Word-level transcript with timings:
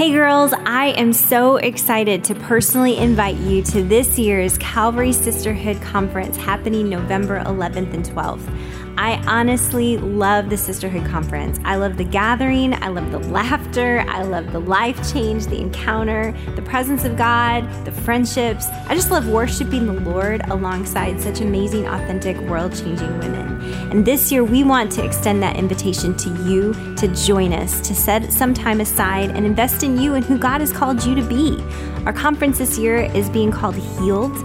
Hey 0.00 0.12
girls, 0.12 0.54
I 0.54 0.94
am 0.96 1.12
so 1.12 1.58
excited 1.58 2.24
to 2.24 2.34
personally 2.34 2.96
invite 2.96 3.36
you 3.36 3.60
to 3.64 3.82
this 3.82 4.18
year's 4.18 4.56
Calvary 4.56 5.12
Sisterhood 5.12 5.82
Conference 5.82 6.38
happening 6.38 6.88
November 6.88 7.40
11th 7.40 7.92
and 7.92 8.02
12th. 8.06 8.79
I 9.00 9.14
honestly 9.26 9.96
love 9.96 10.50
the 10.50 10.58
Sisterhood 10.58 11.06
Conference. 11.06 11.58
I 11.64 11.76
love 11.76 11.96
the 11.96 12.04
gathering, 12.04 12.74
I 12.74 12.88
love 12.88 13.10
the 13.10 13.18
laughter, 13.18 14.04
I 14.06 14.24
love 14.24 14.52
the 14.52 14.60
life 14.60 15.10
change, 15.10 15.46
the 15.46 15.58
encounter, 15.58 16.36
the 16.54 16.60
presence 16.60 17.06
of 17.06 17.16
God, 17.16 17.66
the 17.86 17.92
friendships. 17.92 18.66
I 18.88 18.94
just 18.94 19.10
love 19.10 19.26
worshiping 19.26 19.86
the 19.86 19.94
Lord 19.94 20.42
alongside 20.50 21.18
such 21.18 21.40
amazing, 21.40 21.86
authentic, 21.86 22.36
world 22.40 22.76
changing 22.76 23.18
women. 23.20 23.62
And 23.90 24.04
this 24.04 24.30
year, 24.30 24.44
we 24.44 24.64
want 24.64 24.92
to 24.92 25.02
extend 25.02 25.42
that 25.42 25.56
invitation 25.56 26.14
to 26.18 26.28
you 26.44 26.74
to 26.96 27.08
join 27.08 27.54
us, 27.54 27.80
to 27.88 27.94
set 27.94 28.30
some 28.30 28.52
time 28.52 28.82
aside 28.82 29.30
and 29.30 29.46
invest 29.46 29.82
in 29.82 29.98
you 29.98 30.12
and 30.12 30.26
who 30.26 30.36
God 30.36 30.60
has 30.60 30.74
called 30.74 31.02
you 31.06 31.14
to 31.14 31.22
be. 31.22 31.58
Our 32.04 32.12
conference 32.12 32.58
this 32.58 32.76
year 32.76 33.10
is 33.14 33.30
being 33.30 33.50
called 33.50 33.76
Healed. 33.76 34.36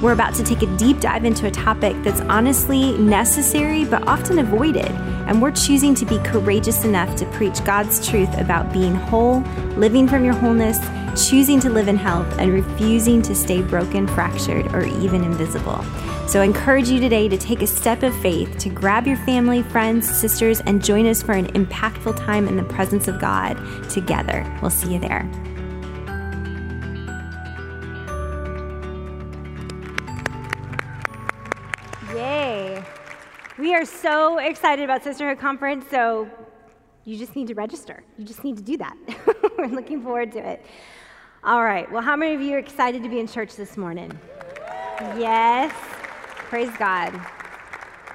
We're 0.00 0.12
about 0.12 0.34
to 0.36 0.42
take 0.42 0.62
a 0.62 0.76
deep 0.78 1.00
dive 1.00 1.26
into 1.26 1.46
a 1.46 1.50
topic 1.50 1.94
that's 2.02 2.22
honestly 2.22 2.96
necessary 2.96 3.84
but 3.84 4.06
often 4.08 4.38
avoided. 4.38 4.90
And 5.26 5.42
we're 5.42 5.50
choosing 5.50 5.94
to 5.96 6.06
be 6.06 6.18
courageous 6.20 6.84
enough 6.84 7.14
to 7.16 7.26
preach 7.26 7.62
God's 7.64 8.08
truth 8.08 8.34
about 8.38 8.72
being 8.72 8.94
whole, 8.94 9.40
living 9.76 10.08
from 10.08 10.24
your 10.24 10.32
wholeness, 10.32 10.78
choosing 11.28 11.60
to 11.60 11.68
live 11.68 11.86
in 11.86 11.98
health, 11.98 12.26
and 12.38 12.50
refusing 12.50 13.20
to 13.22 13.34
stay 13.34 13.60
broken, 13.60 14.06
fractured, 14.08 14.74
or 14.74 14.84
even 14.84 15.22
invisible. 15.22 15.84
So 16.26 16.40
I 16.40 16.44
encourage 16.44 16.88
you 16.88 16.98
today 16.98 17.28
to 17.28 17.36
take 17.36 17.60
a 17.60 17.66
step 17.66 18.02
of 18.02 18.16
faith, 18.22 18.56
to 18.58 18.70
grab 18.70 19.06
your 19.06 19.18
family, 19.18 19.62
friends, 19.64 20.08
sisters, 20.08 20.60
and 20.62 20.82
join 20.82 21.06
us 21.06 21.22
for 21.22 21.32
an 21.32 21.48
impactful 21.48 22.16
time 22.24 22.48
in 22.48 22.56
the 22.56 22.62
presence 22.62 23.06
of 23.06 23.20
God 23.20 23.58
together. 23.90 24.46
We'll 24.62 24.70
see 24.70 24.94
you 24.94 24.98
there. 24.98 25.28
We 33.70 33.76
are 33.76 33.84
so 33.84 34.38
excited 34.38 34.82
about 34.82 35.04
Sisterhood 35.04 35.38
Conference, 35.38 35.84
so 35.88 36.28
you 37.04 37.16
just 37.16 37.36
need 37.36 37.46
to 37.46 37.54
register. 37.54 38.02
You 38.18 38.24
just 38.24 38.42
need 38.42 38.56
to 38.56 38.64
do 38.64 38.76
that. 38.78 38.96
We're 39.58 39.66
looking 39.66 40.02
forward 40.02 40.32
to 40.32 40.40
it. 40.40 40.66
All 41.44 41.62
right. 41.62 41.88
Well, 41.92 42.02
how 42.02 42.16
many 42.16 42.34
of 42.34 42.40
you 42.40 42.54
are 42.54 42.58
excited 42.58 43.00
to 43.04 43.08
be 43.08 43.20
in 43.20 43.28
church 43.28 43.54
this 43.54 43.76
morning? 43.76 44.10
Yes. 45.16 45.72
Praise 46.48 46.76
God. 46.80 47.12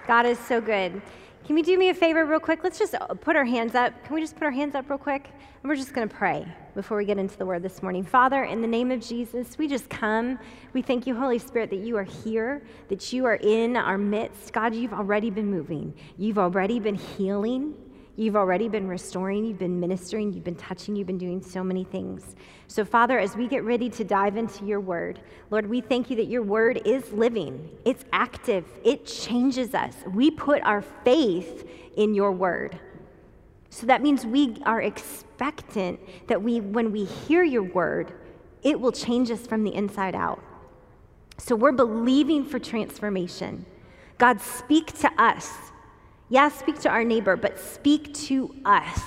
God 0.07 0.25
is 0.25 0.37
so 0.39 0.59
good. 0.59 1.01
Can 1.45 1.53
we 1.53 1.61
do 1.61 1.77
me 1.77 1.89
a 1.89 1.93
favor, 1.93 2.25
real 2.25 2.39
quick? 2.39 2.63
Let's 2.63 2.79
just 2.79 2.95
uh, 2.95 3.05
put 3.13 3.35
our 3.35 3.45
hands 3.45 3.75
up. 3.75 3.93
Can 4.03 4.15
we 4.15 4.21
just 4.21 4.33
put 4.33 4.45
our 4.45 4.51
hands 4.51 4.73
up, 4.73 4.89
real 4.89 4.97
quick? 4.97 5.29
And 5.61 5.69
we're 5.69 5.75
just 5.75 5.93
going 5.93 6.09
to 6.09 6.15
pray 6.15 6.43
before 6.73 6.97
we 6.97 7.05
get 7.05 7.19
into 7.19 7.37
the 7.37 7.45
word 7.45 7.61
this 7.61 7.83
morning. 7.83 8.03
Father, 8.03 8.45
in 8.45 8.63
the 8.63 8.67
name 8.67 8.89
of 8.89 8.99
Jesus, 8.99 9.55
we 9.55 9.67
just 9.67 9.87
come. 9.87 10.39
We 10.73 10.81
thank 10.81 11.05
you, 11.05 11.15
Holy 11.15 11.37
Spirit, 11.37 11.69
that 11.69 11.81
you 11.81 11.97
are 11.97 12.03
here, 12.03 12.63
that 12.89 13.13
you 13.13 13.25
are 13.25 13.35
in 13.35 13.77
our 13.77 13.95
midst. 13.95 14.53
God, 14.53 14.73
you've 14.73 14.93
already 14.93 15.29
been 15.29 15.45
moving, 15.45 15.93
you've 16.17 16.39
already 16.39 16.79
been 16.79 16.95
healing. 16.95 17.75
You've 18.17 18.37
already 18.37 18.69
been 18.69 18.87
restoring, 18.87 19.43
you've 19.43 19.59
been 19.59 19.79
ministering, 19.79 20.31
you've 20.31 20.45
been 20.45 20.55
touching, 20.55 20.95
you've 20.95 21.07
been 21.07 21.17
doing 21.17 21.41
so 21.41 21.63
many 21.63 21.83
things. 21.83 22.35
So, 22.67 22.85
Father, 22.85 23.19
as 23.19 23.35
we 23.35 23.47
get 23.47 23.63
ready 23.63 23.89
to 23.89 24.05
dive 24.05 24.37
into 24.37 24.65
your 24.65 24.79
word, 24.79 25.19
Lord, 25.51 25.67
we 25.67 25.81
thank 25.81 26.09
you 26.09 26.15
that 26.15 26.27
your 26.27 26.41
word 26.41 26.81
is 26.85 27.11
living, 27.11 27.69
it's 27.83 28.05
active, 28.13 28.65
it 28.85 29.05
changes 29.05 29.73
us. 29.73 29.95
We 30.07 30.31
put 30.31 30.61
our 30.63 30.81
faith 30.81 31.67
in 31.97 32.13
your 32.13 32.31
word. 32.31 32.79
So 33.69 33.85
that 33.87 34.01
means 34.01 34.25
we 34.25 34.61
are 34.65 34.81
expectant 34.81 35.99
that 36.27 36.41
we, 36.41 36.61
when 36.61 36.93
we 36.93 37.03
hear 37.03 37.43
your 37.43 37.63
word, 37.63 38.13
it 38.63 38.79
will 38.79 38.93
change 38.93 39.29
us 39.29 39.45
from 39.45 39.65
the 39.65 39.75
inside 39.75 40.15
out. 40.15 40.41
So 41.37 41.55
we're 41.55 41.73
believing 41.73 42.45
for 42.45 42.59
transformation. 42.59 43.65
God, 44.17 44.39
speak 44.39 44.97
to 45.01 45.11
us 45.21 45.51
yeah, 46.29 46.49
speak 46.49 46.79
to 46.81 46.89
our 46.89 47.03
neighbor, 47.03 47.35
but 47.35 47.59
speak 47.59 48.13
to 48.13 48.55
us. 48.65 49.01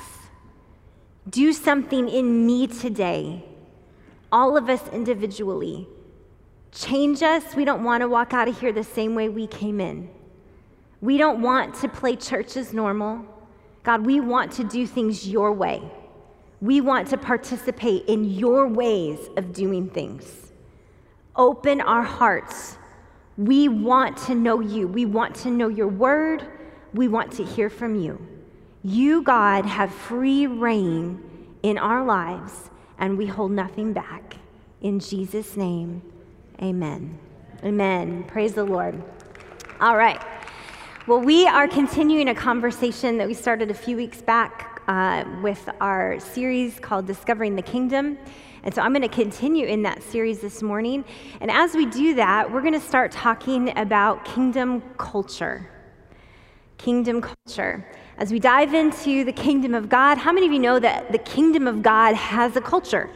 Do 1.28 1.52
something 1.52 2.08
in 2.08 2.46
me 2.46 2.66
today, 2.66 3.44
all 4.30 4.56
of 4.56 4.68
us 4.68 4.86
individually. 4.88 5.88
Change 6.70 7.22
us. 7.22 7.54
We 7.54 7.64
don't 7.64 7.82
want 7.82 8.02
to 8.02 8.08
walk 8.08 8.32
out 8.32 8.46
of 8.46 8.60
here 8.60 8.72
the 8.72 8.84
same 8.84 9.14
way 9.14 9.28
we 9.28 9.46
came 9.46 9.80
in. 9.80 10.10
We 11.00 11.16
don't 11.16 11.42
want 11.42 11.74
to 11.76 11.88
play 11.88 12.16
church 12.16 12.56
as 12.56 12.72
normal. 12.72 13.24
God, 13.82 14.04
we 14.04 14.20
want 14.20 14.52
to 14.52 14.64
do 14.64 14.86
things 14.86 15.28
your 15.28 15.52
way. 15.52 15.82
We 16.60 16.80
want 16.80 17.08
to 17.08 17.16
participate 17.16 18.06
in 18.06 18.24
your 18.24 18.66
ways 18.66 19.18
of 19.36 19.52
doing 19.52 19.88
things. 19.90 20.52
Open 21.36 21.80
our 21.80 22.02
hearts. 22.02 22.76
We 23.36 23.68
want 23.68 24.16
to 24.26 24.34
know 24.34 24.60
you. 24.60 24.88
We 24.88 25.06
want 25.06 25.34
to 25.36 25.50
know 25.50 25.68
your 25.68 25.88
word 25.88 26.46
we 26.98 27.06
want 27.06 27.31
to 27.31 27.44
hear 27.44 27.70
from 27.70 27.94
you. 27.94 28.20
You, 28.82 29.22
God, 29.22 29.64
have 29.64 29.94
free 29.94 30.48
rein 30.48 31.22
in 31.62 31.78
our 31.78 32.04
lives, 32.04 32.70
and 32.98 33.16
we 33.16 33.25
hold 33.25 33.53
nothing 33.53 33.92
back. 33.92 34.34
In 34.81 34.98
Jesus' 34.98 35.56
name, 35.56 36.03
amen. 36.60 37.16
Amen. 37.62 38.25
Praise 38.25 38.54
the 38.54 38.64
Lord. 38.64 39.00
All 39.81 39.97
right. 39.97 40.20
Well, 41.06 41.20
we 41.20 41.47
are 41.47 41.69
continuing 41.69 42.31
a 42.31 42.34
conversation 42.34 43.16
that 43.19 43.28
we 43.28 43.34
started 43.34 43.70
a 43.70 43.75
few 43.75 43.97
weeks 43.97 44.20
back 44.20 44.82
uh, 44.88 45.25
with 45.41 45.70
our 45.80 46.19
series 46.19 46.80
called 46.80 47.06
Discovering 47.06 47.54
the 47.54 47.62
Kingdom. 47.62 48.19
And 48.65 48.75
so 48.75 48.82
I'm 48.82 48.92
going 48.92 49.03
to 49.03 49.09
continue 49.09 49.66
in 49.69 49.82
that 49.84 50.03
series 50.03 50.41
this 50.41 50.65
morning. 50.65 51.04
And 51.41 51.48
as 51.48 51.75
we 51.75 51.86
do 51.86 52.16
that, 52.16 52.50
we're 52.50 52.60
going 52.60 52.72
to 52.72 52.80
start 52.80 53.12
talking 53.12 53.78
about 53.78 54.25
kingdom 54.25 54.82
culture 54.98 55.70
kingdom 56.78 57.21
culture. 57.21 57.87
As 58.16 58.33
we 58.33 58.39
dive 58.39 58.72
into 58.72 59.25
the 59.25 59.33
kingdom 59.33 59.75
of 59.75 59.89
God, 59.89 60.16
how 60.19 60.33
many 60.33 60.47
of 60.47 60.53
you 60.53 60.59
know 60.59 60.78
that 60.78 61.12
the 61.12 61.19
kingdom 61.19 61.66
of 61.66 61.83
God 61.83 62.15
has 62.15 62.56
a 62.56 62.61
culture? 62.61 63.11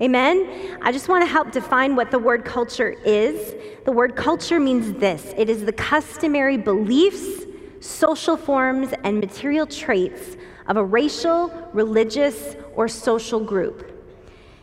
Amen? 0.00 0.78
I 0.82 0.90
just 0.90 1.08
want 1.08 1.22
to 1.22 1.30
help 1.30 1.52
define 1.52 1.94
what 1.94 2.10
the 2.10 2.18
word 2.18 2.44
culture 2.44 2.90
is. 2.90 3.54
The 3.84 3.92
word 3.92 4.16
culture 4.16 4.58
means 4.58 4.98
this 4.98 5.32
it 5.36 5.48
is 5.48 5.64
the 5.64 5.72
customary 5.72 6.56
beliefs, 6.56 7.44
social 7.80 8.36
forms, 8.36 8.92
and 9.04 9.20
material 9.20 9.66
traits 9.66 10.36
of 10.66 10.76
a 10.76 10.84
racial, 10.84 11.48
religious, 11.72 12.56
or 12.74 12.88
social 12.88 13.40
group. 13.40 13.90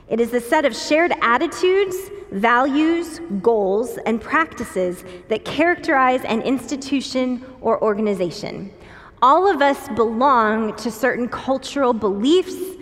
It 0.09 0.19
is 0.19 0.33
a 0.33 0.41
set 0.41 0.65
of 0.65 0.75
shared 0.75 1.13
attitudes, 1.21 1.95
values, 2.31 3.19
goals, 3.41 3.97
and 4.05 4.21
practices 4.21 5.03
that 5.27 5.45
characterize 5.45 6.23
an 6.25 6.41
institution 6.41 7.45
or 7.61 7.81
organization. 7.83 8.71
All 9.21 9.51
of 9.51 9.61
us 9.61 9.89
belong 9.89 10.75
to 10.77 10.89
certain 10.89 11.27
cultural 11.27 11.93
beliefs 11.93 12.77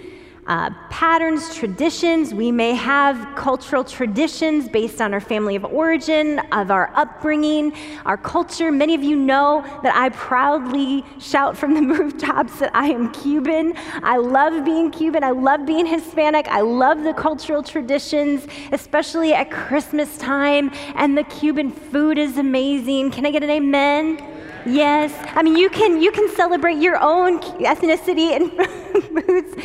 uh, 0.47 0.69
patterns, 0.89 1.53
traditions. 1.53 2.33
We 2.33 2.51
may 2.51 2.73
have 2.73 3.35
cultural 3.35 3.83
traditions 3.83 4.69
based 4.69 5.01
on 5.01 5.13
our 5.13 5.19
family 5.19 5.55
of 5.55 5.65
origin, 5.65 6.39
of 6.51 6.71
our 6.71 6.91
upbringing, 6.95 7.73
our 8.05 8.17
culture. 8.17 8.71
Many 8.71 8.95
of 8.95 9.03
you 9.03 9.17
know 9.17 9.61
that 9.83 9.93
I 9.93 10.09
proudly 10.09 11.03
shout 11.19 11.57
from 11.57 11.73
the 11.73 11.81
rooftops 11.93 12.59
that 12.59 12.71
I 12.73 12.87
am 12.87 13.11
Cuban. 13.11 13.73
I 14.03 14.17
love 14.17 14.63
being 14.63 14.89
Cuban. 14.89 15.23
I 15.23 15.31
love 15.31 15.65
being 15.65 15.85
Hispanic. 15.85 16.47
I 16.47 16.61
love 16.61 17.03
the 17.03 17.13
cultural 17.13 17.61
traditions, 17.61 18.47
especially 18.71 19.33
at 19.33 19.51
Christmas 19.51 20.17
time. 20.17 20.71
And 20.95 21.17
the 21.17 21.25
Cuban 21.25 21.71
food 21.71 22.17
is 22.17 22.37
amazing. 22.37 23.11
Can 23.11 23.25
I 23.25 23.31
get 23.31 23.43
an 23.43 23.49
amen? 23.49 24.23
Yes. 24.65 25.13
I 25.35 25.43
mean, 25.43 25.57
you 25.57 25.69
can 25.69 26.01
you 26.01 26.11
can 26.11 26.29
celebrate 26.35 26.77
your 26.77 26.97
own 27.01 27.39
ethnicity 27.39 28.35
and 28.35 28.51
foods. 29.25 29.63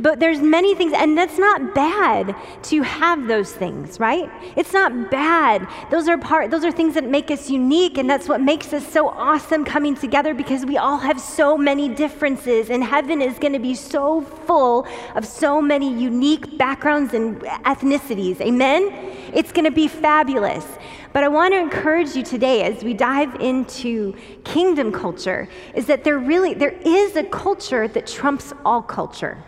But 0.00 0.20
there's 0.20 0.40
many 0.40 0.74
things, 0.74 0.92
and 0.92 1.16
that's 1.16 1.38
not 1.38 1.74
bad 1.74 2.34
to 2.64 2.82
have 2.82 3.26
those 3.26 3.52
things, 3.52 4.00
right? 4.00 4.30
It's 4.56 4.72
not 4.72 5.10
bad. 5.10 5.66
Those 5.90 6.08
are 6.08 6.18
part, 6.18 6.50
those 6.50 6.64
are 6.64 6.72
things 6.72 6.94
that 6.94 7.04
make 7.04 7.30
us 7.30 7.48
unique, 7.48 7.98
and 7.98 8.08
that's 8.10 8.28
what 8.28 8.40
makes 8.40 8.72
us 8.72 8.86
so 8.86 9.08
awesome 9.08 9.64
coming 9.64 9.94
together 9.94 10.34
because 10.34 10.64
we 10.66 10.76
all 10.76 10.98
have 10.98 11.20
so 11.20 11.56
many 11.56 11.88
differences, 11.88 12.70
and 12.70 12.82
heaven 12.82 13.22
is 13.22 13.38
going 13.38 13.52
to 13.52 13.58
be 13.58 13.74
so 13.74 14.20
full 14.20 14.86
of 15.14 15.24
so 15.24 15.62
many 15.62 15.92
unique 15.92 16.58
backgrounds 16.58 17.14
and 17.14 17.40
ethnicities. 17.40 18.40
Amen? 18.40 18.90
It's 19.32 19.52
going 19.52 19.64
to 19.64 19.70
be 19.70 19.88
fabulous. 19.88 20.66
But 21.12 21.22
I 21.22 21.28
want 21.28 21.54
to 21.54 21.58
encourage 21.60 22.16
you 22.16 22.24
today 22.24 22.64
as 22.64 22.82
we 22.82 22.92
dive 22.92 23.36
into 23.36 24.16
kingdom 24.42 24.90
culture 24.90 25.48
is 25.74 25.86
that 25.86 26.02
there 26.02 26.18
really 26.18 26.54
there 26.54 26.76
is 26.84 27.14
a 27.14 27.22
culture 27.22 27.86
that 27.86 28.08
trumps 28.08 28.52
all 28.64 28.82
culture. 28.82 29.38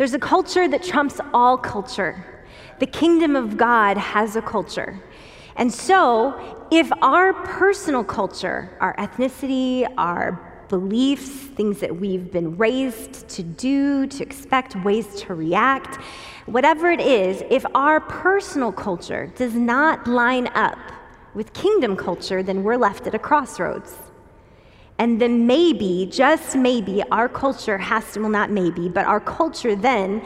There's 0.00 0.14
a 0.14 0.18
culture 0.18 0.66
that 0.66 0.82
trumps 0.82 1.20
all 1.34 1.58
culture. 1.58 2.24
The 2.78 2.86
kingdom 2.86 3.36
of 3.36 3.58
God 3.58 3.98
has 3.98 4.34
a 4.34 4.40
culture. 4.40 4.98
And 5.56 5.70
so, 5.70 6.66
if 6.70 6.90
our 7.02 7.34
personal 7.34 8.02
culture, 8.02 8.74
our 8.80 8.96
ethnicity, 8.96 9.86
our 9.98 10.64
beliefs, 10.70 11.28
things 11.28 11.80
that 11.80 11.94
we've 11.94 12.32
been 12.32 12.56
raised 12.56 13.28
to 13.28 13.42
do, 13.42 14.06
to 14.06 14.22
expect, 14.22 14.74
ways 14.86 15.16
to 15.16 15.34
react. 15.34 15.96
Whatever 16.46 16.90
it 16.90 17.02
is, 17.02 17.42
if 17.50 17.66
our 17.74 18.00
personal 18.00 18.72
culture 18.72 19.30
does 19.36 19.52
not 19.52 20.08
line 20.08 20.46
up 20.54 20.78
with 21.34 21.52
kingdom 21.52 21.94
culture, 21.94 22.42
then 22.42 22.62
we're 22.62 22.78
left 22.78 23.06
at 23.06 23.14
a 23.14 23.18
crossroads. 23.18 24.09
And 25.00 25.18
then 25.18 25.46
maybe, 25.46 26.06
just 26.12 26.54
maybe, 26.54 27.02
our 27.10 27.26
culture 27.26 27.78
has 27.78 28.12
to, 28.12 28.20
well, 28.20 28.28
not 28.28 28.50
maybe, 28.50 28.86
but 28.90 29.06
our 29.06 29.18
culture 29.18 29.74
then, 29.74 30.22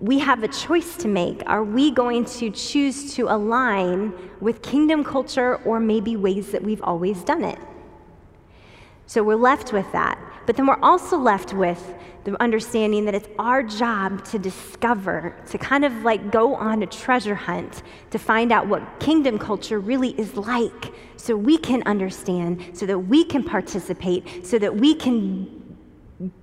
we 0.00 0.18
have 0.18 0.42
a 0.42 0.48
choice 0.48 0.98
to 0.98 1.08
make. 1.08 1.42
Are 1.46 1.64
we 1.64 1.90
going 1.90 2.26
to 2.26 2.50
choose 2.50 3.14
to 3.14 3.28
align 3.28 4.12
with 4.38 4.60
kingdom 4.60 5.02
culture 5.02 5.56
or 5.64 5.80
maybe 5.80 6.14
ways 6.14 6.52
that 6.52 6.62
we've 6.62 6.82
always 6.82 7.24
done 7.24 7.42
it? 7.42 7.58
So 9.06 9.22
we're 9.22 9.34
left 9.34 9.72
with 9.72 9.90
that. 9.92 10.18
But 10.46 10.56
then 10.56 10.66
we're 10.66 10.80
also 10.80 11.18
left 11.18 11.52
with 11.52 11.94
the 12.24 12.40
understanding 12.42 13.04
that 13.04 13.14
it's 13.14 13.28
our 13.38 13.62
job 13.62 14.24
to 14.26 14.38
discover, 14.38 15.36
to 15.48 15.58
kind 15.58 15.84
of 15.84 15.92
like 16.02 16.32
go 16.32 16.54
on 16.54 16.82
a 16.82 16.86
treasure 16.86 17.34
hunt 17.34 17.82
to 18.10 18.18
find 18.18 18.50
out 18.50 18.66
what 18.66 18.98
kingdom 18.98 19.38
culture 19.38 19.78
really 19.78 20.10
is 20.18 20.36
like 20.36 20.92
so 21.16 21.36
we 21.36 21.56
can 21.58 21.82
understand, 21.86 22.64
so 22.72 22.86
that 22.86 22.98
we 22.98 23.24
can 23.24 23.44
participate, 23.44 24.46
so 24.46 24.58
that 24.58 24.76
we 24.76 24.94
can 24.94 25.56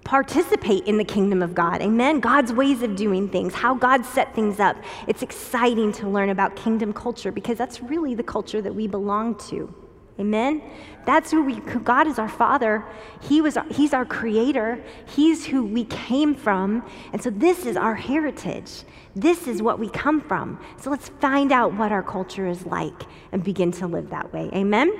participate 0.03 0.85
in 0.85 0.97
the 0.97 1.03
kingdom 1.03 1.41
of 1.41 1.55
God. 1.55 1.81
Amen? 1.81 2.19
God's 2.19 2.53
ways 2.53 2.83
of 2.83 2.95
doing 2.95 3.27
things, 3.27 3.53
how 3.53 3.73
God 3.73 4.05
set 4.05 4.33
things 4.35 4.59
up. 4.59 4.77
It's 5.07 5.21
exciting 5.21 5.91
to 5.93 6.07
learn 6.07 6.29
about 6.29 6.55
kingdom 6.55 6.93
culture 6.93 7.31
because 7.31 7.57
that's 7.57 7.81
really 7.81 8.13
the 8.15 8.23
culture 8.23 8.61
that 8.61 8.73
we 8.73 8.87
belong 8.87 9.35
to. 9.49 9.73
Amen? 10.19 10.61
That's 11.05 11.31
who 11.31 11.43
we, 11.43 11.55
God 11.59 12.07
is 12.07 12.17
our 12.17 12.29
Father. 12.29 12.85
He 13.21 13.41
was, 13.41 13.57
he's 13.71 13.93
our 13.93 14.05
Creator. 14.05 14.81
He's 15.05 15.45
who 15.45 15.65
we 15.65 15.85
came 15.85 16.33
from. 16.33 16.83
And 17.11 17.21
so 17.21 17.29
this 17.29 17.65
is 17.65 17.75
our 17.75 17.95
heritage. 17.95 18.83
This 19.15 19.47
is 19.47 19.61
what 19.61 19.79
we 19.79 19.89
come 19.89 20.21
from. 20.21 20.59
So 20.77 20.89
let's 20.89 21.09
find 21.09 21.51
out 21.51 21.73
what 21.73 21.91
our 21.91 22.03
culture 22.03 22.47
is 22.47 22.65
like 22.65 23.03
and 23.31 23.43
begin 23.43 23.71
to 23.73 23.87
live 23.87 24.09
that 24.09 24.33
way. 24.33 24.49
Amen? 24.53 24.93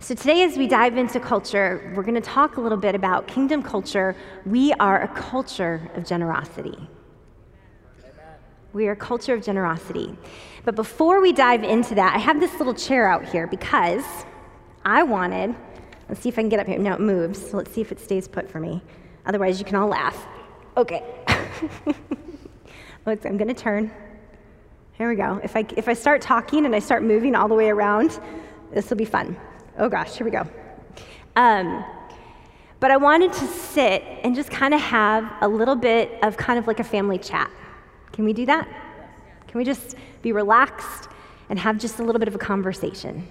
So 0.00 0.14
today, 0.14 0.44
as 0.44 0.56
we 0.56 0.68
dive 0.68 0.96
into 0.96 1.18
culture, 1.18 1.92
we're 1.96 2.04
going 2.04 2.14
to 2.14 2.20
talk 2.20 2.56
a 2.56 2.60
little 2.60 2.78
bit 2.78 2.94
about 2.94 3.26
kingdom 3.26 3.62
culture. 3.62 4.14
We 4.46 4.72
are 4.74 5.02
a 5.02 5.08
culture 5.08 5.90
of 5.96 6.06
generosity. 6.06 6.78
We 8.72 8.86
are 8.86 8.92
a 8.92 8.96
culture 8.96 9.34
of 9.34 9.42
generosity. 9.42 10.16
But 10.64 10.76
before 10.76 11.20
we 11.20 11.32
dive 11.32 11.64
into 11.64 11.96
that, 11.96 12.14
I 12.14 12.18
have 12.18 12.38
this 12.38 12.58
little 12.58 12.74
chair 12.74 13.08
out 13.08 13.24
here 13.24 13.46
because 13.46 14.04
I 14.88 15.02
wanted, 15.02 15.54
let's 16.08 16.22
see 16.22 16.30
if 16.30 16.38
I 16.38 16.40
can 16.40 16.48
get 16.48 16.60
up 16.60 16.66
here. 16.66 16.78
No, 16.78 16.94
it 16.94 17.00
moves. 17.00 17.50
So 17.50 17.58
let's 17.58 17.70
see 17.70 17.82
if 17.82 17.92
it 17.92 18.00
stays 18.00 18.26
put 18.26 18.50
for 18.50 18.58
me. 18.58 18.80
Otherwise, 19.26 19.58
you 19.58 19.66
can 19.66 19.76
all 19.76 19.88
laugh. 19.88 20.26
Okay. 20.78 21.04
I'm 23.06 23.36
going 23.36 23.48
to 23.48 23.54
turn. 23.54 23.90
Here 24.94 25.10
we 25.10 25.14
go. 25.14 25.40
If 25.44 25.56
I, 25.56 25.66
if 25.76 25.88
I 25.88 25.92
start 25.92 26.22
talking 26.22 26.64
and 26.64 26.74
I 26.74 26.78
start 26.78 27.02
moving 27.02 27.34
all 27.34 27.48
the 27.48 27.54
way 27.54 27.68
around, 27.68 28.18
this 28.72 28.88
will 28.88 28.96
be 28.96 29.04
fun. 29.04 29.36
Oh 29.78 29.90
gosh, 29.90 30.16
here 30.16 30.24
we 30.24 30.30
go. 30.30 30.46
Um, 31.36 31.84
but 32.80 32.90
I 32.90 32.96
wanted 32.96 33.34
to 33.34 33.46
sit 33.46 34.02
and 34.24 34.34
just 34.34 34.50
kind 34.50 34.72
of 34.72 34.80
have 34.80 35.30
a 35.42 35.48
little 35.48 35.76
bit 35.76 36.18
of 36.22 36.38
kind 36.38 36.58
of 36.58 36.66
like 36.66 36.80
a 36.80 36.84
family 36.84 37.18
chat. 37.18 37.50
Can 38.12 38.24
we 38.24 38.32
do 38.32 38.46
that? 38.46 38.66
Can 39.48 39.58
we 39.58 39.64
just 39.64 39.96
be 40.22 40.32
relaxed 40.32 41.10
and 41.50 41.58
have 41.58 41.76
just 41.76 41.98
a 41.98 42.02
little 42.02 42.18
bit 42.18 42.28
of 42.28 42.34
a 42.34 42.38
conversation? 42.38 43.28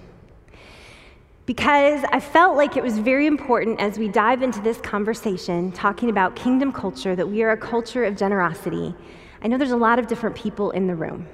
Because 1.48 2.04
I 2.12 2.20
felt 2.20 2.58
like 2.58 2.76
it 2.76 2.82
was 2.82 2.98
very 2.98 3.26
important 3.26 3.80
as 3.80 3.98
we 3.98 4.06
dive 4.06 4.42
into 4.42 4.60
this 4.60 4.78
conversation, 4.82 5.72
talking 5.72 6.10
about 6.10 6.36
kingdom 6.36 6.70
culture, 6.70 7.16
that 7.16 7.26
we 7.26 7.42
are 7.42 7.52
a 7.52 7.56
culture 7.56 8.04
of 8.04 8.18
generosity. 8.18 8.94
I 9.40 9.48
know 9.48 9.56
there's 9.56 9.70
a 9.70 9.76
lot 9.76 9.98
of 9.98 10.06
different 10.08 10.36
people 10.36 10.72
in 10.72 10.86
the 10.86 10.94
room. 10.94 11.26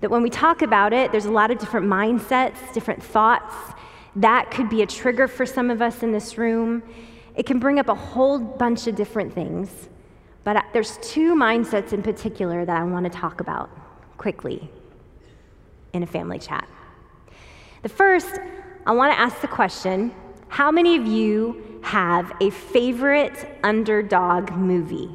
That 0.00 0.10
when 0.10 0.22
we 0.22 0.30
talk 0.30 0.62
about 0.62 0.94
it, 0.94 1.12
there's 1.12 1.26
a 1.26 1.30
lot 1.30 1.50
of 1.50 1.58
different 1.58 1.88
mindsets, 1.88 2.56
different 2.72 3.02
thoughts. 3.02 3.54
That 4.16 4.50
could 4.50 4.70
be 4.70 4.80
a 4.80 4.86
trigger 4.86 5.28
for 5.28 5.44
some 5.44 5.70
of 5.70 5.82
us 5.82 6.02
in 6.02 6.10
this 6.10 6.38
room. 6.38 6.82
It 7.34 7.44
can 7.44 7.58
bring 7.58 7.78
up 7.78 7.90
a 7.90 7.94
whole 7.94 8.38
bunch 8.38 8.86
of 8.86 8.96
different 8.96 9.34
things. 9.34 9.90
But 10.42 10.64
there's 10.72 10.96
two 11.02 11.34
mindsets 11.34 11.92
in 11.92 12.02
particular 12.02 12.64
that 12.64 12.80
I 12.80 12.84
want 12.84 13.04
to 13.04 13.10
talk 13.10 13.42
about 13.42 13.68
quickly 14.16 14.70
in 15.92 16.02
a 16.02 16.06
family 16.06 16.38
chat. 16.38 16.66
The 17.86 17.94
first, 17.94 18.40
I 18.84 18.90
want 18.90 19.12
to 19.12 19.16
ask 19.20 19.40
the 19.40 19.46
question 19.46 20.12
how 20.48 20.72
many 20.72 20.96
of 20.96 21.06
you 21.06 21.78
have 21.84 22.32
a 22.40 22.50
favorite 22.50 23.60
underdog 23.62 24.50
movie? 24.50 25.08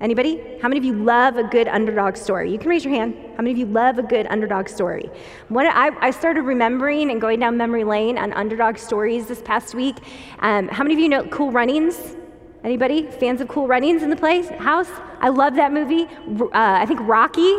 Anybody? 0.00 0.58
How 0.60 0.66
many 0.66 0.78
of 0.78 0.84
you 0.84 0.94
love 0.94 1.36
a 1.36 1.44
good 1.44 1.68
underdog 1.68 2.16
story? 2.16 2.50
You 2.50 2.58
can 2.58 2.70
raise 2.70 2.84
your 2.84 2.92
hand. 2.92 3.14
How 3.36 3.44
many 3.44 3.52
of 3.52 3.58
you 3.58 3.66
love 3.66 4.00
a 4.00 4.02
good 4.02 4.26
underdog 4.30 4.68
story? 4.68 5.08
When 5.48 5.68
I, 5.68 5.92
I 6.00 6.10
started 6.10 6.42
remembering 6.42 7.12
and 7.12 7.20
going 7.20 7.38
down 7.38 7.56
memory 7.56 7.84
lane 7.84 8.18
on 8.18 8.32
underdog 8.32 8.78
stories 8.78 9.28
this 9.28 9.40
past 9.40 9.76
week. 9.76 9.94
Um, 10.40 10.66
how 10.66 10.82
many 10.82 10.94
of 10.94 10.98
you 10.98 11.08
know 11.08 11.24
Cool 11.28 11.52
Runnings? 11.52 12.16
Anybody? 12.64 13.06
Fans 13.12 13.40
of 13.40 13.46
Cool 13.46 13.68
Runnings 13.68 14.02
in 14.02 14.10
the 14.10 14.16
place? 14.16 14.48
House? 14.48 14.90
I 15.20 15.28
love 15.28 15.54
that 15.54 15.72
movie. 15.72 16.08
Uh, 16.26 16.48
I 16.52 16.84
think 16.84 16.98
Rocky. 17.02 17.56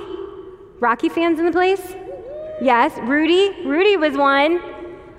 Rocky 0.82 1.08
fans 1.08 1.40
in 1.40 1.46
the 1.46 1.52
place? 1.54 1.96
Yes. 2.62 2.98
Rudy? 3.04 3.66
Rudy 3.66 3.98
was 3.98 4.16
one. 4.16 4.60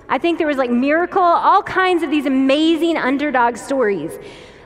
I 0.09 0.17
think 0.17 0.37
there 0.39 0.47
was 0.47 0.57
like 0.57 0.71
Miracle, 0.71 1.21
all 1.21 1.63
kinds 1.63 2.03
of 2.03 2.09
these 2.09 2.25
amazing 2.25 2.97
underdog 2.97 3.55
stories. 3.55 4.17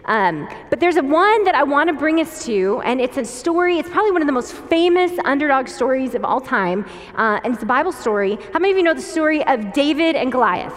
Um, 0.06 0.50
but 0.70 0.80
there's 0.80 0.98
a 0.98 1.04
one 1.04 1.44
that 1.44 1.56
I 1.56 1.64
want 1.64 1.88
to 1.90 1.94
bring 1.94 2.20
us 2.20 2.46
to, 2.46 2.82
and 2.84 3.00
it's 3.00 3.18
a 3.18 3.24
story. 3.24 3.78
It's 3.78 3.90
probably 3.90 4.12
one 4.12 4.22
of 4.22 4.28
the 4.28 4.34
most 4.34 4.54
famous 4.54 5.12
underdog 5.24 5.68
stories 5.68 6.16
of 6.16 6.26
all 6.26 6.42
time, 6.42 6.86
uh, 7.16 7.40
and 7.44 7.54
it's 7.54 7.64
a 7.64 7.68
Bible 7.68 7.92
story. 7.92 8.38
How 8.52 8.60
many 8.60 8.72
of 8.72 8.78
you 8.78 8.84
know 8.84 8.94
the 8.94 9.02
story 9.02 9.46
of 9.46 9.72
David 9.72 10.16
and 10.16 10.32
Goliath? 10.32 10.76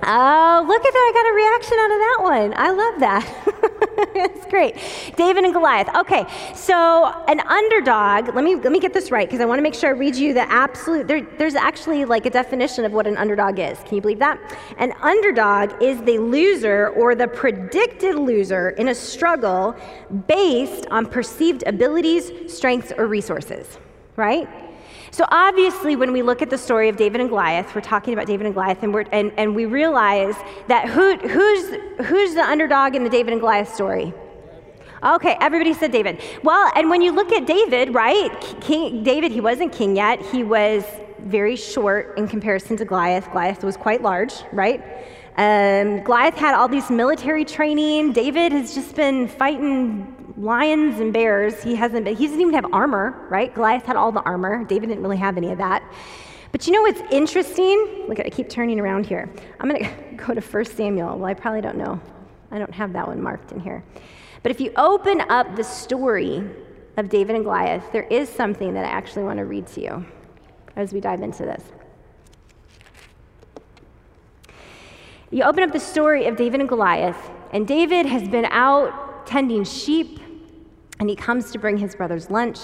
Oh, 0.00 0.64
look 0.66 0.84
at 0.84 0.92
that. 0.92 1.04
I 1.04 1.12
got 1.14 1.26
a 1.28 1.34
reaction 1.34 1.78
out 1.80 1.90
of 1.90 1.98
that 1.98 2.18
one. 2.22 2.54
I 2.56 2.70
love 2.70 3.00
that. 3.00 3.44
That's 4.14 4.46
great. 4.46 4.76
David 5.16 5.44
and 5.44 5.52
Goliath. 5.52 5.88
Okay, 5.94 6.24
so 6.54 7.06
an 7.26 7.40
underdog, 7.40 8.34
let 8.34 8.44
me, 8.44 8.54
let 8.54 8.70
me 8.70 8.78
get 8.78 8.92
this 8.92 9.10
right 9.10 9.26
because 9.26 9.40
I 9.40 9.44
want 9.44 9.58
to 9.58 9.62
make 9.62 9.74
sure 9.74 9.90
I 9.90 9.92
read 9.92 10.14
you 10.14 10.32
the 10.34 10.48
absolute. 10.50 11.08
There, 11.08 11.22
there's 11.38 11.56
actually 11.56 12.04
like 12.04 12.24
a 12.26 12.30
definition 12.30 12.84
of 12.84 12.92
what 12.92 13.06
an 13.06 13.16
underdog 13.16 13.58
is. 13.58 13.78
Can 13.80 13.96
you 13.96 14.00
believe 14.00 14.20
that? 14.20 14.38
An 14.78 14.92
underdog 15.00 15.82
is 15.82 16.00
the 16.02 16.18
loser 16.18 16.90
or 16.90 17.14
the 17.14 17.26
predicted 17.26 18.14
loser 18.14 18.70
in 18.70 18.88
a 18.88 18.94
struggle 18.94 19.74
based 20.28 20.86
on 20.90 21.06
perceived 21.06 21.64
abilities, 21.66 22.30
strengths, 22.52 22.92
or 22.96 23.06
resources, 23.06 23.78
right? 24.16 24.48
So, 25.18 25.26
obviously, 25.32 25.96
when 25.96 26.12
we 26.12 26.22
look 26.22 26.42
at 26.42 26.48
the 26.48 26.56
story 26.56 26.88
of 26.88 26.96
David 26.96 27.20
and 27.20 27.28
Goliath, 27.28 27.74
we're 27.74 27.80
talking 27.80 28.14
about 28.14 28.28
David 28.28 28.46
and 28.46 28.54
Goliath, 28.54 28.84
and, 28.84 28.94
and, 29.10 29.32
and 29.36 29.52
we 29.52 29.66
realize 29.66 30.36
that 30.68 30.88
who, 30.88 31.16
who's, 31.16 32.06
who's 32.06 32.36
the 32.36 32.44
underdog 32.44 32.94
in 32.94 33.02
the 33.02 33.10
David 33.10 33.32
and 33.32 33.40
Goliath 33.40 33.74
story? 33.74 34.14
Okay, 35.02 35.36
everybody 35.40 35.74
said 35.74 35.90
David. 35.90 36.22
Well, 36.44 36.70
and 36.76 36.88
when 36.88 37.02
you 37.02 37.10
look 37.10 37.32
at 37.32 37.48
David, 37.48 37.92
right? 37.94 38.30
King 38.60 39.02
David, 39.02 39.32
he 39.32 39.40
wasn't 39.40 39.72
king 39.72 39.96
yet. 39.96 40.24
He 40.24 40.44
was 40.44 40.84
very 41.18 41.56
short 41.56 42.16
in 42.16 42.28
comparison 42.28 42.76
to 42.76 42.84
Goliath. 42.84 43.28
Goliath 43.32 43.64
was 43.64 43.76
quite 43.76 44.02
large, 44.02 44.34
right? 44.52 44.84
Um, 45.36 46.04
Goliath 46.04 46.36
had 46.36 46.54
all 46.54 46.68
these 46.68 46.90
military 46.90 47.44
training. 47.44 48.12
David 48.12 48.52
has 48.52 48.72
just 48.72 48.94
been 48.94 49.26
fighting 49.26 50.14
lions 50.38 51.00
and 51.00 51.12
bears. 51.12 51.62
He 51.62 51.74
hasn't 51.74 52.04
been, 52.04 52.16
he 52.16 52.26
doesn't 52.26 52.40
even 52.40 52.54
have 52.54 52.66
armor, 52.72 53.26
right? 53.28 53.52
Goliath 53.54 53.84
had 53.84 53.96
all 53.96 54.12
the 54.12 54.22
armor. 54.22 54.64
David 54.64 54.88
didn't 54.88 55.02
really 55.02 55.16
have 55.16 55.36
any 55.36 55.50
of 55.50 55.58
that. 55.58 55.82
But 56.52 56.66
you 56.66 56.72
know 56.72 56.82
what's 56.82 57.00
interesting? 57.12 58.04
Look, 58.08 58.20
I 58.20 58.30
keep 58.30 58.48
turning 58.48 58.80
around 58.80 59.06
here. 59.06 59.28
I'm 59.60 59.68
going 59.68 59.84
to 59.84 60.14
go 60.14 60.34
to 60.34 60.40
1 60.40 60.64
Samuel. 60.64 61.18
Well, 61.18 61.26
I 61.26 61.34
probably 61.34 61.60
don't 61.60 61.76
know. 61.76 62.00
I 62.50 62.58
don't 62.58 62.72
have 62.72 62.92
that 62.94 63.06
one 63.06 63.20
marked 63.20 63.52
in 63.52 63.60
here. 63.60 63.84
But 64.42 64.52
if 64.52 64.60
you 64.60 64.72
open 64.76 65.20
up 65.28 65.56
the 65.56 65.64
story 65.64 66.42
of 66.96 67.08
David 67.08 67.36
and 67.36 67.44
Goliath, 67.44 67.84
there 67.92 68.04
is 68.04 68.28
something 68.28 68.74
that 68.74 68.84
I 68.84 68.88
actually 68.88 69.24
want 69.24 69.38
to 69.38 69.44
read 69.44 69.66
to 69.68 69.82
you 69.82 70.06
as 70.76 70.92
we 70.92 71.00
dive 71.00 71.22
into 71.22 71.42
this. 71.42 71.62
You 75.30 75.42
open 75.42 75.62
up 75.62 75.72
the 75.72 75.80
story 75.80 76.26
of 76.26 76.36
David 76.36 76.60
and 76.60 76.68
Goliath, 76.68 77.30
and 77.52 77.68
David 77.68 78.06
has 78.06 78.26
been 78.28 78.46
out 78.46 79.26
tending 79.26 79.64
sheep 79.64 80.17
and 81.00 81.08
he 81.08 81.16
comes 81.16 81.50
to 81.52 81.58
bring 81.58 81.78
his 81.78 81.94
brother's 81.94 82.30
lunch. 82.30 82.58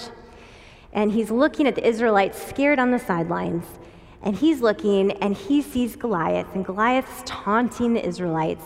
And 0.93 1.11
he's 1.11 1.29
looking 1.31 1.67
at 1.67 1.75
the 1.75 1.87
Israelites 1.87 2.41
scared 2.41 2.79
on 2.79 2.91
the 2.91 2.99
sidelines. 2.99 3.65
And 4.21 4.35
he's 4.35 4.61
looking 4.61 5.11
and 5.11 5.35
he 5.35 5.61
sees 5.61 5.95
Goliath, 5.95 6.47
and 6.55 6.65
Goliath's 6.65 7.21
taunting 7.25 7.93
the 7.93 8.05
Israelites. 8.05 8.63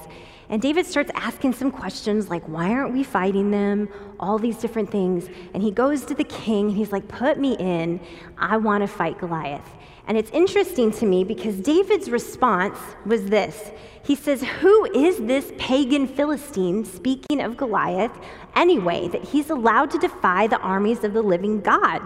And 0.49 0.61
David 0.61 0.85
starts 0.87 1.11
asking 1.13 1.53
some 1.53 1.71
questions 1.71 2.29
like, 2.29 2.43
why 2.47 2.71
aren't 2.71 2.93
we 2.93 3.03
fighting 3.03 3.51
them? 3.51 3.87
All 4.19 4.39
these 4.39 4.57
different 4.57 4.89
things. 4.89 5.29
And 5.53 5.61
he 5.61 5.69
goes 5.69 6.05
to 6.05 6.15
the 6.15 6.23
king 6.23 6.69
and 6.69 6.77
he's 6.77 6.91
like, 6.91 7.07
put 7.07 7.37
me 7.37 7.55
in. 7.57 7.99
I 8.35 8.57
want 8.57 8.81
to 8.81 8.87
fight 8.87 9.19
Goliath. 9.19 9.69
And 10.09 10.17
it's 10.17 10.31
interesting 10.31 10.91
to 10.93 11.05
me 11.05 11.23
because 11.23 11.55
David's 11.57 12.09
response 12.09 12.79
was 13.05 13.25
this 13.25 13.71
He 14.03 14.15
says, 14.15 14.41
Who 14.41 14.85
is 14.85 15.19
this 15.19 15.53
pagan 15.59 16.07
Philistine, 16.07 16.83
speaking 16.83 17.41
of 17.41 17.55
Goliath, 17.55 18.11
anyway, 18.55 19.07
that 19.09 19.23
he's 19.23 19.51
allowed 19.51 19.91
to 19.91 19.99
defy 19.99 20.47
the 20.47 20.59
armies 20.59 21.03
of 21.03 21.13
the 21.13 21.21
living 21.21 21.61
God? 21.61 22.01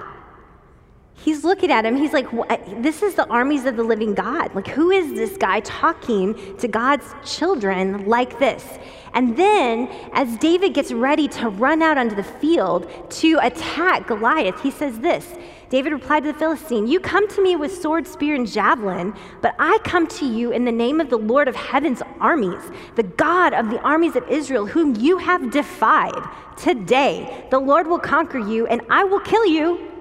He's 1.15 1.45
looking 1.45 1.71
at 1.71 1.85
him. 1.85 1.95
He's 1.95 2.11
like, 2.11 2.27
This 2.83 3.01
is 3.03 3.15
the 3.15 3.27
armies 3.29 3.63
of 3.63 3.77
the 3.77 3.83
living 3.83 4.13
God. 4.13 4.53
Like, 4.53 4.67
who 4.67 4.91
is 4.91 5.13
this 5.13 5.37
guy 5.37 5.61
talking 5.61 6.57
to 6.57 6.67
God's 6.67 7.05
children 7.23 8.05
like 8.05 8.37
this? 8.37 8.65
And 9.13 9.37
then, 9.37 9.87
as 10.11 10.35
David 10.39 10.73
gets 10.73 10.91
ready 10.91 11.29
to 11.29 11.47
run 11.47 11.81
out 11.81 11.97
onto 11.97 12.15
the 12.15 12.23
field 12.23 12.91
to 13.11 13.39
attack 13.41 14.07
Goliath, 14.07 14.61
he 14.61 14.71
says 14.71 14.99
this 14.99 15.33
David 15.73 15.91
replied 15.91 16.23
to 16.23 16.31
the 16.31 16.37
Philistine, 16.37 16.85
You 16.85 16.99
come 16.99 17.27
to 17.29 17.41
me 17.41 17.55
with 17.55 17.75
sword, 17.75 18.05
spear, 18.05 18.35
and 18.35 18.47
javelin, 18.47 19.11
but 19.41 19.55
I 19.57 19.79
come 19.83 20.05
to 20.05 20.23
you 20.23 20.51
in 20.51 20.65
the 20.65 20.71
name 20.71 21.01
of 21.01 21.09
the 21.09 21.17
Lord 21.17 21.47
of 21.47 21.55
heaven's 21.55 22.03
armies, 22.19 22.61
the 22.93 23.01
God 23.01 23.55
of 23.55 23.71
the 23.71 23.79
armies 23.79 24.15
of 24.15 24.23
Israel, 24.29 24.67
whom 24.67 24.95
you 24.95 25.17
have 25.17 25.49
defied. 25.49 26.29
Today, 26.57 27.47
the 27.49 27.57
Lord 27.57 27.87
will 27.87 27.97
conquer 27.97 28.37
you, 28.37 28.67
and 28.67 28.83
I 28.91 29.03
will 29.03 29.21
kill 29.21 29.47
you 29.47 29.92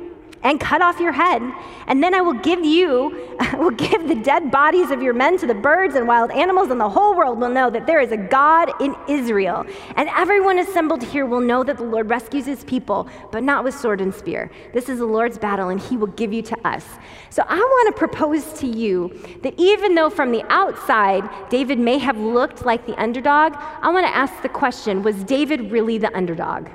and 0.43 0.61
cut 0.61 0.83
off 0.83 0.99
your 1.01 1.13
head. 1.13 1.43
And 1.87 2.03
then 2.03 2.15
I 2.15 2.21
will 2.21 2.35
give 2.35 2.65
you, 2.65 3.37
I 3.39 3.57
will 3.59 3.71
give 3.71 4.09
the 4.09 4.15
dead 4.15 4.51
bodies 4.51 4.91
of 4.91 5.03
your 5.03 5.15
men 5.15 5.39
to 5.39 5.47
the 5.47 5.55
birds 5.55 5.95
and 5.95 6.07
wild 6.07 6.31
animals, 6.31 6.71
and 6.71 6.81
the 6.81 6.89
whole 6.89 7.17
world 7.17 7.41
will 7.41 7.49
know 7.49 7.71
that 7.71 7.87
there 7.87 8.01
is 8.01 8.13
a 8.13 8.17
God 8.17 8.71
in 8.81 8.97
Israel. 9.09 9.65
And 9.97 10.09
everyone 10.11 10.59
assembled 10.59 11.03
here 11.03 11.27
will 11.27 11.41
know 11.41 11.63
that 11.65 11.77
the 11.77 11.85
Lord 11.85 12.11
rescues 12.11 12.47
his 12.47 12.65
people, 12.65 13.09
but 13.31 13.43
not 13.43 13.65
with 13.65 13.75
sword 13.75 14.01
and 14.01 14.15
spear. 14.15 14.51
This 14.73 14.89
is 14.89 14.99
the 14.99 15.07
Lord's 15.07 15.39
battle, 15.39 15.69
and 15.69 15.81
he 15.81 15.97
will 15.97 16.09
give 16.09 16.33
you 16.33 16.43
to 16.43 16.69
us. 16.69 16.85
So 17.31 17.45
I 17.47 17.57
want 17.57 17.95
to 17.95 17.99
propose 17.99 18.53
to 18.61 18.67
you 18.67 19.09
that 19.43 19.55
even 19.59 19.95
though 19.95 20.11
from 20.11 20.33
the 20.33 20.45
outside 20.49 21.29
David 21.49 21.79
may 21.79 21.99
have 21.99 22.19
looked 22.19 22.65
like 22.65 22.87
the 22.87 23.01
underdog, 23.01 23.55
I 23.57 23.91
want 23.91 24.07
to 24.07 24.15
ask 24.15 24.43
the 24.43 24.49
question 24.49 25.03
was 25.03 25.23
David 25.25 25.71
really 25.71 25.99
the 25.99 26.15
underdog? 26.17 26.69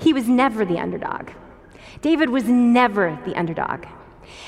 He 0.00 0.12
was 0.12 0.28
never 0.28 0.64
the 0.64 0.78
underdog. 0.78 1.30
David 2.02 2.28
was 2.28 2.44
never 2.44 3.18
the 3.24 3.34
underdog. 3.34 3.86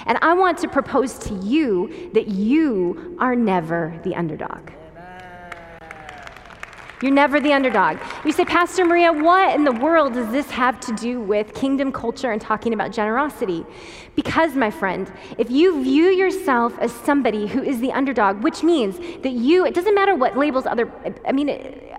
And 0.07 0.19
I 0.21 0.35
want 0.35 0.59
to 0.59 0.69
propose 0.69 1.19
to 1.21 1.35
you 1.35 2.11
that 2.13 2.29
you 2.29 3.17
are 3.19 3.35
never 3.35 3.99
the 4.05 4.15
underdog. 4.15 4.71
You're 7.05 7.13
never 7.13 7.39
the 7.39 7.53
underdog. 7.53 7.99
You 8.25 8.33
say, 8.33 8.47
Pastor 8.47 8.83
Maria, 8.83 9.13
what 9.13 9.55
in 9.55 9.65
the 9.65 9.73
world 9.73 10.15
does 10.15 10.33
this 10.33 10.51
have 10.51 10.81
to 10.81 10.93
do 10.95 11.21
with 11.21 11.53
kingdom 11.53 11.93
culture 11.93 12.31
and 12.31 12.41
talking 12.41 12.73
about 12.73 12.93
generosity? 12.93 13.67
Because, 14.15 14.55
my 14.55 14.71
friend, 14.71 15.13
if 15.37 15.51
you 15.51 15.83
view 15.85 16.07
yourself 16.07 16.79
as 16.79 16.91
somebody 16.93 17.47
who 17.47 17.63
is 17.63 17.79
the 17.81 17.93
underdog, 17.93 18.43
which 18.43 18.63
means 18.63 18.97
that 19.23 19.33
you, 19.33 19.67
it 19.67 19.75
doesn't 19.75 19.95
matter 19.95 20.15
what 20.15 20.39
labels 20.39 20.65
other, 20.65 20.91
I 21.27 21.33
mean, 21.33 21.49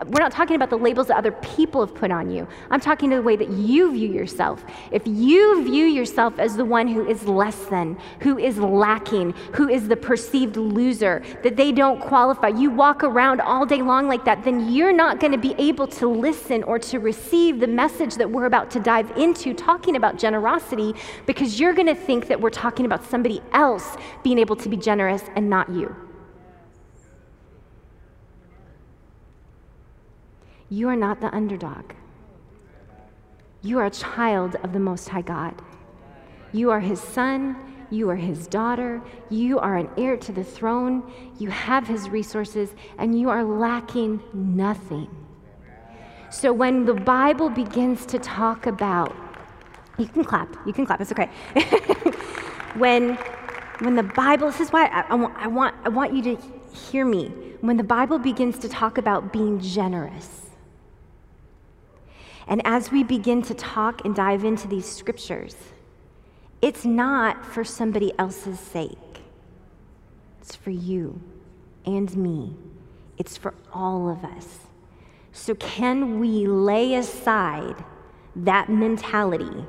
we're 0.08 0.22
not 0.22 0.32
talking 0.32 0.56
about 0.56 0.72
the 0.72 0.78
labels 0.78 1.08
that 1.08 1.18
other 1.18 1.34
people 1.34 1.86
have 1.86 1.94
put 1.94 2.10
on 2.10 2.32
you. 2.32 2.48
I'm 2.72 2.80
talking 2.80 3.12
to 3.12 3.18
the 3.18 3.22
way 3.22 3.36
that 3.36 3.50
you 3.52 3.92
view 3.92 4.10
yourself. 4.10 4.66
If 4.92 5.04
you 5.06 5.64
view 5.66 5.86
yourself 5.86 6.40
as 6.40 6.56
the 6.56 6.66
one 6.66 6.88
who 6.88 7.08
is 7.08 7.28
less 7.28 7.66
than, 7.66 8.00
who 8.22 8.40
is 8.40 8.58
lacking, 8.58 9.34
who 9.54 9.70
is 9.70 9.88
the 9.88 9.98
perceived 9.98 10.58
loser, 10.58 11.22
that 11.44 11.58
they 11.58 11.72
don't 11.72 12.00
qualify, 12.00 12.48
you 12.48 12.72
walk 12.72 13.04
around 13.04 13.40
all 13.40 13.68
day 13.68 13.84
long 13.84 14.08
like 14.08 14.26
that, 14.26 14.44
then 14.44 14.74
you're 14.74 14.95
not 14.96 15.20
going 15.20 15.32
to 15.32 15.38
be 15.38 15.54
able 15.58 15.88
to 15.88 16.08
listen 16.08 16.64
or 16.64 16.80
to 16.80 17.00
receive 17.00 17.60
the 17.60 17.68
message 17.68 18.16
that 18.16 18.30
we're 18.30 18.46
about 18.46 18.72
to 18.72 18.80
dive 18.80 19.16
into 19.18 19.54
talking 19.54 19.96
about 19.96 20.18
generosity 20.18 20.94
because 21.26 21.60
you're 21.60 21.74
going 21.74 21.88
to 21.88 21.96
think 21.96 22.28
that 22.28 22.40
we're 22.40 22.50
talking 22.50 22.86
about 22.86 23.04
somebody 23.04 23.42
else 23.54 23.98
being 24.24 24.40
able 24.40 24.56
to 24.56 24.70
be 24.70 24.78
generous 24.78 25.24
and 25.36 25.50
not 25.50 25.70
you. 25.70 25.96
You 30.70 30.90
are 30.90 30.96
not 30.96 31.22
the 31.22 31.34
underdog. 31.34 31.94
You 33.62 33.80
are 33.80 33.86
a 33.86 33.92
child 33.92 34.56
of 34.64 34.74
the 34.74 34.80
Most 34.80 35.10
High 35.10 35.22
God. 35.22 35.62
You 36.52 36.72
are 36.72 36.80
His 36.80 37.00
son. 37.02 37.75
You 37.96 38.10
are 38.10 38.16
His 38.16 38.48
daughter. 38.48 39.02
You 39.30 39.60
are 39.60 39.78
an 39.78 39.90
heir 39.98 40.18
to 40.18 40.32
the 40.32 40.44
throne. 40.44 41.12
You 41.40 41.50
have 41.50 41.88
His 41.88 42.10
resources, 42.10 42.76
and 42.98 43.20
you 43.20 43.30
are 43.30 43.44
lacking 43.44 44.22
nothing. 44.34 45.08
So 46.30 46.52
when 46.52 46.86
the 46.86 46.94
Bible 46.94 47.50
begins 47.50 48.06
to 48.08 48.20
talk 48.20 48.66
about 48.66 49.16
you 49.98 50.08
can 50.08 50.26
clap. 50.26 50.50
You 50.66 50.74
can 50.74 50.86
clap. 50.86 51.00
It's 51.00 51.12
okay. 51.12 51.30
when, 52.78 53.16
when 53.80 53.96
the 53.96 54.04
Bible, 54.04 54.48
this 54.48 54.60
is 54.60 54.72
why 54.72 54.88
I, 54.88 55.06
I, 55.10 55.16
want, 55.16 55.38
I, 55.38 55.48
want, 55.48 55.76
I 55.86 55.90
want 55.90 56.14
you 56.14 56.22
to 56.36 56.38
hear 56.76 57.06
me. 57.06 57.28
When 57.62 57.78
the 57.78 57.84
Bible 57.84 58.20
begins 58.20 58.58
to 58.60 58.70
talk 58.70 58.98
about 58.98 59.32
being 59.32 59.60
generous, 59.60 60.42
and 62.48 62.62
as 62.66 62.92
we 62.92 63.04
begin 63.04 63.42
to 63.44 63.54
talk 63.54 64.06
and 64.06 64.14
dive 64.14 64.44
into 64.44 64.68
these 64.68 64.86
scriptures, 64.86 65.56
it's 66.66 66.84
not 66.84 67.46
for 67.46 67.64
somebody 67.64 68.12
else's 68.18 68.60
sake, 68.60 68.98
it's 70.42 70.56
for 70.56 70.72
you 70.72 71.22
and 71.86 72.18
me, 72.18 72.56
it's 73.20 73.38
for 73.38 73.54
all 73.72 74.10
of 74.10 74.26
us. 74.26 74.58
So, 75.32 75.54
can 75.54 76.20
we 76.20 76.48
lay 76.48 76.96
aside 76.96 77.86
that 78.36 78.68
mentality 78.68 79.64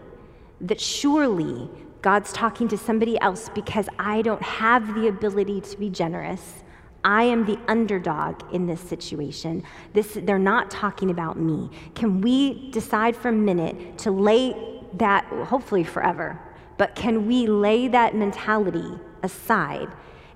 that 0.62 0.81
surely 0.81 1.69
God's 2.00 2.33
talking 2.33 2.67
to 2.69 2.79
somebody 2.79 3.21
else 3.21 3.50
because 3.55 3.91
I 3.99 4.23
don't 4.23 4.43
have 4.43 4.95
the 4.95 5.09
ability 5.09 5.61
to 5.61 5.76
be 5.76 5.91
generous. 5.91 6.62
I 7.05 7.25
am 7.25 7.45
the 7.45 7.59
underdog 7.69 8.55
in 8.55 8.67
this 8.67 8.81
situation. 8.81 9.65
This, 9.93 10.17
they're 10.23 10.38
not 10.38 10.71
talking 10.71 11.11
about 11.11 11.38
me. 11.38 11.69
Can 11.95 12.23
we 12.23 12.71
decide 12.71 13.15
for 13.15 13.29
a 13.29 13.33
minute 13.33 13.99
to 13.99 14.11
lay 14.11 14.55
that, 14.95 15.26
hopefully 15.26 15.85
forever, 15.85 16.41
but 16.78 16.95
can 16.95 17.26
we 17.26 17.47
lay 17.47 17.88
that 17.88 18.14
mentality 18.14 18.99
aside 19.23 19.88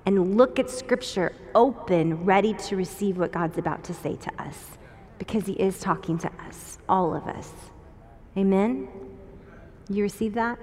and 0.06 0.37
look 0.37 0.59
at 0.59 0.70
Scripture 0.70 1.32
open, 1.54 2.25
ready 2.25 2.54
to 2.54 2.76
receive 2.76 3.18
what 3.18 3.32
God's 3.32 3.59
about 3.59 3.85
to 3.85 3.94
say 3.94 4.16
to 4.16 4.42
us? 4.42 4.78
Because 5.18 5.47
He 5.47 5.52
is 5.54 5.78
talking 5.80 6.18
to 6.18 6.30
us, 6.49 6.78
all 6.88 7.14
of 7.14 7.26
us. 7.26 7.52
Amen? 8.37 8.88
You 9.88 10.02
receive 10.02 10.35
that? 10.35 10.59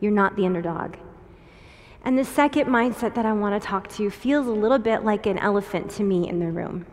You're 0.00 0.12
not 0.12 0.36
the 0.36 0.44
underdog. 0.44 0.96
And 2.04 2.18
the 2.18 2.24
second 2.24 2.66
mindset 2.66 3.14
that 3.14 3.26
I 3.26 3.32
want 3.32 3.60
to 3.60 3.66
talk 3.66 3.88
to 3.96 4.10
feels 4.10 4.46
a 4.46 4.52
little 4.52 4.78
bit 4.78 5.04
like 5.04 5.26
an 5.26 5.38
elephant 5.38 5.90
to 5.92 6.02
me 6.02 6.28
in 6.28 6.40
the 6.40 6.50
room. 6.50 6.86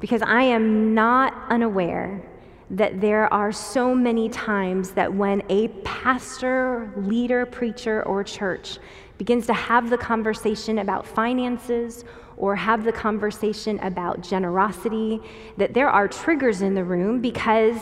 Because 0.00 0.22
I 0.22 0.42
am 0.42 0.94
not 0.94 1.34
unaware 1.48 2.22
that 2.70 3.00
there 3.00 3.32
are 3.32 3.52
so 3.52 3.94
many 3.94 4.28
times 4.28 4.92
that 4.92 5.12
when 5.12 5.42
a 5.48 5.68
pastor, 5.84 6.92
leader, 6.96 7.44
preacher, 7.46 8.02
or 8.04 8.24
church 8.24 8.78
begins 9.18 9.46
to 9.46 9.54
have 9.54 9.90
the 9.90 9.98
conversation 9.98 10.78
about 10.78 11.06
finances 11.06 12.04
or 12.36 12.56
have 12.56 12.82
the 12.84 12.92
conversation 12.92 13.78
about 13.80 14.22
generosity, 14.22 15.20
that 15.58 15.74
there 15.74 15.88
are 15.88 16.08
triggers 16.08 16.62
in 16.62 16.74
the 16.74 16.82
room 16.82 17.20
because 17.20 17.78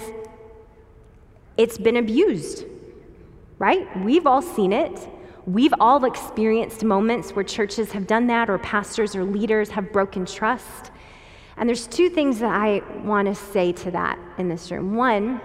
it's 1.57 1.79
been 1.79 1.97
abused, 1.97 2.65
right? 3.59 3.87
We've 4.05 4.27
all 4.27 4.43
seen 4.43 4.73
it. 4.73 5.09
We've 5.47 5.75
all 5.81 6.05
experienced 6.05 6.85
moments 6.85 7.33
where 7.33 7.45
churches 7.45 7.93
have 7.93 8.07
done 8.07 8.27
that, 8.27 8.51
or 8.51 8.59
pastors 8.59 9.17
or 9.17 9.25
leaders 9.25 9.71
have 9.71 9.93
broken 9.93 10.27
trust. 10.27 10.91
And 11.61 11.69
there's 11.69 11.87
two 11.87 12.09
things 12.09 12.40
that 12.40 12.50
I 12.50 12.83
want 13.05 13.29
to 13.29 13.35
say 13.35 13.71
to 13.73 13.90
that 13.90 14.19
in 14.38 14.49
this 14.49 14.71
room. 14.71 14.97
One, 14.97 15.43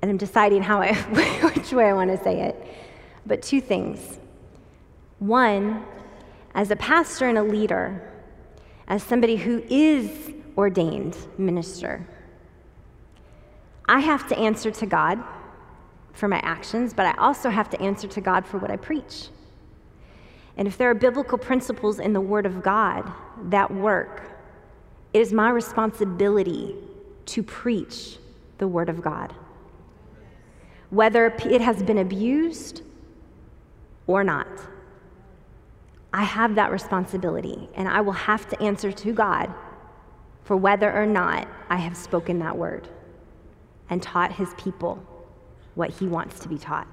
and 0.00 0.10
I'm 0.10 0.16
deciding 0.16 0.62
how 0.62 0.80
I, 0.80 0.94
which 1.54 1.72
way 1.72 1.88
I 1.88 1.94
want 1.94 2.16
to 2.16 2.22
say 2.22 2.42
it, 2.42 2.64
but 3.26 3.42
two 3.42 3.60
things. 3.60 4.20
One, 5.18 5.84
as 6.54 6.70
a 6.70 6.76
pastor 6.76 7.28
and 7.28 7.36
a 7.36 7.42
leader, 7.42 8.08
as 8.86 9.02
somebody 9.02 9.34
who 9.34 9.64
is 9.68 10.32
ordained 10.56 11.16
minister. 11.38 12.06
I 13.88 13.98
have 13.98 14.28
to 14.28 14.38
answer 14.38 14.70
to 14.70 14.86
God 14.86 15.18
for 16.12 16.28
my 16.28 16.38
actions, 16.44 16.94
but 16.94 17.06
I 17.06 17.14
also 17.18 17.50
have 17.50 17.68
to 17.70 17.80
answer 17.80 18.06
to 18.06 18.20
God 18.20 18.46
for 18.46 18.58
what 18.58 18.70
I 18.70 18.76
preach. 18.76 19.30
And 20.56 20.68
if 20.68 20.76
there 20.76 20.90
are 20.90 20.94
biblical 20.94 21.38
principles 21.38 21.98
in 21.98 22.12
the 22.12 22.20
Word 22.20 22.46
of 22.46 22.62
God 22.62 23.10
that 23.44 23.72
work, 23.72 24.22
it 25.12 25.20
is 25.20 25.32
my 25.32 25.50
responsibility 25.50 26.76
to 27.26 27.42
preach 27.42 28.18
the 28.58 28.68
Word 28.68 28.88
of 28.88 29.02
God. 29.02 29.34
Whether 30.90 31.26
it 31.26 31.60
has 31.60 31.82
been 31.82 31.98
abused 31.98 32.82
or 34.06 34.22
not, 34.22 34.48
I 36.12 36.24
have 36.24 36.54
that 36.56 36.70
responsibility, 36.70 37.70
and 37.74 37.88
I 37.88 38.02
will 38.02 38.12
have 38.12 38.46
to 38.50 38.62
answer 38.62 38.92
to 38.92 39.12
God 39.12 39.52
for 40.44 40.56
whether 40.56 40.92
or 40.92 41.06
not 41.06 41.48
I 41.70 41.76
have 41.76 41.96
spoken 41.96 42.38
that 42.40 42.56
word 42.56 42.88
and 43.88 44.02
taught 44.02 44.32
his 44.32 44.52
people 44.58 45.02
what 45.74 45.90
He 45.90 46.06
wants 46.06 46.40
to 46.40 46.48
be 46.48 46.58
taught. 46.58 46.86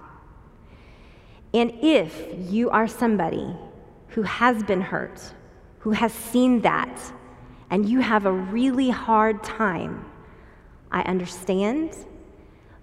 And 1.53 1.71
if 1.81 2.27
you 2.51 2.69
are 2.69 2.87
somebody 2.87 3.55
who 4.09 4.21
has 4.23 4.61
been 4.63 4.81
hurt, 4.81 5.21
who 5.79 5.91
has 5.91 6.13
seen 6.13 6.61
that, 6.61 6.99
and 7.69 7.87
you 7.87 7.99
have 7.99 8.25
a 8.25 8.31
really 8.31 8.89
hard 8.89 9.43
time, 9.43 10.05
I 10.91 11.01
understand, 11.01 11.95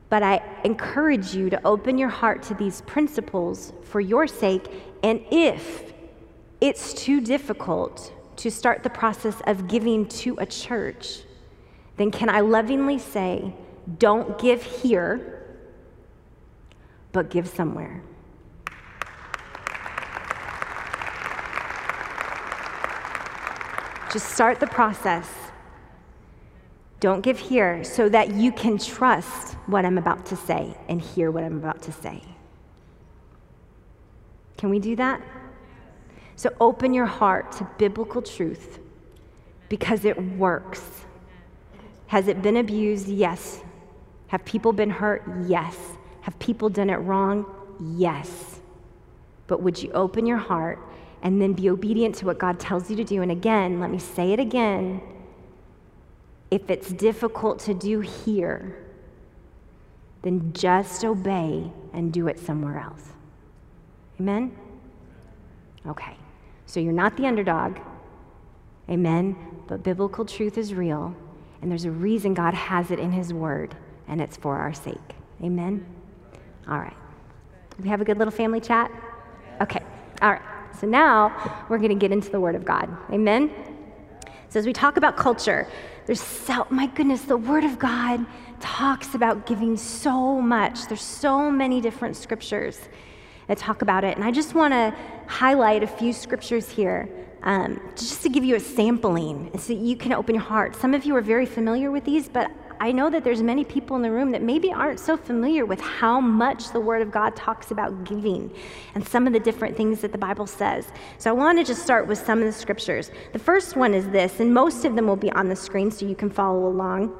but 0.08 0.22
I 0.22 0.40
encourage 0.64 1.34
you 1.34 1.50
to 1.50 1.66
open 1.66 1.98
your 1.98 2.08
heart 2.08 2.42
to 2.44 2.54
these 2.54 2.80
principles 2.82 3.72
for 3.82 4.00
your 4.00 4.26
sake. 4.26 4.68
And 5.02 5.24
if 5.30 5.92
it's 6.60 6.94
too 6.94 7.20
difficult 7.20 8.12
to 8.36 8.50
start 8.50 8.82
the 8.82 8.90
process 8.90 9.40
of 9.46 9.66
giving 9.66 10.06
to 10.06 10.36
a 10.38 10.46
church, 10.46 11.22
then 11.96 12.10
can 12.10 12.28
I 12.28 12.40
lovingly 12.40 12.98
say, 12.98 13.52
don't 13.98 14.38
give 14.38 14.62
here, 14.62 15.42
but 17.12 17.30
give 17.30 17.48
somewhere. 17.48 18.02
Just 24.16 24.32
start 24.32 24.60
the 24.60 24.66
process. 24.66 25.30
Don't 27.00 27.20
give 27.20 27.38
here 27.38 27.84
so 27.84 28.08
that 28.08 28.34
you 28.34 28.50
can 28.50 28.78
trust 28.78 29.52
what 29.66 29.84
I'm 29.84 29.98
about 29.98 30.24
to 30.24 30.36
say 30.36 30.74
and 30.88 31.02
hear 31.02 31.30
what 31.30 31.44
I'm 31.44 31.58
about 31.58 31.82
to 31.82 31.92
say. 31.92 32.22
Can 34.56 34.70
we 34.70 34.78
do 34.78 34.96
that? 34.96 35.20
So 36.34 36.48
open 36.62 36.94
your 36.94 37.04
heart 37.04 37.52
to 37.58 37.68
biblical 37.76 38.22
truth 38.22 38.78
because 39.68 40.06
it 40.06 40.16
works. 40.38 41.04
Has 42.06 42.26
it 42.26 42.40
been 42.40 42.56
abused? 42.56 43.08
Yes. 43.08 43.60
Have 44.28 44.46
people 44.46 44.72
been 44.72 44.88
hurt? 44.88 45.24
Yes. 45.46 45.76
Have 46.22 46.38
people 46.38 46.70
done 46.70 46.88
it 46.88 46.96
wrong? 46.96 47.44
Yes. 47.98 48.60
But 49.46 49.60
would 49.60 49.82
you 49.82 49.92
open 49.92 50.24
your 50.24 50.38
heart 50.38 50.78
and 51.26 51.42
then 51.42 51.54
be 51.54 51.68
obedient 51.68 52.14
to 52.14 52.24
what 52.24 52.38
God 52.38 52.60
tells 52.60 52.88
you 52.88 52.94
to 52.94 53.02
do? 53.02 53.20
And 53.20 53.32
again, 53.32 53.80
let 53.80 53.90
me 53.90 53.98
say 53.98 54.32
it 54.32 54.38
again. 54.38 55.02
If 56.52 56.70
it's 56.70 56.92
difficult 56.92 57.58
to 57.62 57.74
do 57.74 57.98
here, 57.98 58.78
then 60.22 60.52
just 60.52 61.04
obey 61.04 61.68
and 61.92 62.12
do 62.12 62.28
it 62.28 62.38
somewhere 62.38 62.78
else. 62.78 63.02
Amen? 64.20 64.56
Okay. 65.84 66.16
So 66.64 66.78
you're 66.78 66.92
not 66.92 67.16
the 67.16 67.26
underdog. 67.26 67.78
Amen? 68.88 69.34
But 69.66 69.82
biblical 69.82 70.24
truth 70.24 70.56
is 70.56 70.74
real, 70.74 71.12
and 71.60 71.68
there's 71.68 71.86
a 71.86 71.90
reason 71.90 72.34
God 72.34 72.54
has 72.54 72.92
it 72.92 73.00
in 73.00 73.10
His 73.10 73.34
Word, 73.34 73.74
and 74.06 74.20
it's 74.20 74.36
for 74.36 74.56
our 74.56 74.72
sake. 74.72 75.16
Amen? 75.42 75.84
All 76.68 76.78
right. 76.78 76.96
We 77.82 77.88
have 77.88 78.00
a 78.00 78.04
good 78.04 78.16
little 78.16 78.30
family 78.30 78.60
chat? 78.60 78.92
Okay. 79.60 79.80
All 80.22 80.30
right. 80.30 80.55
So 80.78 80.86
now 80.86 81.64
we're 81.68 81.78
going 81.78 81.90
to 81.90 81.94
get 81.94 82.12
into 82.12 82.30
the 82.30 82.40
Word 82.40 82.54
of 82.54 82.64
God. 82.64 82.94
Amen? 83.10 83.50
So 84.48 84.58
as 84.58 84.66
we 84.66 84.72
talk 84.72 84.96
about 84.96 85.16
culture, 85.16 85.66
there's 86.06 86.20
so, 86.20 86.66
my 86.70 86.86
goodness, 86.86 87.22
the 87.22 87.36
Word 87.36 87.64
of 87.64 87.78
God 87.78 88.24
talks 88.60 89.14
about 89.14 89.46
giving 89.46 89.76
so 89.76 90.40
much. 90.40 90.86
There's 90.86 91.02
so 91.02 91.50
many 91.50 91.80
different 91.80 92.16
scriptures 92.16 92.78
that 93.48 93.58
talk 93.58 93.82
about 93.82 94.04
it. 94.04 94.16
And 94.16 94.24
I 94.24 94.30
just 94.30 94.54
want 94.54 94.72
to 94.72 94.94
highlight 95.26 95.82
a 95.82 95.86
few 95.86 96.12
scriptures 96.12 96.68
here 96.68 97.08
um, 97.42 97.80
just 97.94 98.22
to 98.22 98.28
give 98.28 98.44
you 98.44 98.56
a 98.56 98.60
sampling 98.60 99.50
so 99.58 99.72
you 99.72 99.96
can 99.96 100.12
open 100.12 100.34
your 100.34 100.44
heart. 100.44 100.74
Some 100.76 100.94
of 100.94 101.04
you 101.04 101.14
are 101.16 101.20
very 101.20 101.46
familiar 101.46 101.90
with 101.90 102.04
these, 102.04 102.28
but 102.28 102.50
I 102.80 102.92
know 102.92 103.10
that 103.10 103.24
there's 103.24 103.42
many 103.42 103.64
people 103.64 103.96
in 103.96 104.02
the 104.02 104.10
room 104.10 104.30
that 104.32 104.42
maybe 104.42 104.72
aren't 104.72 105.00
so 105.00 105.16
familiar 105.16 105.64
with 105.64 105.80
how 105.80 106.20
much 106.20 106.72
the 106.72 106.80
Word 106.80 107.02
of 107.02 107.10
God 107.10 107.34
talks 107.36 107.70
about 107.70 108.04
giving 108.04 108.52
and 108.94 109.06
some 109.06 109.26
of 109.26 109.32
the 109.32 109.40
different 109.40 109.76
things 109.76 110.00
that 110.00 110.12
the 110.12 110.18
Bible 110.18 110.46
says. 110.46 110.86
So 111.18 111.30
I 111.30 111.32
want 111.32 111.58
to 111.58 111.64
just 111.64 111.82
start 111.82 112.06
with 112.06 112.18
some 112.18 112.38
of 112.38 112.44
the 112.44 112.52
scriptures. 112.52 113.10
The 113.32 113.38
first 113.38 113.76
one 113.76 113.94
is 113.94 114.08
this, 114.08 114.40
and 114.40 114.52
most 114.52 114.84
of 114.84 114.96
them 114.96 115.06
will 115.06 115.16
be 115.16 115.30
on 115.32 115.48
the 115.48 115.56
screen 115.56 115.90
so 115.90 116.06
you 116.06 116.16
can 116.16 116.30
follow 116.30 116.66
along. 116.66 117.16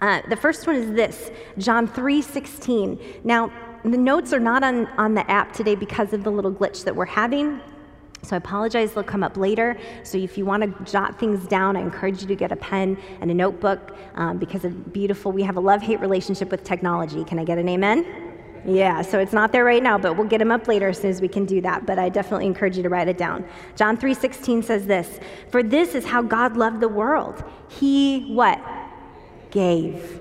Uh, 0.00 0.22
the 0.28 0.36
first 0.36 0.66
one 0.66 0.76
is 0.76 0.92
this 0.92 1.30
John 1.58 1.86
3 1.86 2.20
16. 2.20 2.98
Now, 3.24 3.52
the 3.84 3.98
notes 3.98 4.32
are 4.32 4.40
not 4.40 4.64
on, 4.64 4.86
on 4.98 5.14
the 5.14 5.30
app 5.30 5.52
today 5.52 5.74
because 5.74 6.12
of 6.12 6.24
the 6.24 6.30
little 6.30 6.52
glitch 6.52 6.84
that 6.84 6.96
we're 6.96 7.04
having. 7.04 7.60
So 8.24 8.36
I 8.36 8.38
apologize, 8.38 8.94
they'll 8.94 9.04
come 9.04 9.22
up 9.22 9.36
later. 9.36 9.76
So 10.02 10.18
if 10.18 10.36
you 10.38 10.44
want 10.44 10.62
to 10.62 10.90
jot 10.90 11.18
things 11.18 11.46
down, 11.46 11.76
I 11.76 11.80
encourage 11.80 12.22
you 12.22 12.28
to 12.28 12.36
get 12.36 12.50
a 12.50 12.56
pen 12.56 12.96
and 13.20 13.30
a 13.30 13.34
notebook 13.34 13.96
um, 14.14 14.38
because 14.38 14.64
of 14.64 14.92
beautiful, 14.92 15.30
we 15.32 15.42
have 15.42 15.56
a 15.56 15.60
love 15.60 15.82
hate 15.82 16.00
relationship 16.00 16.50
with 16.50 16.64
technology. 16.64 17.24
Can 17.24 17.38
I 17.38 17.44
get 17.44 17.58
an 17.58 17.68
amen? 17.68 18.24
Yeah, 18.66 19.02
so 19.02 19.18
it's 19.18 19.34
not 19.34 19.52
there 19.52 19.64
right 19.64 19.82
now, 19.82 19.98
but 19.98 20.16
we'll 20.16 20.26
get 20.26 20.38
them 20.38 20.50
up 20.50 20.66
later 20.66 20.88
as 20.88 20.98
soon 20.98 21.10
as 21.10 21.20
we 21.20 21.28
can 21.28 21.44
do 21.44 21.60
that. 21.60 21.84
But 21.84 21.98
I 21.98 22.08
definitely 22.08 22.46
encourage 22.46 22.76
you 22.76 22.82
to 22.82 22.88
write 22.88 23.08
it 23.08 23.18
down. 23.18 23.44
John 23.76 23.96
3:16 23.96 24.62
says 24.62 24.86
this, 24.86 25.20
"For 25.50 25.62
this 25.62 25.94
is 25.94 26.06
how 26.06 26.22
God 26.22 26.56
loved 26.56 26.80
the 26.80 26.88
world. 26.88 27.44
He 27.68 28.32
what? 28.32 28.58
Gave 29.50 30.20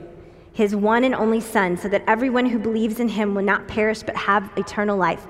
his 0.51 0.75
one 0.75 1.03
and 1.03 1.15
only 1.15 1.39
son 1.39 1.77
so 1.77 1.87
that 1.87 2.03
everyone 2.05 2.45
who 2.45 2.59
believes 2.59 2.99
in 2.99 3.07
him 3.07 3.33
will 3.33 3.43
not 3.43 3.67
perish 3.67 4.03
but 4.03 4.15
have 4.17 4.49
eternal 4.57 4.97
life." 4.97 5.25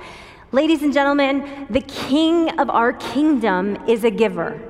Ladies 0.53 0.83
and 0.83 0.93
gentlemen, 0.93 1.65
the 1.71 1.81
king 1.81 2.59
of 2.59 2.69
our 2.69 2.93
kingdom 2.93 3.75
is 3.87 4.03
a 4.03 4.11
giver. 4.11 4.61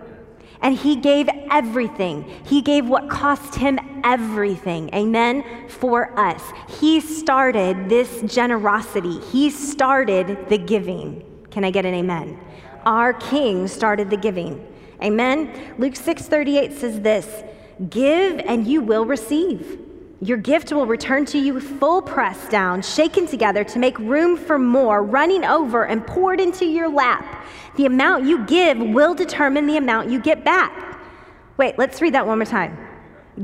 And 0.62 0.78
he 0.78 0.96
gave 0.96 1.28
everything. 1.52 2.24
He 2.46 2.62
gave 2.62 2.88
what 2.88 3.10
cost 3.10 3.56
him 3.56 3.78
everything, 4.06 4.89
amen, 4.96 5.43
for 5.67 6.17
us. 6.17 6.41
He 6.80 7.02
started 7.02 7.89
this 7.89 8.22
generosity, 8.22 9.19
he 9.19 9.50
started 9.50 10.48
the 10.48 10.58
giving. 10.58 11.22
Can 11.52 11.65
I 11.65 11.72
get 11.72 11.86
an 11.86 11.93
amen? 11.93 12.39
Our 12.86 13.12
king 13.12 13.67
started 13.67 14.10
the 14.10 14.15
giving. 14.15 14.65
Amen. 15.02 15.52
Luke 15.78 15.98
6:38 15.98 16.72
says 16.80 17.02
this, 17.02 17.43
"Give 17.89 18.39
and 18.39 18.65
you 18.65 18.80
will 18.80 19.06
receive." 19.06 19.83
Your 20.21 20.38
gift 20.38 20.71
will 20.71 20.86
return 20.86 21.26
to 21.26 21.38
you 21.38 21.60
full 21.60 22.02
pressed 22.02 22.49
down, 22.49 22.82
shaken 22.82 23.28
together 23.28 23.63
to 23.65 23.80
make 23.80 23.97
room 23.99 24.38
for 24.38 24.58
more, 24.58 25.04
running 25.04 25.43
over 25.43 25.86
and 25.86 26.06
poured 26.06 26.39
into 26.39 26.65
your 26.65 26.89
lap. 26.89 27.45
The 27.76 27.86
amount 27.86 28.26
you 28.26 28.45
give 28.45 28.78
will 28.78 29.13
determine 29.13 29.67
the 29.67 29.78
amount 29.78 30.10
you 30.10 30.21
get 30.21 30.45
back. 30.45 30.99
Wait, 31.58 31.78
let's 31.78 32.02
read 32.02 32.13
that 32.13 32.26
one 32.26 32.38
more 32.38 32.45
time. 32.45 32.78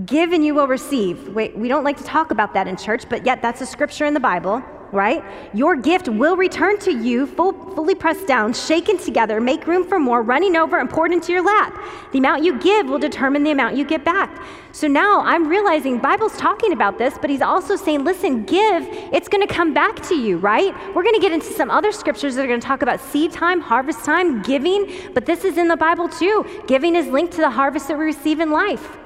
Give 0.05 0.31
and 0.31 0.45
you 0.45 0.53
will 0.53 0.67
receive. 0.67 1.29
Wait, 1.29 1.57
we 1.57 1.67
don't 1.67 1.83
like 1.83 1.97
to 1.97 2.03
talk 2.03 2.31
about 2.31 2.53
that 2.53 2.67
in 2.67 2.77
church, 2.77 3.09
but 3.09 3.25
yet 3.25 3.41
that's 3.41 3.61
a 3.61 3.65
scripture 3.65 4.05
in 4.05 4.13
the 4.13 4.19
Bible 4.19 4.63
right? 4.91 5.23
Your 5.53 5.75
gift 5.75 6.07
will 6.07 6.35
return 6.35 6.79
to 6.79 6.91
you 6.91 7.25
full, 7.25 7.53
fully 7.75 7.95
pressed 7.95 8.27
down, 8.27 8.53
shaken 8.53 8.97
together, 8.97 9.39
make 9.39 9.67
room 9.67 9.87
for 9.87 9.99
more, 9.99 10.21
running 10.21 10.55
over 10.55 10.79
and 10.79 10.89
poured 10.89 11.11
into 11.11 11.31
your 11.31 11.43
lap. 11.43 11.79
The 12.11 12.19
amount 12.19 12.43
you 12.43 12.59
give 12.59 12.87
will 12.87 12.99
determine 12.99 13.43
the 13.43 13.51
amount 13.51 13.75
you 13.75 13.85
get 13.85 14.03
back. 14.03 14.43
So 14.71 14.87
now 14.87 15.21
I'm 15.21 15.47
realizing 15.47 15.97
Bible's 15.99 16.37
talking 16.37 16.73
about 16.73 16.97
this, 16.97 17.17
but 17.19 17.29
he's 17.29 17.41
also 17.41 17.75
saying, 17.75 18.03
listen, 18.03 18.43
give, 18.45 18.87
it's 19.11 19.27
going 19.27 19.45
to 19.45 19.53
come 19.53 19.73
back 19.73 20.01
to 20.07 20.15
you, 20.15 20.37
right? 20.37 20.73
We're 20.95 21.03
going 21.03 21.15
to 21.15 21.21
get 21.21 21.31
into 21.31 21.51
some 21.53 21.71
other 21.71 21.91
scriptures 21.91 22.35
that 22.35 22.45
are 22.45 22.47
going 22.47 22.59
to 22.59 22.67
talk 22.67 22.81
about 22.81 22.99
seed 22.99 23.31
time, 23.31 23.61
harvest 23.61 24.05
time, 24.05 24.41
giving, 24.41 24.91
but 25.13 25.25
this 25.25 25.43
is 25.43 25.57
in 25.57 25.67
the 25.67 25.77
Bible 25.77 26.07
too. 26.07 26.45
Giving 26.67 26.95
is 26.95 27.07
linked 27.07 27.33
to 27.33 27.41
the 27.41 27.49
harvest 27.49 27.87
that 27.87 27.97
we 27.97 28.05
receive 28.05 28.39
in 28.39 28.51
life. 28.51 28.97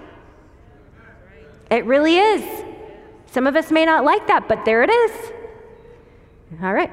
It 1.71 1.85
really 1.85 2.17
is. 2.17 2.65
Some 3.31 3.47
of 3.47 3.55
us 3.55 3.71
may 3.71 3.83
not 3.83 4.03
like 4.03 4.27
that, 4.27 4.47
but 4.47 4.63
there 4.63 4.83
it 4.83 4.91
is. 4.91 5.31
All 6.61 6.73
right. 6.73 6.91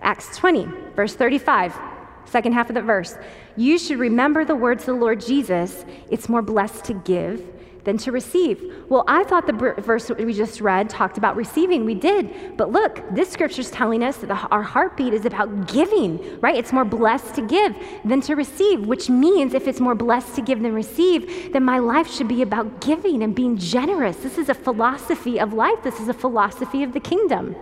Acts 0.00 0.36
20, 0.36 0.66
verse 0.96 1.14
35, 1.14 1.78
second 2.24 2.52
half 2.52 2.68
of 2.68 2.74
the 2.74 2.82
verse. 2.82 3.16
You 3.56 3.78
should 3.78 3.98
remember 3.98 4.44
the 4.44 4.56
words 4.56 4.82
of 4.82 4.86
the 4.86 5.00
Lord 5.00 5.20
Jesus. 5.20 5.84
It's 6.10 6.28
more 6.28 6.42
blessed 6.42 6.84
to 6.86 6.94
give 6.94 7.46
than 7.84 7.98
to 7.98 8.12
receive. 8.12 8.62
Well, 8.88 9.04
I 9.08 9.24
thought 9.24 9.46
the 9.46 9.74
verse 9.78 10.08
we 10.10 10.32
just 10.32 10.60
read 10.60 10.88
talked 10.88 11.18
about 11.18 11.36
receiving. 11.36 11.84
We 11.84 11.94
did. 11.94 12.56
But 12.56 12.70
look, 12.70 13.02
this 13.12 13.30
scripture 13.30 13.60
is 13.60 13.70
telling 13.70 14.04
us 14.04 14.18
that 14.18 14.28
the, 14.28 14.34
our 14.34 14.62
heartbeat 14.62 15.12
is 15.12 15.24
about 15.24 15.66
giving, 15.72 16.40
right? 16.40 16.56
It's 16.56 16.72
more 16.72 16.84
blessed 16.84 17.34
to 17.34 17.42
give 17.42 17.74
than 18.04 18.20
to 18.22 18.36
receive, 18.36 18.86
which 18.86 19.10
means 19.10 19.54
if 19.54 19.66
it's 19.66 19.80
more 19.80 19.94
blessed 19.94 20.34
to 20.36 20.42
give 20.42 20.62
than 20.62 20.74
receive, 20.74 21.52
then 21.52 21.64
my 21.64 21.78
life 21.78 22.08
should 22.08 22.28
be 22.28 22.42
about 22.42 22.80
giving 22.80 23.22
and 23.22 23.34
being 23.34 23.56
generous. 23.56 24.16
This 24.18 24.38
is 24.38 24.48
a 24.48 24.54
philosophy 24.54 25.40
of 25.40 25.52
life, 25.52 25.82
this 25.82 25.98
is 25.98 26.08
a 26.08 26.14
philosophy 26.14 26.82
of 26.82 26.92
the 26.92 27.00
kingdom. 27.00 27.56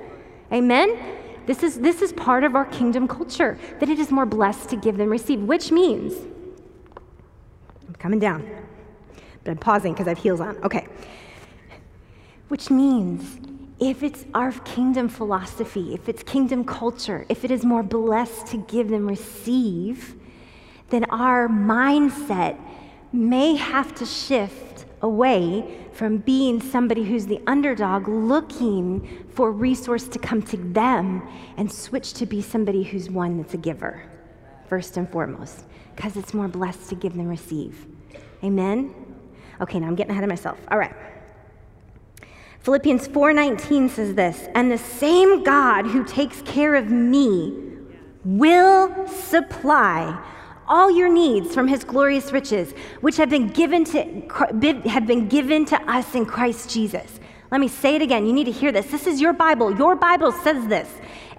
Amen? 0.52 1.19
This 1.46 1.62
is, 1.62 1.81
this 1.81 2.03
is 2.03 2.12
part 2.12 2.44
of 2.44 2.55
our 2.55 2.66
kingdom 2.66 3.09
culture, 3.09 3.59
that 3.79 3.88
it 3.88 3.98
is 3.98 4.11
more 4.11 4.26
blessed 4.26 4.68
to 4.70 4.76
give 4.76 4.96
than 4.96 5.09
receive, 5.09 5.40
which 5.40 5.72
means, 5.72 6.14
I'm 7.88 7.94
coming 7.94 8.18
down, 8.18 8.48
but 9.44 9.50
I'm 9.50 9.59
pausing 9.59 9.92
because 9.92 10.07
I 10.07 10.11
have 10.11 10.18
heels 10.18 10.40
on. 10.40 10.57
Okay. 10.59 10.87
Which 12.48 12.70
means 12.70 13.38
if 13.81 14.03
it's 14.03 14.26
our 14.35 14.53
kingdom 14.53 15.09
philosophy, 15.09 15.94
if 15.94 16.09
it's 16.09 16.22
kingdom 16.22 16.64
culture, 16.64 17.24
if 17.29 17.44
it 17.44 17.50
is 17.50 17.64
more 17.64 17.83
blessed 17.83 18.46
to 18.48 18.59
give 18.59 18.90
than 18.90 19.07
receive, 19.07 20.14
then 20.90 21.05
our 21.05 21.48
mindset 21.48 22.59
may 23.12 23.57
have 23.57 23.94
to 23.94 24.05
shift 24.05 24.80
away 25.02 25.78
from 25.92 26.18
being 26.18 26.60
somebody 26.60 27.04
who's 27.04 27.26
the 27.26 27.40
underdog 27.46 28.06
looking 28.08 29.24
for 29.32 29.50
resource 29.50 30.06
to 30.08 30.18
come 30.18 30.42
to 30.42 30.56
them 30.56 31.26
and 31.56 31.70
switch 31.70 32.12
to 32.14 32.26
be 32.26 32.42
somebody 32.42 32.82
who's 32.82 33.10
one 33.10 33.36
that's 33.36 33.54
a 33.54 33.58
giver, 33.58 34.02
first 34.68 34.96
and 34.96 35.08
foremost, 35.08 35.64
because 35.96 36.16
it's 36.16 36.34
more 36.34 36.48
blessed 36.48 36.88
to 36.88 36.94
give 36.94 37.14
than 37.14 37.28
receive. 37.28 37.86
Amen? 38.44 38.94
Okay, 39.60 39.78
now 39.78 39.86
I'm 39.86 39.94
getting 39.94 40.12
ahead 40.12 40.24
of 40.24 40.30
myself. 40.30 40.58
All 40.70 40.78
right. 40.78 40.94
Philippians 42.60 43.08
4:19 43.08 43.88
says 43.88 44.14
this, 44.14 44.48
"And 44.54 44.70
the 44.70 44.78
same 44.78 45.42
God 45.42 45.86
who 45.86 46.04
takes 46.04 46.42
care 46.42 46.74
of 46.74 46.90
me 46.90 47.54
will 48.24 49.06
supply 49.06 50.18
all 50.70 50.90
your 50.90 51.12
needs 51.12 51.52
from 51.52 51.68
his 51.68 51.85
glorious 51.85 52.33
riches, 52.33 52.72
which 53.00 53.16
have 53.16 53.28
been 53.28 53.48
given 53.48 53.85
to, 53.85 54.80
have 54.88 55.06
been 55.06 55.28
given 55.28 55.64
to 55.66 55.90
us 55.90 56.14
in 56.14 56.24
Christ 56.24 56.70
Jesus. 56.70 57.18
Let 57.50 57.61
me 57.61 57.68
say 57.68 57.96
it 57.96 58.02
again. 58.02 58.26
You 58.26 58.33
need 58.33 58.44
to 58.44 58.52
hear 58.52 58.70
this. 58.70 58.87
This 58.87 59.09
is 59.09 59.20
your 59.20 59.33
Bible. 59.33 59.76
Your 59.76 59.96
Bible 59.96 60.30
says 60.30 60.68
this. 60.68 60.88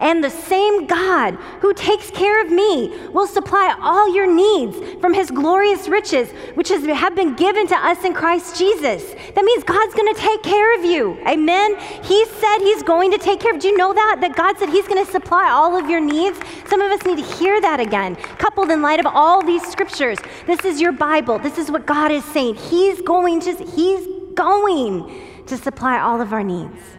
And 0.02 0.24
the 0.24 0.32
same 0.32 0.88
God 0.88 1.36
who 1.62 1.76
takes 1.76 2.10
care 2.10 2.44
of 2.44 2.52
me 2.52 2.92
will 3.10 3.28
supply 3.28 3.78
all 3.80 4.14
your 4.14 4.26
needs 4.26 4.76
from 5.00 5.14
his 5.14 5.30
glorious 5.30 5.88
riches, 5.88 6.32
which 6.56 6.70
has, 6.70 6.84
have 6.86 7.16
been 7.16 7.36
given 7.36 7.68
to 7.68 7.76
us 7.76 8.04
in 8.04 8.16
Christ 8.16 8.58
Jesus. 8.58 9.14
That 9.36 9.46
means 9.46 9.64
God's 9.64 9.94
going 9.94 10.12
to 10.14 10.20
take 10.20 10.42
care 10.42 10.78
of 10.78 10.84
you. 10.84 11.20
Amen. 11.28 11.78
He 12.04 12.26
said 12.26 12.58
he's 12.60 12.82
going 12.82 13.12
to 13.12 13.20
take 13.20 13.40
care 13.40 13.52
of 13.52 13.58
you. 13.58 13.62
Do 13.62 13.68
you 13.68 13.78
know 13.78 13.94
that? 13.94 14.18
That 14.22 14.36
God 14.36 14.58
said 14.58 14.70
he's 14.70 14.88
going 14.88 15.06
to 15.06 15.12
supply 15.12 15.52
all 15.52 15.78
of 15.78 15.88
your 15.88 16.02
needs? 16.02 16.40
Some 16.68 16.82
of 16.82 16.92
us 16.92 17.06
need 17.06 17.20
to 17.20 17.36
hear 17.36 17.62
that 17.62 17.80
again, 17.80 18.16
coupled 18.16 18.72
in 18.72 18.82
light 18.82 19.00
of 19.00 19.06
all 19.06 19.46
these 19.46 19.62
scriptures. 19.68 20.18
This 20.48 20.66
is 20.66 20.82
your 20.82 20.92
Bible. 20.94 21.38
This 21.38 21.60
is 21.60 21.70
what 21.70 21.86
God 21.86 22.12
is 22.12 22.26
saying. 22.26 22.56
He's 22.56 23.02
going 23.04 23.40
to, 23.42 23.54
he's 23.54 24.08
going 24.34 25.46
to 25.46 25.58
supply 25.58 26.00
all 26.00 26.22
of 26.22 26.34
our 26.34 26.44
needs. 26.44 26.98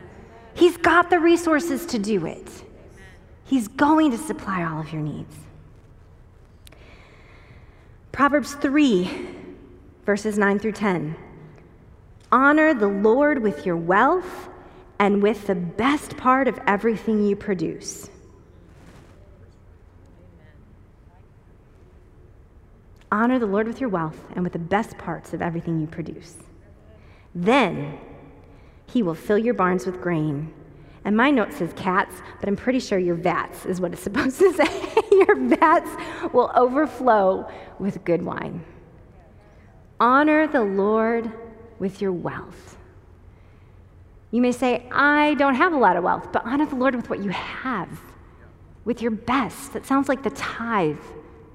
He's 0.54 0.76
got 0.76 1.10
the 1.10 1.18
resources 1.18 1.84
to 1.86 1.98
do 1.98 2.26
it. 2.26 2.64
He's 3.52 3.68
going 3.68 4.10
to 4.12 4.16
supply 4.16 4.64
all 4.64 4.80
of 4.80 4.94
your 4.94 5.02
needs. 5.02 5.36
Proverbs 8.10 8.54
3, 8.54 9.10
verses 10.06 10.38
9 10.38 10.58
through 10.58 10.72
10. 10.72 11.14
Honor 12.32 12.72
the 12.72 12.88
Lord 12.88 13.42
with 13.42 13.66
your 13.66 13.76
wealth 13.76 14.48
and 14.98 15.22
with 15.22 15.46
the 15.48 15.54
best 15.54 16.16
part 16.16 16.48
of 16.48 16.58
everything 16.66 17.26
you 17.26 17.36
produce. 17.36 18.08
Honor 23.10 23.38
the 23.38 23.44
Lord 23.44 23.66
with 23.66 23.82
your 23.82 23.90
wealth 23.90 24.24
and 24.34 24.44
with 24.44 24.54
the 24.54 24.58
best 24.58 24.96
parts 24.96 25.34
of 25.34 25.42
everything 25.42 25.78
you 25.78 25.86
produce. 25.86 26.38
Then 27.34 27.98
he 28.90 29.02
will 29.02 29.14
fill 29.14 29.36
your 29.36 29.52
barns 29.52 29.84
with 29.84 30.00
grain. 30.00 30.54
And 31.04 31.16
my 31.16 31.30
note 31.30 31.52
says 31.52 31.72
cats, 31.74 32.14
but 32.40 32.48
I'm 32.48 32.56
pretty 32.56 32.78
sure 32.78 32.98
your 32.98 33.14
vats 33.14 33.66
is 33.66 33.80
what 33.80 33.92
it's 33.92 34.02
supposed 34.08 34.38
to 34.38 34.52
say. 34.52 34.94
your 35.10 35.36
vats 35.36 35.90
will 36.32 36.50
overflow 36.54 37.50
with 37.78 38.04
good 38.04 38.22
wine. 38.22 38.64
Honor 39.98 40.46
the 40.46 40.62
Lord 40.62 41.30
with 41.78 42.00
your 42.00 42.12
wealth. 42.12 42.76
You 44.30 44.40
may 44.40 44.52
say, 44.52 44.88
I 44.90 45.34
don't 45.34 45.56
have 45.56 45.72
a 45.72 45.76
lot 45.76 45.96
of 45.96 46.04
wealth, 46.04 46.32
but 46.32 46.44
honor 46.46 46.66
the 46.66 46.76
Lord 46.76 46.94
with 46.94 47.10
what 47.10 47.22
you 47.22 47.30
have, 47.30 48.00
with 48.84 49.02
your 49.02 49.10
best. 49.10 49.74
That 49.74 49.84
sounds 49.84 50.08
like 50.08 50.22
the 50.22 50.30
tithe, 50.30 50.96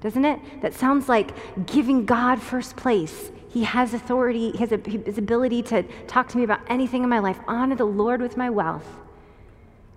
doesn't 0.00 0.24
it? 0.24 0.38
That 0.62 0.74
sounds 0.74 1.08
like 1.08 1.66
giving 1.66 2.06
God 2.06 2.40
first 2.40 2.76
place 2.76 3.32
he 3.50 3.64
has 3.64 3.94
authority, 3.94 4.50
he 4.52 4.58
has 4.58 4.72
a, 4.72 4.76
his 4.76 5.16
ability 5.16 5.62
to 5.64 5.82
talk 6.06 6.28
to 6.28 6.36
me 6.36 6.44
about 6.44 6.60
anything 6.68 7.02
in 7.02 7.08
my 7.08 7.18
life. 7.18 7.40
Honor 7.48 7.76
the 7.76 7.86
Lord 7.86 8.20
with 8.20 8.36
my 8.36 8.50
wealth 8.50 8.86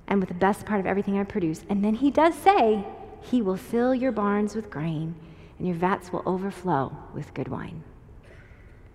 and 0.08 0.20
with 0.20 0.30
the 0.30 0.36
best 0.36 0.66
part 0.66 0.80
of 0.80 0.86
everything 0.86 1.18
I 1.18 1.24
produce. 1.24 1.64
And 1.70 1.84
then 1.84 1.96
he 1.96 2.12
does 2.12 2.36
say, 2.36 2.86
He 3.22 3.42
will 3.42 3.58
fill 3.58 3.96
your 3.96 4.12
barns 4.12 4.56
with 4.56 4.70
grain 4.70 5.16
and 5.62 5.68
your 5.68 5.78
vats 5.78 6.12
will 6.12 6.24
overflow 6.26 6.92
with 7.14 7.36
good 7.36 7.48
wine. 7.48 7.84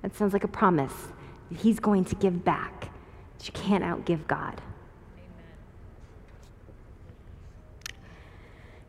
That 0.02 0.16
sounds 0.16 0.32
like 0.32 0.42
a 0.42 0.48
promise 0.48 0.92
that 1.48 1.60
he's 1.60 1.78
going 1.78 2.04
to 2.06 2.16
give 2.16 2.44
back, 2.44 2.90
that 3.38 3.46
you 3.46 3.52
can't 3.52 3.84
outgive 3.84 4.26
God. 4.26 4.60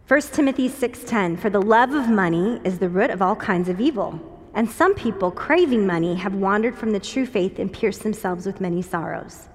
1 0.08 0.22
Timothy 0.34 0.68
6:10 0.70 1.38
For 1.38 1.52
the 1.52 1.62
love 1.62 1.94
of 1.94 2.10
money 2.10 2.60
is 2.64 2.80
the 2.80 2.90
root 2.90 3.12
of 3.12 3.22
all 3.22 3.36
kinds 3.36 3.70
of 3.70 3.80
evil. 3.80 4.20
And 4.56 4.68
some 4.68 4.96
people, 4.96 5.30
craving 5.30 5.86
money, 5.86 6.16
have 6.16 6.34
wandered 6.34 6.76
from 6.76 6.94
the 6.94 7.00
true 7.00 7.28
faith 7.28 7.60
and 7.60 7.72
pierced 7.72 8.02
themselves 8.02 8.48
with 8.48 8.60
many 8.60 8.82
sorrows. 8.82 9.50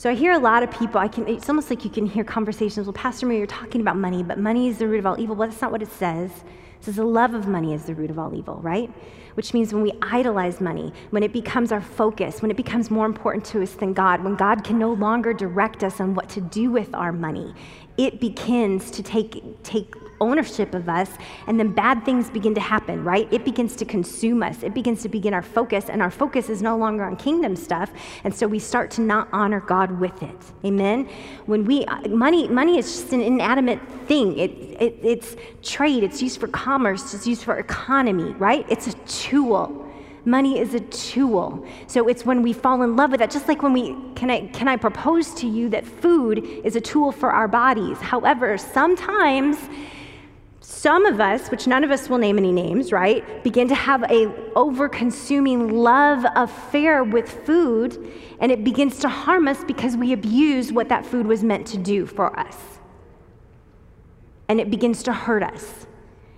So 0.00 0.08
I 0.08 0.14
hear 0.14 0.32
a 0.32 0.38
lot 0.38 0.62
of 0.62 0.70
people, 0.70 0.98
I 0.98 1.08
can, 1.08 1.28
it's 1.28 1.46
almost 1.50 1.68
like 1.68 1.84
you 1.84 1.90
can 1.90 2.06
hear 2.06 2.24
conversations, 2.24 2.86
well, 2.86 2.94
Pastor 2.94 3.26
Marie, 3.26 3.36
you're 3.36 3.46
talking 3.46 3.82
about 3.82 3.98
money, 3.98 4.22
but 4.22 4.38
money 4.38 4.66
is 4.66 4.78
the 4.78 4.88
root 4.88 5.00
of 5.00 5.04
all 5.04 5.20
evil. 5.20 5.36
Well, 5.36 5.46
that's 5.46 5.60
not 5.60 5.70
what 5.70 5.82
it 5.82 5.92
says. 5.92 6.30
It 6.30 6.84
says 6.86 6.96
the 6.96 7.04
love 7.04 7.34
of 7.34 7.46
money 7.46 7.74
is 7.74 7.84
the 7.84 7.94
root 7.94 8.08
of 8.08 8.18
all 8.18 8.34
evil, 8.34 8.56
right? 8.62 8.90
Which 9.34 9.52
means 9.52 9.74
when 9.74 9.82
we 9.82 9.92
idolize 10.00 10.58
money, 10.58 10.94
when 11.10 11.22
it 11.22 11.34
becomes 11.34 11.70
our 11.70 11.82
focus, 11.82 12.40
when 12.40 12.50
it 12.50 12.56
becomes 12.56 12.90
more 12.90 13.04
important 13.04 13.44
to 13.44 13.62
us 13.62 13.72
than 13.74 13.92
God, 13.92 14.24
when 14.24 14.36
God 14.36 14.64
can 14.64 14.78
no 14.78 14.94
longer 14.94 15.34
direct 15.34 15.84
us 15.84 16.00
on 16.00 16.14
what 16.14 16.30
to 16.30 16.40
do 16.40 16.70
with 16.70 16.94
our 16.94 17.12
money, 17.12 17.54
it 17.98 18.20
begins 18.20 18.90
to 18.92 19.02
take, 19.02 19.62
take 19.62 19.94
ownership 20.20 20.74
of 20.74 20.88
us, 20.88 21.10
and 21.46 21.58
then 21.58 21.72
bad 21.72 22.04
things 22.04 22.30
begin 22.30 22.54
to 22.54 22.60
happen, 22.60 23.02
right? 23.04 23.28
It 23.32 23.44
begins 23.44 23.76
to 23.76 23.84
consume 23.84 24.42
us. 24.42 24.62
It 24.62 24.74
begins 24.74 25.02
to 25.02 25.08
begin 25.08 25.34
our 25.34 25.42
focus, 25.42 25.88
and 25.88 26.02
our 26.02 26.10
focus 26.10 26.48
is 26.48 26.62
no 26.62 26.76
longer 26.76 27.04
on 27.04 27.16
kingdom 27.16 27.56
stuff, 27.56 27.90
and 28.24 28.34
so 28.34 28.46
we 28.46 28.58
start 28.58 28.90
to 28.92 29.00
not 29.00 29.28
honor 29.32 29.60
God 29.60 29.98
with 30.00 30.22
it. 30.22 30.36
Amen. 30.64 31.08
When 31.46 31.64
we 31.64 31.84
uh, 31.86 32.08
money, 32.08 32.48
money 32.48 32.78
is 32.78 32.86
just 32.86 33.12
an 33.12 33.20
inanimate 33.20 33.80
thing. 34.06 34.38
It, 34.38 34.50
it, 34.80 34.98
it's 35.02 35.36
trade. 35.62 36.02
It's 36.02 36.22
used 36.22 36.40
for 36.40 36.48
commerce. 36.48 37.14
It's 37.14 37.26
used 37.26 37.42
for 37.42 37.58
economy, 37.58 38.32
right? 38.32 38.66
It's 38.68 38.86
a 38.86 38.92
tool. 39.06 39.86
Money 40.24 40.58
is 40.58 40.74
a 40.74 40.80
tool. 40.80 41.66
So 41.86 42.08
it's 42.08 42.26
when 42.26 42.42
we 42.42 42.52
fall 42.52 42.82
in 42.82 42.94
love 42.94 43.10
with 43.10 43.20
that, 43.20 43.30
just 43.30 43.48
like 43.48 43.62
when 43.62 43.72
we, 43.72 43.96
can 44.14 44.30
I, 44.30 44.48
can 44.48 44.68
I 44.68 44.76
propose 44.76 45.32
to 45.34 45.46
you 45.46 45.70
that 45.70 45.86
food 45.86 46.44
is 46.62 46.76
a 46.76 46.80
tool 46.80 47.10
for 47.10 47.30
our 47.30 47.48
bodies? 47.48 47.98
However, 47.98 48.58
sometimes 48.58 49.56
some 50.70 51.04
of 51.04 51.20
us, 51.20 51.50
which 51.50 51.66
none 51.66 51.82
of 51.82 51.90
us 51.90 52.08
will 52.08 52.18
name 52.18 52.38
any 52.38 52.52
names, 52.52 52.92
right, 52.92 53.42
begin 53.42 53.66
to 53.66 53.74
have 53.74 54.04
a 54.04 54.32
over-consuming 54.54 55.76
love 55.76 56.24
affair 56.36 57.02
with 57.02 57.28
food, 57.44 58.12
and 58.38 58.52
it 58.52 58.62
begins 58.62 59.00
to 59.00 59.08
harm 59.08 59.48
us 59.48 59.64
because 59.64 59.96
we 59.96 60.12
abuse 60.12 60.72
what 60.72 60.88
that 60.88 61.04
food 61.04 61.26
was 61.26 61.42
meant 61.42 61.66
to 61.66 61.76
do 61.76 62.06
for 62.06 62.38
us. 62.38 62.56
And 64.48 64.60
it 64.60 64.70
begins 64.70 65.02
to 65.02 65.12
hurt 65.12 65.42
us. 65.42 65.86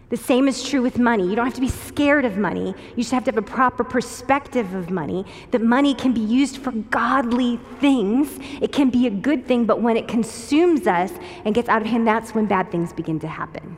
The 0.09 0.16
same 0.16 0.49
is 0.49 0.66
true 0.66 0.81
with 0.81 0.99
money. 0.99 1.29
You 1.29 1.37
don't 1.37 1.45
have 1.45 1.55
to 1.55 1.61
be 1.61 1.68
scared 1.68 2.25
of 2.25 2.38
money. 2.38 2.75
You 2.97 3.03
just 3.03 3.12
have 3.12 3.25
to 3.25 3.33
have 3.33 3.38
a 3.38 3.42
proper 3.42 3.85
perspective 3.85 4.73
of 4.75 4.90
money. 4.90 5.27
That 5.51 5.61
money 5.61 5.95
can 5.95 6.14
be 6.14 6.21
used 6.21 6.57
for 6.57 6.73
godly 6.73 7.61
things. 7.81 8.38
It 8.62 8.73
can 8.73 8.88
be 8.88 9.07
a 9.07 9.11
good 9.11 9.47
thing, 9.47 9.66
but 9.66 9.83
when 9.83 9.99
it 9.99 10.09
consumes 10.09 10.87
us 10.87 11.12
and 11.45 11.55
gets 11.55 11.68
out 11.68 11.83
of 11.83 11.88
hand, 11.88 12.09
that's 12.09 12.35
when 12.35 12.47
bad 12.47 12.71
things 12.71 12.95
begin 12.95 13.21
to 13.21 13.29
happen. 13.29 13.77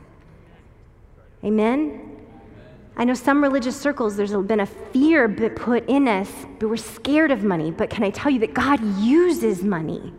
Amen? 1.45 2.01
I 2.97 3.05
know 3.05 3.15
some 3.15 3.43
religious 3.43 3.79
circles, 3.79 4.17
there's 4.17 4.33
been 4.33 4.61
a 4.61 4.67
fear 4.67 5.29
put 5.57 5.87
in 5.89 6.07
us, 6.07 6.31
but 6.59 6.69
we're 6.69 6.77
scared 6.77 7.31
of 7.33 7.43
money. 7.43 7.71
But 7.71 7.91
can 7.91 8.05
I 8.05 8.11
tell 8.11 8.31
you 8.31 8.39
that 8.41 8.55
God 8.55 8.81
uses 8.99 9.65
money? 9.65 10.13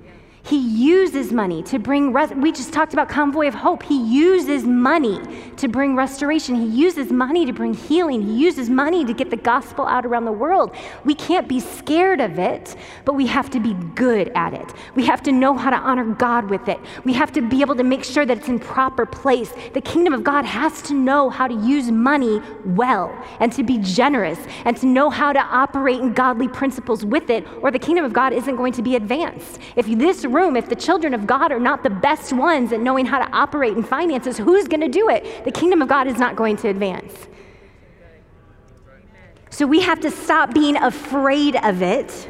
He 0.46 0.60
uses 0.60 1.32
money 1.32 1.64
to 1.64 1.80
bring, 1.80 2.14
res- 2.14 2.32
we 2.32 2.52
just 2.52 2.72
talked 2.72 2.94
about 2.94 3.10
Convoy 3.10 3.48
of 3.48 3.56
Hope. 3.56 3.82
He 3.82 4.00
uses 4.00 4.64
money 4.64 5.20
to 5.58 5.68
bring 5.68 5.96
restoration. 5.96 6.54
He 6.54 6.68
uses 6.68 7.12
money 7.12 7.48
to 7.48 7.54
bring 7.54 7.74
healing. 7.74 8.22
He 8.22 8.38
uses 8.38 8.70
money 8.70 9.04
to 9.06 9.14
get 9.14 9.32
the 9.32 9.38
gospel 9.38 9.88
out 9.88 10.06
around 10.06 10.26
the 10.26 10.32
world. 10.32 10.76
We 11.04 11.16
can't 11.16 11.48
be 11.48 11.60
scared 11.60 12.22
of 12.22 12.38
it, 12.38 12.76
but 13.06 13.14
we 13.14 13.26
have 13.26 13.50
to 13.52 13.60
be 13.60 13.74
good 13.96 14.32
at 14.36 14.54
it. 14.54 14.72
We 14.94 15.04
have 15.08 15.24
to 15.24 15.32
know 15.32 15.58
how 15.58 15.72
to 15.72 15.78
honor 15.78 16.14
God 16.14 16.48
with 16.52 16.70
it. 16.70 16.80
We 17.06 17.14
have 17.14 17.32
to 17.32 17.42
be 17.42 17.62
able 17.62 17.76
to 17.78 17.84
make 17.84 18.04
sure 18.04 18.24
that 18.24 18.38
it's 18.38 18.48
in 18.48 18.60
proper 18.60 19.08
place. 19.08 19.52
The 19.74 19.82
kingdom 19.82 20.14
of 20.14 20.24
God 20.24 20.46
has 20.46 20.80
to 20.84 20.94
know 20.94 21.32
how 21.32 21.48
to 21.48 21.56
use 21.56 21.90
money 21.90 22.40
well 22.66 23.12
and 23.40 23.52
to 23.54 23.64
be 23.64 23.80
generous 23.80 24.38
and 24.64 24.78
to 24.78 24.86
know 24.86 25.10
how 25.10 25.34
to 25.34 25.40
operate 25.40 26.02
in 26.02 26.14
godly 26.14 26.50
principles 26.50 27.04
with 27.04 27.32
it, 27.32 27.48
or 27.62 27.72
the 27.72 27.80
kingdom 27.80 28.06
of 28.06 28.14
God 28.14 28.32
isn't 28.32 28.58
going 28.58 28.74
to 28.74 28.84
be 28.84 28.96
advanced. 28.96 29.58
If 29.76 29.88
this 29.88 30.24
room, 30.36 30.56
if 30.56 30.70
the 30.70 30.76
children 30.76 31.14
of 31.14 31.26
God 31.26 31.52
are 31.52 31.60
not 31.60 31.82
the 31.82 31.90
best 31.90 32.34
ones 32.34 32.72
at 32.74 32.82
knowing 32.82 33.06
how 33.06 33.20
to 33.20 33.32
operate 33.32 33.76
in 33.78 33.84
finances, 33.84 34.38
who's 34.38 34.68
going 34.68 34.82
to 34.82 34.90
do 34.90 35.10
it? 35.10 35.46
The 35.46 35.52
kingdom 35.52 35.82
of 35.82 35.88
God 35.88 36.08
is 36.08 36.18
not 36.18 36.36
going 36.36 36.58
to 36.58 36.68
advance. 36.68 37.28
So 39.50 39.66
we 39.66 39.82
have 39.82 40.02
to 40.02 40.12
stop 40.12 40.54
being 40.54 40.76
afraid 40.76 41.56
of 41.56 41.82
it 41.82 42.30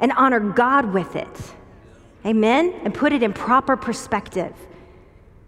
and 0.00 0.12
honor 0.12 0.38
God 0.38 0.94
with 0.94 1.16
it. 1.16 1.28
Amen? 2.24 2.72
And 2.84 2.94
put 2.94 3.12
it 3.12 3.22
in 3.22 3.32
proper 3.32 3.76
perspective. 3.76 4.54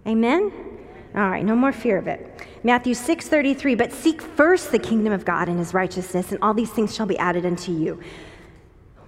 Amen? 0.06 0.50
All 1.14 1.28
right, 1.28 1.44
no 1.44 1.54
more 1.54 1.72
fear 1.72 1.98
of 1.98 2.08
it. 2.08 2.48
Matthew 2.64 2.94
6:33, 2.94 3.74
but 3.74 3.92
seek 3.92 4.22
first 4.22 4.72
the 4.72 4.78
kingdom 4.78 5.12
of 5.12 5.24
God 5.24 5.48
and 5.48 5.58
his 5.58 5.74
righteousness, 5.74 6.32
and 6.32 6.42
all 6.42 6.54
these 6.54 6.70
things 6.70 6.94
shall 6.94 7.06
be 7.06 7.18
added 7.18 7.44
unto 7.44 7.70
you. 7.72 8.00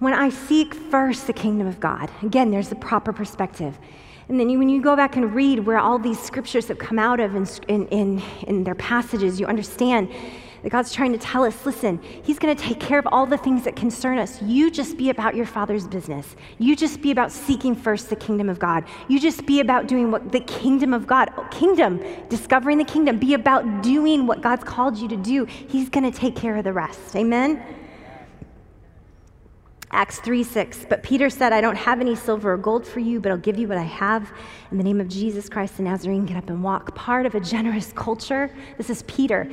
When 0.05 0.13
I 0.13 0.29
seek 0.29 0.75
first 0.75 1.25
the 1.25 1.33
kingdom 1.33 1.65
of 1.65 1.79
God, 1.79 2.11
again, 2.21 2.51
there's 2.51 2.69
the 2.69 2.75
proper 2.75 3.11
perspective. 3.11 3.79
And 4.29 4.39
then 4.39 4.51
you, 4.51 4.59
when 4.59 4.69
you 4.69 4.79
go 4.79 4.95
back 4.95 5.15
and 5.15 5.33
read 5.33 5.65
where 5.65 5.79
all 5.79 5.97
these 5.97 6.19
scriptures 6.19 6.67
have 6.67 6.77
come 6.77 6.99
out 6.99 7.19
of 7.19 7.35
in, 7.35 7.47
in, 7.67 7.87
in, 7.87 8.23
in 8.45 8.63
their 8.63 8.75
passages, 8.75 9.39
you 9.39 9.47
understand 9.47 10.13
that 10.61 10.69
God's 10.69 10.93
trying 10.93 11.11
to 11.13 11.17
tell 11.17 11.43
us 11.43 11.65
listen, 11.65 11.99
He's 12.21 12.37
going 12.37 12.55
to 12.55 12.63
take 12.63 12.79
care 12.79 12.99
of 12.99 13.07
all 13.07 13.25
the 13.25 13.39
things 13.39 13.63
that 13.63 13.75
concern 13.75 14.19
us. 14.19 14.39
You 14.43 14.69
just 14.69 14.95
be 14.95 15.09
about 15.09 15.33
your 15.33 15.47
Father's 15.47 15.87
business. 15.87 16.35
You 16.59 16.75
just 16.75 17.01
be 17.01 17.09
about 17.09 17.31
seeking 17.31 17.73
first 17.73 18.11
the 18.11 18.15
kingdom 18.15 18.47
of 18.47 18.59
God. 18.59 18.83
You 19.07 19.19
just 19.19 19.47
be 19.47 19.59
about 19.59 19.87
doing 19.87 20.11
what 20.11 20.31
the 20.31 20.41
kingdom 20.41 20.93
of 20.93 21.07
God, 21.07 21.31
kingdom, 21.49 21.99
discovering 22.29 22.77
the 22.77 22.85
kingdom, 22.85 23.17
be 23.17 23.33
about 23.33 23.81
doing 23.81 24.27
what 24.27 24.43
God's 24.43 24.63
called 24.63 24.99
you 24.99 25.07
to 25.07 25.17
do. 25.17 25.45
He's 25.45 25.89
going 25.89 26.03
to 26.11 26.15
take 26.15 26.35
care 26.35 26.57
of 26.57 26.63
the 26.63 26.73
rest. 26.73 27.15
Amen? 27.15 27.84
Acts 29.95 30.19
3 30.19 30.43
6. 30.43 30.85
But 30.89 31.03
Peter 31.03 31.29
said, 31.29 31.53
I 31.53 31.61
don't 31.61 31.77
have 31.77 32.01
any 32.01 32.15
silver 32.15 32.51
or 32.51 32.57
gold 32.57 32.85
for 32.85 32.99
you, 32.99 33.21
but 33.21 33.31
I'll 33.31 33.37
give 33.37 33.57
you 33.57 33.69
what 33.69 33.77
I 33.77 33.83
have. 33.83 34.29
In 34.69 34.77
the 34.77 34.83
name 34.83 34.99
of 34.99 35.07
Jesus 35.07 35.47
Christ 35.47 35.77
the 35.77 35.83
Nazarene, 35.83 36.25
get 36.25 36.35
up 36.35 36.49
and 36.49 36.61
walk. 36.61 36.93
Part 36.95 37.25
of 37.25 37.33
a 37.33 37.39
generous 37.39 37.93
culture. 37.93 38.51
This 38.77 38.89
is 38.89 39.03
Peter 39.03 39.49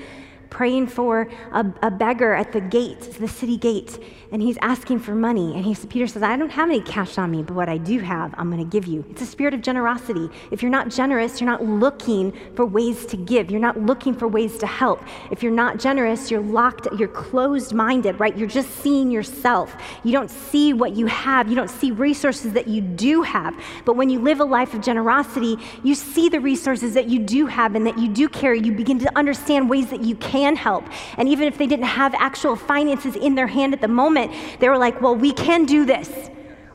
praying 0.52 0.86
for 0.86 1.28
a, 1.52 1.64
a, 1.82 1.90
beggar 1.90 2.34
at 2.34 2.52
the 2.52 2.60
gate, 2.60 3.00
the 3.18 3.26
city 3.26 3.56
gate, 3.56 3.98
and 4.32 4.42
he's 4.42 4.58
asking 4.60 4.98
for 4.98 5.14
money. 5.14 5.54
And 5.54 5.64
he, 5.64 5.74
Peter 5.86 6.06
says, 6.06 6.22
I 6.22 6.36
don't 6.36 6.50
have 6.50 6.68
any 6.68 6.82
cash 6.82 7.16
on 7.16 7.30
me, 7.30 7.42
but 7.42 7.54
what 7.54 7.70
I 7.70 7.78
do 7.78 8.00
have, 8.00 8.34
I'm 8.36 8.50
going 8.50 8.62
to 8.62 8.70
give 8.70 8.86
you. 8.86 9.02
It's 9.10 9.22
a 9.22 9.26
spirit 9.26 9.54
of 9.54 9.62
generosity. 9.62 10.28
If 10.50 10.62
you're 10.62 10.70
not 10.70 10.90
generous, 10.90 11.40
you're 11.40 11.50
not 11.50 11.64
looking 11.64 12.38
for 12.54 12.66
ways 12.66 13.06
to 13.06 13.16
give. 13.16 13.50
You're 13.50 13.60
not 13.60 13.80
looking 13.80 14.14
for 14.14 14.28
ways 14.28 14.58
to 14.58 14.66
help. 14.66 15.02
If 15.30 15.42
you're 15.42 15.52
not 15.52 15.78
generous, 15.78 16.30
you're 16.30 16.42
locked, 16.42 16.86
you're 16.98 17.08
closed 17.08 17.72
minded, 17.72 18.20
right? 18.20 18.36
You're 18.36 18.46
just 18.46 18.70
seeing 18.82 19.10
yourself. 19.10 19.74
You 20.04 20.12
don't 20.12 20.30
see 20.30 20.74
what 20.74 20.96
you 20.96 21.06
have. 21.06 21.48
You 21.48 21.56
don't 21.56 21.70
see 21.70 21.92
resources 21.92 22.52
that 22.52 22.68
you 22.68 22.82
do 22.82 23.22
have. 23.22 23.58
But 23.86 23.96
when 23.96 24.10
you 24.10 24.18
live 24.18 24.40
a 24.40 24.44
life 24.44 24.74
of 24.74 24.82
generosity, 24.82 25.56
you 25.82 25.94
see 25.94 26.28
the 26.28 26.40
resources 26.40 26.92
that 26.92 27.08
you 27.08 27.20
do 27.20 27.46
have 27.46 27.74
and 27.74 27.86
that 27.86 27.98
you 27.98 28.08
do 28.08 28.28
carry. 28.28 28.60
You 28.60 28.72
begin 28.72 28.98
to 28.98 29.18
understand 29.18 29.70
ways 29.70 29.88
that 29.88 30.02
you 30.02 30.14
can 30.16 30.41
can 30.42 30.56
help. 30.56 30.84
And 31.18 31.28
even 31.28 31.46
if 31.46 31.56
they 31.56 31.66
didn't 31.66 31.86
have 31.86 32.14
actual 32.14 32.56
finances 32.56 33.14
in 33.14 33.34
their 33.36 33.46
hand 33.46 33.72
at 33.72 33.80
the 33.80 33.88
moment, 33.88 34.32
they 34.58 34.68
were 34.68 34.78
like, 34.78 35.00
well, 35.00 35.14
we 35.14 35.32
can 35.32 35.66
do 35.66 35.84
this. 35.84 36.10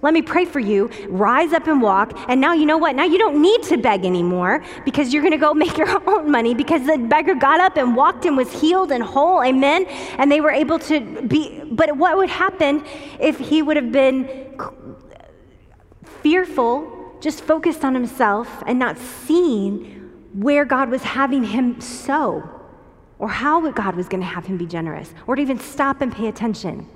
Let 0.01 0.13
me 0.13 0.21
pray 0.21 0.45
for 0.45 0.60
you. 0.60 0.89
Rise 1.10 1.51
up 1.53 1.67
and 1.67 1.82
walk. 1.82 2.13
And 2.30 2.39
now 2.39 2.53
you 2.53 2.65
know 2.65 2.77
what? 2.77 2.95
Now 2.95 3.03
you 3.03 3.17
don't 3.17 3.41
need 3.41 3.63
to 3.63 3.77
beg 3.77 4.06
anymore 4.06 4.63
because 4.86 5.12
you're 5.12 5.23
going 5.23 5.38
to 5.39 5.45
go 5.47 5.53
make 5.65 5.77
your 5.77 5.89
own 6.10 6.32
money 6.32 6.53
because 6.53 6.86
the 6.86 6.97
beggar 6.97 7.36
got 7.36 7.60
up 7.60 7.77
and 7.77 7.95
walked 7.95 8.25
and 8.25 8.38
was 8.38 8.49
healed 8.62 8.91
and 8.91 9.03
whole. 9.03 9.43
Amen. 9.43 9.86
And 10.17 10.32
they 10.32 10.39
were 10.39 10.51
able 10.51 10.80
to 10.80 10.99
be. 11.23 11.62
But 11.69 11.97
what 11.97 12.15
would 12.15 12.30
happen 12.30 12.86
if 13.19 13.38
he 13.38 13.62
would 13.62 13.75
have 13.75 13.91
been 13.91 14.56
fearful, 16.21 17.17
just 17.19 17.41
focused 17.41 17.84
on 17.84 17.93
himself 17.93 18.63
and 18.65 18.80
not 18.80 18.97
seeing 18.97 19.95
where 20.34 20.63
God 20.63 20.89
was 20.89 21.01
having 21.01 21.43
him 21.43 21.82
sow? 21.82 22.57
Or 23.19 23.30
how 23.30 23.69
God 23.71 23.95
was 23.95 24.08
going 24.08 24.21
to 24.21 24.27
have 24.27 24.45
him 24.45 24.58
be 24.58 24.65
generous, 24.65 25.13
or 25.25 25.36
to 25.36 25.41
even 25.41 25.60
stop 25.60 26.01
and 26.01 26.13
pay 26.13 26.27
attention. 26.27 26.88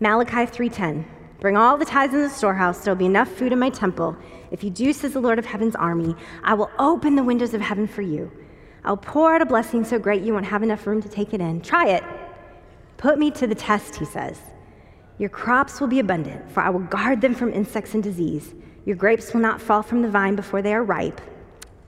Malachi 0.00 0.46
3:10. 0.46 1.04
Bring 1.40 1.56
all 1.56 1.78
the 1.78 1.84
tithes 1.84 2.12
in 2.12 2.20
the 2.20 2.28
storehouse, 2.28 2.84
there'll 2.84 2.98
be 2.98 3.06
enough 3.06 3.28
food 3.28 3.52
in 3.52 3.58
my 3.58 3.70
temple. 3.70 4.16
If 4.50 4.62
you 4.62 4.70
do, 4.70 4.92
says 4.92 5.14
the 5.14 5.20
Lord 5.20 5.38
of 5.38 5.46
heaven's 5.46 5.76
army, 5.76 6.14
I 6.42 6.54
will 6.54 6.70
open 6.78 7.16
the 7.16 7.22
windows 7.22 7.54
of 7.54 7.60
heaven 7.60 7.86
for 7.86 8.02
you. 8.02 8.30
I'll 8.84 8.96
pour 8.96 9.34
out 9.34 9.42
a 9.42 9.46
blessing 9.46 9.84
so 9.84 9.98
great 9.98 10.22
you 10.22 10.32
won't 10.32 10.46
have 10.46 10.62
enough 10.62 10.86
room 10.86 11.00
to 11.02 11.08
take 11.08 11.32
it 11.32 11.40
in. 11.40 11.60
Try 11.60 11.88
it. 11.88 12.04
Put 12.96 13.18
me 13.18 13.30
to 13.32 13.46
the 13.46 13.54
test, 13.54 13.96
he 13.96 14.04
says. 14.04 14.38
Your 15.18 15.28
crops 15.28 15.80
will 15.80 15.88
be 15.88 16.00
abundant, 16.00 16.50
for 16.50 16.60
I 16.60 16.70
will 16.70 16.80
guard 16.80 17.20
them 17.20 17.34
from 17.34 17.52
insects 17.52 17.94
and 17.94 18.02
disease. 18.02 18.54
Your 18.84 18.96
grapes 18.96 19.32
will 19.32 19.40
not 19.40 19.60
fall 19.60 19.82
from 19.82 20.02
the 20.02 20.10
vine 20.10 20.34
before 20.34 20.62
they 20.62 20.74
are 20.74 20.82
ripe. 20.82 21.20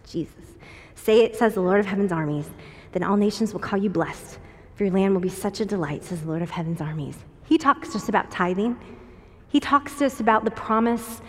Jesus. 0.07 0.55
Say 0.95 1.25
it, 1.25 1.37
says 1.37 1.55
the 1.55 1.61
Lord 1.61 1.81
of 1.81 1.87
heaven's 1.87 2.13
armies. 2.13 2.49
Then 2.93 3.03
all 3.03 3.17
nations 3.17 3.53
will 3.53 3.61
call 3.61 3.79
you 3.79 3.91
blessed, 3.91 4.39
for 4.75 4.85
your 4.85 4.93
land 4.93 5.15
will 5.15 5.21
be 5.21 5.29
such 5.29 5.61
a 5.61 5.65
delight, 5.65 6.05
says 6.05 6.23
the 6.23 6.29
Lord 6.29 6.43
of 6.43 6.51
heaven's 6.51 6.81
armies. 6.81 7.17
He 7.45 7.59
talks 7.59 7.91
to 7.91 7.99
us 7.99 8.09
about 8.09 8.31
tithing. 8.31 8.79
He 9.49 9.61
talks 9.61 9.97
to 9.97 10.07
us 10.07 10.21
about 10.21 10.45
the 10.45 10.51
promise 10.51 11.21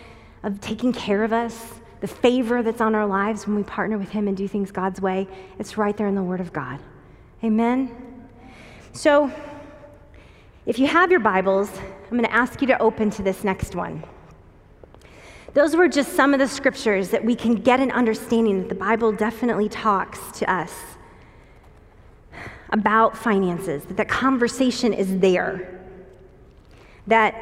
of 0.42 0.60
taking 0.60 0.92
care 0.92 1.24
of 1.24 1.32
us, 1.32 1.74
the 2.00 2.06
favor 2.06 2.62
that's 2.62 2.80
on 2.80 2.94
our 2.94 3.06
lives 3.06 3.46
when 3.46 3.56
we 3.56 3.62
partner 3.62 3.98
with 3.98 4.10
Him 4.10 4.28
and 4.28 4.36
do 4.36 4.46
things 4.46 4.70
God's 4.70 5.00
way. 5.00 5.26
It's 5.58 5.76
right 5.76 5.96
there 5.96 6.06
in 6.06 6.14
the 6.14 6.22
Word 6.22 6.40
of 6.40 6.52
God. 6.52 6.80
Amen? 7.42 7.90
So, 8.92 9.30
if 10.66 10.78
you 10.78 10.86
have 10.86 11.10
your 11.10 11.20
Bibles, 11.20 11.70
I'm 12.04 12.10
going 12.10 12.24
to 12.24 12.32
ask 12.32 12.60
you 12.60 12.66
to 12.68 12.78
open 12.80 13.10
to 13.10 13.22
this 13.22 13.44
next 13.44 13.74
one. 13.74 14.04
Those 15.54 15.76
were 15.76 15.86
just 15.86 16.14
some 16.14 16.34
of 16.34 16.40
the 16.40 16.48
scriptures 16.48 17.10
that 17.10 17.24
we 17.24 17.36
can 17.36 17.54
get 17.54 17.78
an 17.78 17.92
understanding 17.92 18.58
that 18.58 18.68
the 18.68 18.74
Bible 18.74 19.12
definitely 19.12 19.68
talks 19.68 20.18
to 20.38 20.52
us 20.52 20.72
about 22.70 23.16
finances, 23.16 23.84
that 23.84 23.96
the 23.96 24.04
conversation 24.04 24.92
is 24.92 25.20
there. 25.20 25.80
That 27.06 27.36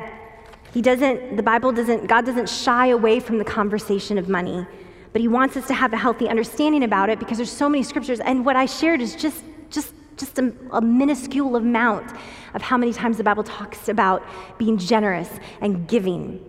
he 0.75 0.83
doesn't, 0.83 1.37
the 1.37 1.43
Bible 1.43 1.73
doesn't, 1.73 2.07
God 2.07 2.27
doesn't 2.27 2.51
shy 2.51 2.89
away 2.89 3.19
from 3.19 3.39
the 3.39 3.45
conversation 3.45 4.19
of 4.19 4.29
money, 4.29 4.67
but 5.15 5.23
he 5.23 5.29
wants 5.29 5.57
us 5.57 5.67
to 5.69 5.75
have 5.75 5.95
a 5.95 5.97
healthy 5.97 6.29
understanding 6.29 6.85
about 6.85 7.09
it 7.09 7.19
because 7.19 7.39
there's 7.39 7.51
so 7.51 7.69
many 7.69 7.83
scriptures. 7.83 8.21
And 8.21 8.45
what 8.45 8.57
I 8.57 8.67
shared 8.67 9.01
is 9.01 9.17
just, 9.17 9.43
just, 9.71 9.95
just 10.19 10.39
a, 10.39 10.53
a 10.71 10.83
minuscule 10.83 11.57
amount 11.57 12.15
of 12.53 12.61
how 12.61 12.77
many 12.77 12.93
times 12.93 13.17
the 13.17 13.25
Bible 13.25 13.43
talks 13.43 13.89
about 13.89 14.23
being 14.59 14.77
generous 14.77 15.31
and 15.63 15.89
giving. 15.89 16.45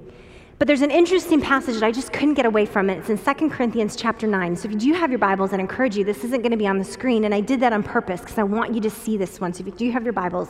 But 0.59 0.67
there's 0.67 0.81
an 0.81 0.91
interesting 0.91 1.41
passage 1.41 1.75
that 1.75 1.83
I 1.83 1.91
just 1.91 2.13
couldn't 2.13 2.35
get 2.35 2.45
away 2.45 2.65
from 2.65 2.89
it. 2.89 2.99
It's 2.99 3.09
in 3.09 3.17
2 3.17 3.49
Corinthians 3.49 3.95
chapter 3.95 4.27
9. 4.27 4.55
So 4.55 4.67
if 4.67 4.73
you 4.73 4.79
do 4.79 4.93
have 4.93 5.09
your 5.09 5.19
Bibles, 5.19 5.51
I 5.51 5.57
encourage 5.57 5.97
you, 5.97 6.03
this 6.03 6.23
isn't 6.23 6.41
going 6.41 6.51
to 6.51 6.57
be 6.57 6.67
on 6.67 6.77
the 6.77 6.85
screen, 6.85 7.25
and 7.25 7.33
I 7.33 7.41
did 7.41 7.59
that 7.61 7.73
on 7.73 7.81
purpose 7.81 8.21
because 8.21 8.37
I 8.37 8.43
want 8.43 8.73
you 8.73 8.79
to 8.81 8.89
see 8.89 9.17
this 9.17 9.41
one. 9.41 9.53
So 9.53 9.61
if 9.61 9.67
you 9.67 9.73
do 9.73 9.91
have 9.91 10.03
your 10.03 10.13
Bibles, 10.13 10.49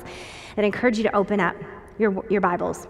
I 0.57 0.61
encourage 0.61 0.97
you 0.97 1.03
to 1.03 1.15
open 1.15 1.39
up 1.39 1.55
your, 1.97 2.23
your 2.29 2.41
Bibles. 2.41 2.87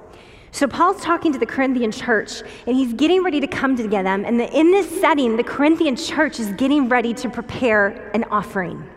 So 0.52 0.68
Paul's 0.68 1.02
talking 1.02 1.32
to 1.34 1.40
the 1.40 1.46
Corinthian 1.46 1.92
church, 1.92 2.42
and 2.68 2.76
he's 2.76 2.94
getting 2.94 3.24
ready 3.24 3.40
to 3.40 3.48
come 3.48 3.76
to 3.76 3.88
them. 3.88 4.26
And 4.26 4.40
the, 4.40 4.52
in 4.52 4.72
this 4.72 4.90
setting, 5.00 5.38
the 5.38 5.44
Corinthian 5.44 5.96
church 5.96 6.40
is 6.40 6.52
getting 6.54 6.90
ready 6.90 7.14
to 7.16 7.30
prepare 7.30 8.12
an 8.14 8.24
offering, 8.26 8.88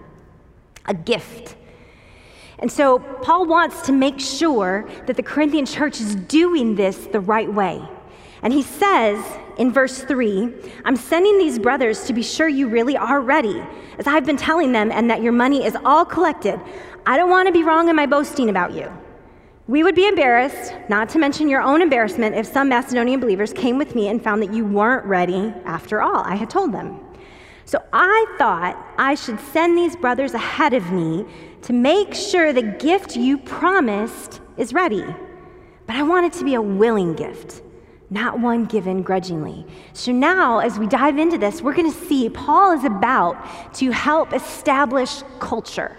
a 0.87 0.95
gift. 0.95 1.57
And 2.59 2.73
so 2.73 2.99
Paul 2.99 3.47
wants 3.47 3.83
to 3.83 3.93
make 3.93 4.19
sure 4.19 4.89
that 5.07 5.17
the 5.17 5.23
Corinthian 5.23 5.67
church 5.67 6.01
is 6.01 6.17
doing 6.17 6.75
this 6.75 7.07
the 7.07 7.21
right 7.21 7.53
way. 7.53 7.83
And 8.47 8.53
he 8.53 8.63
says 8.63 9.19
in 9.57 9.73
verse 9.73 10.05
3 10.05 10.55
I'm 10.85 10.95
sending 10.95 11.37
these 11.37 11.59
brothers 11.59 12.05
to 12.05 12.13
be 12.13 12.23
sure 12.23 12.47
you 12.47 12.69
really 12.69 12.97
are 12.97 13.21
ready, 13.21 13.61
as 13.99 14.07
I've 14.07 14.25
been 14.25 14.37
telling 14.37 14.71
them, 14.71 14.93
and 14.93 15.11
that 15.11 15.21
your 15.21 15.33
money 15.33 15.65
is 15.65 15.77
all 15.85 16.05
collected. 16.05 16.61
I 17.05 17.17
don't 17.17 17.29
want 17.29 17.49
to 17.49 17.53
be 17.53 17.65
wrong 17.65 17.89
in 17.89 17.97
my 17.97 18.07
boasting 18.07 18.49
about 18.49 18.73
you. 18.73 18.89
We 19.67 19.83
would 19.83 19.97
be 19.97 20.07
embarrassed, 20.07 20.75
not 20.89 21.09
to 21.09 21.19
mention 21.19 21.49
your 21.49 21.61
own 21.61 21.83
embarrassment, 21.83 22.37
if 22.37 22.47
some 22.47 22.69
Macedonian 22.69 23.19
believers 23.19 23.53
came 23.53 23.79
with 23.79 23.97
me 23.97 24.07
and 24.07 24.23
found 24.23 24.41
that 24.43 24.55
you 24.55 24.65
weren't 24.65 25.05
ready 25.07 25.53
after 25.65 26.01
all. 26.01 26.19
I 26.19 26.37
had 26.37 26.49
told 26.49 26.71
them. 26.71 27.01
So 27.65 27.83
I 27.93 28.37
thought 28.39 28.81
I 28.97 29.17
should 29.17 29.41
send 29.41 29.77
these 29.77 29.97
brothers 29.97 30.35
ahead 30.35 30.73
of 30.73 30.93
me 30.93 31.25
to 31.63 31.73
make 31.73 32.15
sure 32.15 32.53
the 32.53 32.63
gift 32.63 33.17
you 33.17 33.39
promised 33.39 34.41
is 34.57 34.73
ready. 34.73 35.05
But 35.89 35.97
I 35.97 36.05
want 36.05 36.27
it 36.27 36.39
to 36.39 36.45
be 36.45 36.55
a 36.55 36.63
willing 36.63 37.15
gift 37.15 37.63
not 38.11 38.39
one 38.39 38.65
given 38.67 39.03
grudgingly. 39.03 39.67
So 39.93 40.13
now, 40.13 40.61
as 40.61 40.79
we 40.79 40.87
dive 40.87 41.19
into 41.19 41.39
this, 41.39 41.61
we're 41.61 41.75
going 41.75 41.91
to 41.91 41.99
see 42.07 42.29
Paul 42.29 42.73
is 42.73 42.85
about 42.85 43.75
to 43.75 43.91
help 43.91 44.33
establish 44.33 45.23
culture 45.41 45.97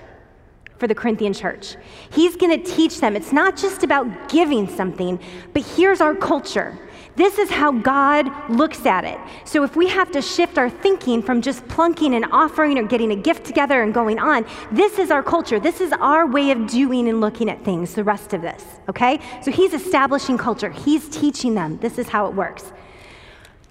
for 0.77 0.87
the 0.87 0.95
Corinthian 0.95 1.33
church. 1.33 1.75
He's 2.11 2.35
going 2.35 2.61
to 2.61 2.71
teach 2.71 2.99
them 2.99 3.15
it's 3.15 3.33
not 3.33 3.57
just 3.57 3.83
about 3.83 4.29
giving 4.29 4.67
something, 4.67 5.19
but 5.53 5.65
here's 5.65 6.01
our 6.01 6.15
culture. 6.15 6.77
This 7.17 7.39
is 7.39 7.49
how 7.49 7.71
God 7.71 8.31
looks 8.47 8.85
at 8.85 9.03
it. 9.03 9.19
So 9.43 9.63
if 9.63 9.75
we 9.75 9.87
have 9.87 10.11
to 10.11 10.21
shift 10.21 10.59
our 10.59 10.69
thinking 10.69 11.23
from 11.23 11.41
just 11.41 11.67
plunking 11.67 12.13
an 12.13 12.25
offering 12.25 12.77
or 12.77 12.83
getting 12.83 13.11
a 13.11 13.15
gift 13.15 13.43
together 13.43 13.81
and 13.81 13.91
going 13.91 14.19
on, 14.19 14.45
this 14.71 14.99
is 14.99 15.09
our 15.09 15.23
culture. 15.23 15.59
This 15.59 15.81
is 15.81 15.91
our 15.93 16.27
way 16.27 16.51
of 16.51 16.67
doing 16.67 17.09
and 17.09 17.19
looking 17.19 17.49
at 17.49 17.65
things, 17.65 17.95
the 17.95 18.03
rest 18.03 18.35
of 18.35 18.43
this, 18.43 18.63
okay? 18.87 19.19
So 19.41 19.49
he's 19.49 19.73
establishing 19.73 20.37
culture, 20.37 20.69
he's 20.69 21.09
teaching 21.09 21.55
them. 21.55 21.79
This 21.79 21.97
is 21.97 22.07
how 22.07 22.27
it 22.27 22.35
works. 22.35 22.71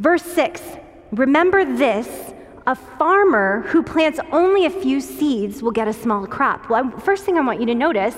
Verse 0.01 0.25
6 0.25 0.61
Remember 1.13 1.65
this 1.65 2.33
a 2.67 2.75
farmer 2.75 3.63
who 3.69 3.81
plants 3.81 4.19
only 4.33 4.67
a 4.67 4.71
few 4.71 5.01
seeds 5.01 5.63
will 5.63 5.71
get 5.71 5.87
a 5.87 5.93
small 5.93 6.27
crop. 6.27 6.69
Well, 6.69 6.91
first 6.99 7.25
thing 7.25 7.39
I 7.39 7.43
want 7.43 7.61
you 7.61 7.67
to 7.67 7.77
notice 7.77 8.17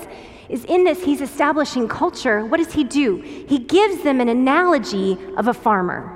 is 0.49 0.65
in 0.65 0.85
this, 0.85 1.05
he's 1.05 1.21
establishing 1.21 1.89
culture. 1.89 2.45
What 2.45 2.59
does 2.59 2.73
he 2.73 2.85
do? 2.85 3.17
He 3.21 3.59
gives 3.59 4.03
them 4.03 4.21
an 4.21 4.29
analogy 4.29 5.19
of 5.37 5.49
a 5.49 5.55
farmer. 5.55 6.15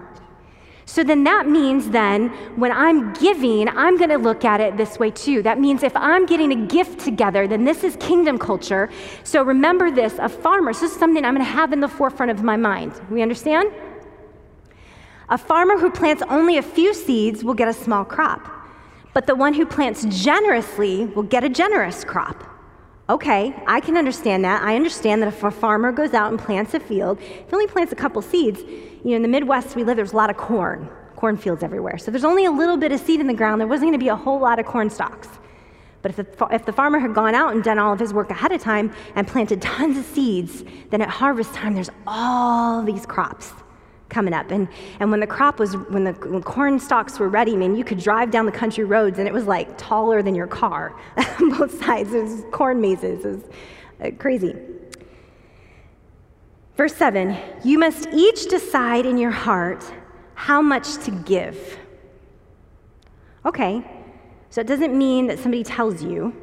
So 0.85 1.05
then 1.05 1.25
that 1.25 1.49
means 1.49 1.91
then 1.91 2.29
when 2.57 2.73
I'm 2.73 3.13
giving, 3.15 3.69
I'm 3.69 3.97
going 3.97 4.11
to 4.11 4.19
look 4.19 4.45
at 4.45 4.61
it 4.61 4.77
this 4.77 4.99
way 4.99 5.11
too. 5.11 5.43
That 5.43 5.59
means 5.59 5.83
if 5.83 5.97
I'm 5.97 6.27
getting 6.27 6.53
a 6.53 6.67
gift 6.67 7.01
together, 7.01 7.47
then 7.47 7.65
this 7.65 7.85
is 7.85 7.97
kingdom 7.97 8.37
culture. 8.39 8.91
So 9.25 9.43
remember 9.43 9.91
this 9.91 10.19
a 10.19 10.29
farmer, 10.29 10.73
so 10.73 10.81
this 10.81 10.93
is 10.93 10.99
something 10.99 11.25
I'm 11.25 11.35
going 11.35 11.47
to 11.47 11.51
have 11.51 11.73
in 11.73 11.81
the 11.81 11.89
forefront 11.89 12.31
of 12.31 12.43
my 12.43 12.57
mind. 12.57 13.01
We 13.11 13.23
understand? 13.23 13.73
A 15.29 15.39
farmer 15.39 15.79
who 15.79 15.91
plants 15.91 16.23
only 16.29 16.59
a 16.59 16.63
few 16.63 16.93
seeds 16.93 17.43
will 17.43 17.55
get 17.55 17.69
a 17.69 17.73
small 17.73 18.05
crop, 18.05 18.47
but 19.15 19.27
the 19.27 19.35
one 19.35 19.55
who 19.55 19.65
plants 19.65 20.05
generously 20.05 21.07
will 21.07 21.23
get 21.23 21.43
a 21.43 21.49
generous 21.49 22.05
crop. 22.05 22.45
Okay, 23.11 23.55
I 23.67 23.81
can 23.81 23.97
understand 23.97 24.45
that. 24.45 24.63
I 24.63 24.77
understand 24.77 25.23
that 25.23 25.29
if 25.29 25.43
a 25.43 25.51
farmer 25.51 25.91
goes 25.91 26.15
out 26.15 26.31
and 26.31 26.39
plants 26.39 26.73
a 26.75 26.81
field, 26.81 27.19
if 27.21 27.49
he 27.49 27.53
only 27.53 27.67
plants 27.67 27.93
a 27.93 27.97
couple 27.97 28.23
seeds, 28.23 28.61
you 28.61 29.11
know, 29.11 29.17
in 29.17 29.23
the 29.23 29.29
Midwest 29.29 29.75
we 29.75 29.83
live, 29.83 29.97
there's 29.97 30.13
a 30.13 30.17
lot 30.17 30.31
of 30.31 30.37
corn, 30.37 30.89
cornfields 31.17 31.65
everywhere. 31.65 31.99
So 31.99 32.13
there's 32.13 32.25
only 32.25 32.45
a 32.45 32.51
little 32.51 32.77
bit 32.77 32.93
of 32.93 33.01
seed 33.01 33.21
in 33.21 33.27
the 33.27 33.35
ground. 33.35 33.61
There 33.61 33.69
wasn't 33.69 33.89
going 33.89 33.99
to 33.99 34.05
be 34.05 34.09
a 34.09 34.17
whole 34.17 34.39
lot 34.39 34.61
of 34.61 34.67
corn 34.67 34.89
stalks. 34.89 35.29
But 36.01 36.13
if 36.13 36.17
the, 36.17 36.47
if 36.53 36.65
the 36.65 36.73
farmer 36.73 37.01
had 37.01 37.13
gone 37.13 37.35
out 37.35 37.55
and 37.55 37.63
done 37.63 37.79
all 37.79 37.93
of 37.93 37.99
his 37.99 38.15
work 38.15 38.31
ahead 38.31 38.53
of 38.53 38.61
time 38.61 38.93
and 39.17 39.27
planted 39.27 39.61
tons 39.61 39.99
of 39.99 40.05
seeds, 40.05 40.65
then 40.91 41.03
at 41.03 41.09
harvest 41.09 41.55
time, 41.55 41.75
there's 41.75 41.91
all 42.07 42.83
these 42.83 43.05
crops 43.07 43.53
coming 44.13 44.35
up. 44.35 44.51
And, 44.51 44.69
and 45.01 45.11
when 45.11 45.21
the 45.21 45.27
crop 45.27 45.59
was, 45.59 45.77
when 45.77 46.05
the 46.05 46.13
corn 46.45 46.79
stalks 46.79 47.19
were 47.19 47.29
ready, 47.29 47.55
I 47.55 47.57
mean, 47.57 47.75
you 47.75 47.83
could 47.83 47.99
drive 47.99 48.31
down 48.31 48.47
the 48.47 48.53
country 48.53 48.85
roads 48.85 49.19
and 49.19 49.27
it 49.27 49.35
was 49.35 49.47
like 49.47 49.77
taller 49.77 50.23
than 50.23 50.35
your 50.35 50.47
car 50.47 50.95
on 51.41 51.51
both 51.51 51.83
sides. 51.83 52.13
It 52.13 52.23
was 52.23 52.45
corn 52.53 52.81
mazes. 52.81 53.25
It 53.25 53.29
was 53.29 53.43
uh, 54.05 54.11
crazy. 54.19 54.55
Verse 56.77 56.95
7 56.95 57.37
You 57.65 57.79
must 57.79 58.09
each 58.13 58.47
decide 58.49 59.07
in 59.07 59.19
your 59.19 59.31
heart 59.31 59.85
how 60.35 60.63
much 60.63 60.97
to 61.05 61.11
give. 61.11 61.79
Okay, 63.45 63.85
so 64.51 64.61
it 64.61 64.67
doesn't 64.67 64.97
mean 64.97 65.27
that 65.27 65.39
somebody 65.39 65.65
tells 65.65 66.03
you, 66.03 66.35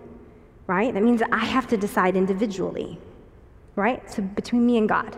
right? 0.68 0.94
That 0.94 1.04
means 1.04 1.22
that 1.22 1.30
I 1.32 1.46
have 1.46 1.68
to 1.68 1.78
decide 1.78 2.18
individually, 2.18 3.00
right? 3.76 4.10
So 4.12 4.22
between 4.22 4.66
me 4.66 4.78
and 4.78 4.90
God. 4.90 5.16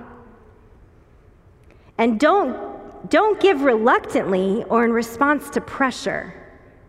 And 2.02 2.20
don't, 2.20 2.58
don't 3.12 3.40
give 3.40 3.62
reluctantly 3.62 4.64
or 4.70 4.84
in 4.84 4.92
response 4.92 5.52
to 5.52 5.62
pressure. 5.62 6.34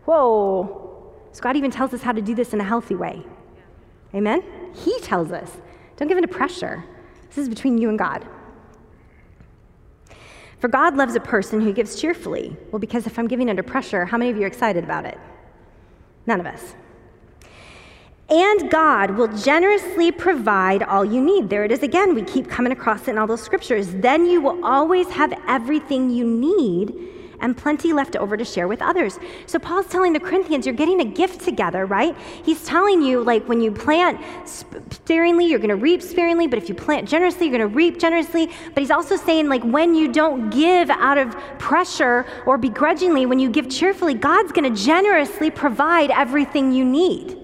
Whoa. 0.07 1.13
God 1.39 1.55
even 1.55 1.71
tells 1.71 1.93
us 1.93 2.01
how 2.01 2.13
to 2.13 2.23
do 2.23 2.35
this 2.35 2.55
in 2.55 2.63
a 2.63 2.65
healthy 2.65 2.95
way. 2.95 3.23
Amen? 4.15 4.43
He 4.75 4.99
tells 5.01 5.31
us. 5.31 5.51
Don't 5.99 6.09
give 6.09 6.19
to 6.19 6.27
pressure. 6.27 6.83
This 7.29 7.37
is 7.37 7.51
between 7.51 7.77
you 7.77 7.91
and 7.91 7.99
God. 7.99 8.27
For 10.61 10.69
God 10.69 10.97
loves 10.97 11.15
a 11.15 11.21
person 11.21 11.61
who 11.61 11.75
gives 11.75 12.01
cheerfully. 12.01 12.57
Well, 12.71 12.81
because 12.81 13.07
if 13.07 13.19
I'm 13.19 13.29
giving 13.29 13.51
under 13.51 13.63
pressure, 13.63 14.07
how 14.07 14.17
many 14.17 14.31
of 14.31 14.39
you 14.39 14.45
are 14.45 14.47
excited 14.47 14.83
about 14.83 15.05
it? 15.05 15.19
None 16.27 16.41
of 16.41 16.47
us. 16.47 16.75
And 18.33 18.71
God 18.71 19.11
will 19.11 19.29
generously 19.29 20.11
provide 20.11 20.83
all 20.83 21.05
you 21.05 21.21
need. 21.21 21.51
There 21.51 21.65
it 21.65 21.71
is 21.71 21.83
again. 21.83 22.15
We 22.15 22.23
keep 22.23 22.49
coming 22.49 22.73
across 22.73 23.03
it 23.03 23.11
in 23.11 23.19
all 23.19 23.27
those 23.27 23.43
scriptures. 23.43 23.93
Then 23.93 24.25
you 24.25 24.41
will 24.41 24.65
always 24.65 25.07
have 25.11 25.35
everything 25.47 26.09
you 26.09 26.25
need 26.25 27.11
and 27.41 27.55
plenty 27.55 27.93
left 27.93 28.17
over 28.17 28.39
to 28.39 28.45
share 28.45 28.69
with 28.69 28.81
others. 28.81 29.19
So 29.45 29.59
Paul's 29.59 29.87
telling 29.89 30.15
the 30.15 30.21
Corinthians, 30.21 30.65
you're 30.65 30.75
getting 30.75 31.03
a 31.03 31.05
gift 31.05 31.43
together, 31.43 31.85
right? 31.85 32.17
He's 32.43 32.65
telling 32.65 33.03
you, 33.03 33.23
like, 33.23 33.47
when 33.49 33.61
you 33.61 33.71
plant 33.71 34.19
sparingly, 34.49 35.45
you're 35.45 35.59
going 35.59 35.69
to 35.69 35.77
reap 35.77 36.01
sparingly, 36.01 36.47
but 36.47 36.59
if 36.59 36.71
you 36.71 36.75
plant 36.75 37.07
generously, 37.07 37.49
you're 37.49 37.59
going 37.59 37.69
to 37.69 37.77
reap 37.77 37.99
generously. 37.99 38.47
But 38.47 38.79
he's 38.79 38.91
also 38.91 39.17
saying, 39.17 39.51
like, 39.51 39.63
when 39.63 39.95
you 39.95 40.11
don't 40.11 40.49
give 40.49 40.89
out 40.89 41.19
of 41.19 41.37
pressure 41.59 42.25
or 42.47 42.57
begrudgingly, 42.57 43.27
when 43.27 43.39
you 43.39 43.51
give 43.51 43.69
cheerfully, 43.69 44.15
God's 44.15 44.53
going 44.53 44.73
to 44.73 44.83
generously 44.83 45.51
provide 45.51 46.11
everything 46.11 46.73
you 46.73 46.87
need. 46.87 47.42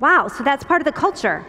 Wow, 0.00 0.28
so 0.28 0.44
that's 0.44 0.64
part 0.64 0.80
of 0.80 0.84
the 0.84 0.92
culture. 0.92 1.44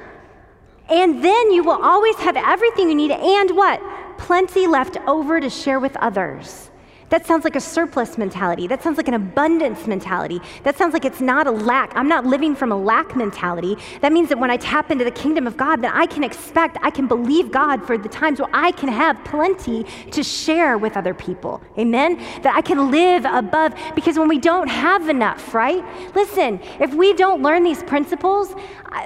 And 0.90 1.24
then 1.24 1.52
you 1.52 1.64
will 1.64 1.84
always 1.84 2.16
have 2.18 2.38
everything 2.38 2.90
you 2.90 2.96
need 2.96 3.12
and 3.12 3.52
what? 3.52 3.82
Plenty 4.18 4.68
left 4.68 4.98
over 5.06 5.40
to 5.40 5.50
share 5.50 5.80
with 5.80 5.96
others. 5.98 6.70
That 7.10 7.26
sounds 7.26 7.46
like 7.46 7.56
a 7.56 7.62
surplus 7.62 8.18
mentality. 8.18 8.68
That 8.68 8.84
sounds 8.84 8.98
like 8.98 9.08
an 9.08 9.14
abundance 9.14 9.88
mentality. 9.88 10.42
That 10.64 10.78
sounds 10.78 10.94
like 10.94 11.06
it's 11.06 11.22
not 11.22 11.48
a 11.48 11.52
lack. 11.52 11.96
I'm 11.96 12.10
not 12.10 12.26
living 12.26 12.54
from 12.54 12.72
a 12.72 12.78
lack 12.78 13.16
mentality. 13.16 13.78
That 14.02 14.12
means 14.12 14.28
that 14.30 14.40
when 14.40 14.52
I 14.52 14.58
tap 14.58 14.92
into 14.92 15.06
the 15.06 15.12
kingdom 15.12 15.48
of 15.48 15.56
God, 15.56 15.82
that 15.84 15.96
I 15.96 16.06
can 16.06 16.24
expect, 16.24 16.78
I 16.82 16.90
can 16.90 17.08
believe 17.08 17.52
God 17.52 17.86
for 17.88 17.98
the 17.98 18.10
times 18.10 18.40
where 18.40 18.50
I 18.54 18.72
can 18.72 18.90
have 18.90 19.24
plenty 19.24 19.86
to 20.12 20.22
share 20.22 20.78
with 20.78 20.98
other 20.98 21.14
people. 21.14 21.62
Amen? 21.78 22.18
That 22.42 22.56
I 22.56 22.62
can 22.62 22.92
live 22.92 23.24
above, 23.26 23.74
because 23.96 24.20
when 24.20 24.28
we 24.28 24.40
don't 24.40 24.68
have 24.68 25.08
enough, 25.08 25.54
right? 25.54 25.86
Listen, 26.14 26.60
if 26.80 26.94
we 26.94 27.14
don't 27.14 27.42
learn 27.42 27.64
these 27.64 27.84
principles, 27.84 28.54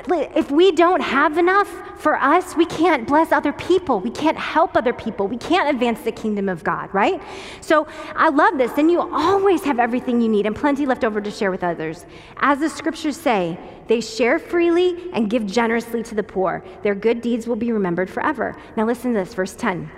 if 0.07 0.49
we 0.49 0.71
don't 0.71 1.01
have 1.01 1.37
enough 1.37 1.69
for 1.99 2.15
us, 2.15 2.55
we 2.55 2.65
can't 2.65 3.07
bless 3.07 3.31
other 3.31 3.53
people. 3.53 3.99
We 3.99 4.09
can't 4.09 4.37
help 4.37 4.75
other 4.75 4.93
people. 4.93 5.27
We 5.27 5.37
can't 5.37 5.69
advance 5.69 6.01
the 6.01 6.11
kingdom 6.11 6.49
of 6.49 6.63
God, 6.63 6.91
right? 6.93 7.21
So 7.61 7.87
I 8.15 8.29
love 8.29 8.57
this. 8.57 8.71
Then 8.73 8.89
you 8.89 9.01
always 9.01 9.63
have 9.63 9.79
everything 9.79 10.21
you 10.21 10.29
need 10.29 10.45
and 10.45 10.55
plenty 10.55 10.85
left 10.85 11.03
over 11.03 11.21
to 11.21 11.31
share 11.31 11.51
with 11.51 11.63
others. 11.63 12.05
As 12.37 12.59
the 12.59 12.69
scriptures 12.69 13.17
say, 13.17 13.57
they 13.87 14.01
share 14.01 14.39
freely 14.39 15.11
and 15.13 15.29
give 15.29 15.45
generously 15.45 16.03
to 16.03 16.15
the 16.15 16.23
poor. 16.23 16.63
Their 16.83 16.95
good 16.95 17.21
deeds 17.21 17.47
will 17.47 17.55
be 17.55 17.71
remembered 17.71 18.09
forever. 18.09 18.55
Now 18.77 18.85
listen 18.85 19.13
to 19.13 19.19
this, 19.19 19.33
verse 19.33 19.53
10. 19.53 19.89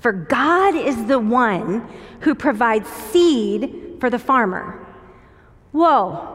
For 0.00 0.12
God 0.12 0.74
is 0.74 1.06
the 1.06 1.18
one 1.18 1.88
who 2.20 2.34
provides 2.34 2.88
seed 2.88 3.96
for 4.00 4.10
the 4.10 4.18
farmer. 4.18 4.86
Whoa. 5.72 6.34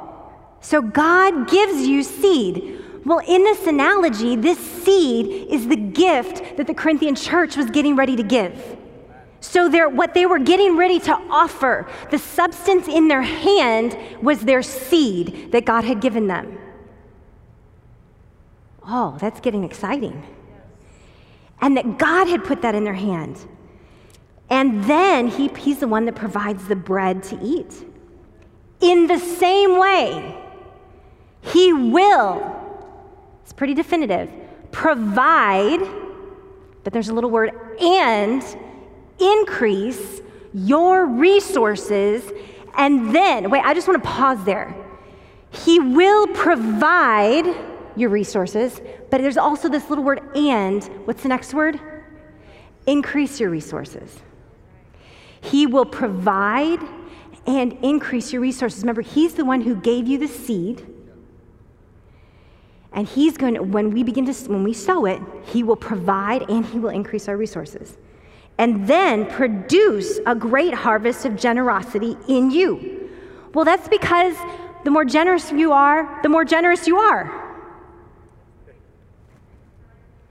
So 0.60 0.82
God 0.82 1.50
gives 1.50 1.88
you 1.88 2.04
seed. 2.04 2.80
Well, 3.06 3.20
in 3.28 3.44
this 3.44 3.68
analogy, 3.68 4.36
this 4.36 4.58
seed 4.58 5.52
is 5.52 5.68
the 5.68 5.76
gift 5.76 6.58
that 6.58 6.68
the 6.68 6.74
Corinthian 6.74 7.16
church 7.16 7.58
was 7.58 7.70
getting 7.70 7.96
ready 7.96 8.16
to 8.16 8.24
give. 8.24 8.78
So, 9.44 9.68
what 9.90 10.14
they 10.14 10.26
were 10.26 10.40
getting 10.40 10.78
ready 10.78 11.02
to 11.02 11.14
offer, 11.30 11.86
the 12.10 12.18
substance 12.18 12.88
in 12.88 13.10
their 13.10 13.22
hand 13.22 13.98
was 14.24 14.40
their 14.40 14.64
seed 14.64 15.52
that 15.52 15.66
God 15.66 15.84
had 15.84 16.00
given 16.00 16.28
them. 16.28 16.58
Oh, 18.88 19.18
that's 19.20 19.42
getting 19.42 19.66
exciting. 19.66 20.24
And 21.60 21.76
that 21.76 21.98
God 21.98 22.30
had 22.30 22.46
put 22.46 22.62
that 22.62 22.74
in 22.74 22.86
their 22.86 22.94
hand. 22.94 23.38
And 24.50 24.86
then 24.86 25.28
he, 25.28 25.50
He's 25.50 25.80
the 25.80 25.90
one 25.90 26.06
that 26.06 26.16
provides 26.16 26.66
the 26.70 26.78
bread 26.78 27.22
to 27.24 27.40
eat. 27.44 27.86
In 28.80 29.08
the 29.08 29.20
same 29.20 29.78
way, 29.78 30.38
He 31.42 31.74
will, 31.74 32.80
it's 33.44 33.52
pretty 33.52 33.74
definitive, 33.74 34.32
provide, 34.72 35.82
but 36.86 36.94
there's 36.94 37.10
a 37.10 37.14
little 37.14 37.30
word, 37.30 37.52
and 37.82 38.42
increase 39.24 40.22
your 40.54 41.06
resources. 41.06 42.30
And 42.76 43.16
then, 43.16 43.50
wait, 43.50 43.64
I 43.64 43.74
just 43.74 43.88
want 43.88 44.04
to 44.04 44.10
pause 44.10 44.44
there. 44.44 44.76
He 45.52 45.80
will 45.80 46.28
provide 46.28 47.46
your 47.96 48.10
resources, 48.10 48.82
but 49.12 49.22
there's 49.22 49.38
also 49.38 49.70
this 49.70 49.90
little 49.90 50.04
word 50.04 50.22
and. 50.36 50.84
What's 51.06 51.24
the 51.24 51.30
next 51.30 51.54
word? 51.54 51.80
Increase 52.88 53.40
your 53.40 53.50
resources. 53.50 54.20
He 55.42 55.68
will 55.68 55.86
provide 55.86 56.80
and 57.46 57.74
increase 57.84 58.32
your 58.34 58.42
resources. 58.42 58.82
Remember, 58.82 59.02
He's 59.02 59.36
the 59.36 59.46
one 59.46 59.62
who 59.62 59.76
gave 59.76 60.08
you 60.08 60.18
the 60.18 60.28
seed. 60.28 60.88
And 62.94 63.08
He's 63.08 63.38
going 63.38 63.56
to, 63.56 63.64
when 63.64 63.92
we 63.92 64.04
begin 64.04 64.26
to, 64.26 64.34
when 64.50 64.64
we 64.64 64.74
sow 64.74 65.06
it, 65.06 65.22
He 65.46 65.62
will 65.62 65.76
provide 65.76 66.50
and 66.50 66.66
He 66.66 66.80
will 66.80 66.90
increase 66.90 67.28
our 67.28 67.38
resources 67.38 67.98
and 68.58 68.88
then 68.88 69.26
produce 69.26 70.20
a 70.26 70.36
great 70.36 70.74
harvest 70.74 71.26
of 71.26 71.36
generosity 71.36 72.18
in 72.28 72.52
you. 72.52 73.10
Well, 73.54 73.66
that's 73.66 73.88
because 73.88 74.36
the 74.84 74.92
more 74.92 75.06
generous 75.06 75.52
you 75.52 75.72
are, 75.72 76.20
the 76.24 76.30
more 76.30 76.46
generous 76.46 76.88
you 76.88 76.98
are. 76.98 77.40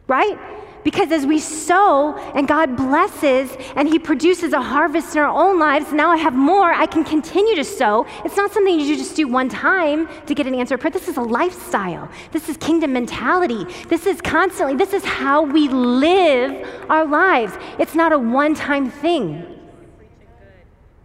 Right? 0.07 0.39
Because 0.85 1.13
as 1.13 1.27
we 1.27 1.39
sow 1.39 2.15
and 2.35 2.49
God 2.49 2.77
blesses 2.77 3.57
and 3.77 3.89
He 3.89 3.99
produces 3.99 4.53
a 4.53 4.61
harvest 4.61 5.15
in 5.15 5.23
our 5.23 5.29
own 5.29 5.59
lives, 5.59 5.93
now 5.93 6.11
I 6.11 6.17
have 6.17 6.35
more, 6.35 6.73
I 6.73 6.87
can 6.87 7.05
continue 7.05 7.55
to 7.55 7.65
sow. 7.65 8.07
It's 8.25 8.37
not 8.37 8.53
something 8.53 8.81
you 8.81 8.97
just 8.97 9.15
do 9.15 9.29
one 9.29 9.49
time 9.49 10.09
to 10.27 10.35
get 10.35 10.47
an 10.47 10.55
answer 10.55 10.77
prayer. 10.77 10.91
This 10.91 11.09
is 11.09 11.17
a 11.17 11.23
lifestyle. 11.23 12.09
This 12.33 12.49
is 12.49 12.57
kingdom 12.57 12.93
mentality. 12.93 13.65
This 13.89 14.07
is 14.07 14.21
constantly, 14.21 14.77
this 14.77 14.93
is 14.93 15.05
how 15.05 15.43
we 15.43 15.69
live 15.69 16.69
our 16.89 17.07
lives. 17.07 17.53
It's 17.79 17.95
not 17.95 18.13
a 18.13 18.19
one 18.19 18.55
time 18.55 18.91
thing. 18.91 19.47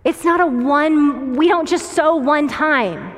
It's 0.03 0.23
not 0.23 0.39
a 0.39 0.47
one, 0.47 1.34
we 1.34 1.49
don't 1.49 1.67
just 1.67 1.91
sow 1.91 2.15
one 2.15 2.47
time. 2.47 3.16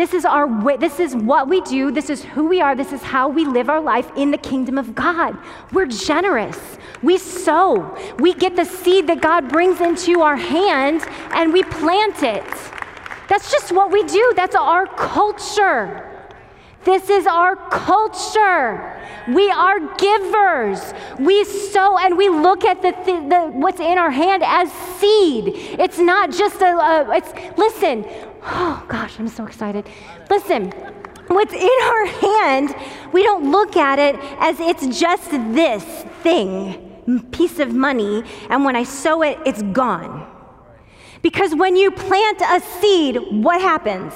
This 0.00 0.14
is 0.14 0.24
our 0.24 0.46
way, 0.46 0.78
this 0.78 0.98
is 0.98 1.14
what 1.14 1.46
we 1.46 1.60
do, 1.60 1.90
this 1.90 2.08
is 2.08 2.24
who 2.24 2.46
we 2.46 2.62
are, 2.62 2.74
this 2.74 2.90
is 2.90 3.02
how 3.02 3.28
we 3.28 3.44
live 3.44 3.68
our 3.68 3.82
life 3.82 4.10
in 4.16 4.30
the 4.30 4.38
kingdom 4.38 4.78
of 4.78 4.94
God. 4.94 5.36
We're 5.72 5.84
generous. 5.84 6.78
We 7.02 7.18
sow. 7.18 7.94
We 8.18 8.32
get 8.32 8.56
the 8.56 8.64
seed 8.64 9.08
that 9.08 9.20
God 9.20 9.50
brings 9.50 9.82
into 9.82 10.22
our 10.22 10.36
hand 10.36 11.02
and 11.32 11.52
we 11.52 11.64
plant 11.64 12.22
it. 12.22 12.46
That's 13.28 13.52
just 13.52 13.72
what 13.72 13.92
we 13.92 14.02
do. 14.04 14.32
That's 14.34 14.56
our 14.56 14.86
culture. 14.86 16.09
This 16.84 17.10
is 17.10 17.26
our 17.26 17.56
culture. 17.56 18.96
We 19.28 19.50
are 19.50 19.80
givers. 19.96 20.94
We 21.18 21.44
sow 21.44 21.98
and 21.98 22.16
we 22.16 22.28
look 22.28 22.64
at 22.64 22.80
the, 22.80 22.92
th- 22.92 23.28
the 23.28 23.50
what's 23.52 23.80
in 23.80 23.98
our 23.98 24.10
hand 24.10 24.42
as 24.44 24.72
seed. 24.98 25.52
It's 25.78 25.98
not 25.98 26.32
just 26.32 26.60
a, 26.62 26.76
a 26.76 27.16
it's 27.16 27.58
listen. 27.58 28.06
Oh 28.42 28.84
gosh, 28.88 29.18
I'm 29.18 29.28
so 29.28 29.46
excited. 29.46 29.88
Listen. 30.30 30.72
What's 31.28 31.52
in 31.52 31.78
our 31.84 32.06
hand, 32.06 32.74
we 33.12 33.22
don't 33.22 33.52
look 33.52 33.76
at 33.76 34.00
it 34.00 34.16
as 34.40 34.58
it's 34.58 34.98
just 34.98 35.30
this 35.30 35.84
thing, 36.24 37.22
piece 37.30 37.60
of 37.60 37.72
money, 37.72 38.24
and 38.48 38.64
when 38.64 38.74
I 38.74 38.82
sow 38.82 39.22
it, 39.22 39.38
it's 39.46 39.62
gone. 39.62 40.26
Because 41.22 41.54
when 41.54 41.76
you 41.76 41.92
plant 41.92 42.40
a 42.40 42.58
seed, 42.80 43.18
what 43.30 43.60
happens? 43.60 44.12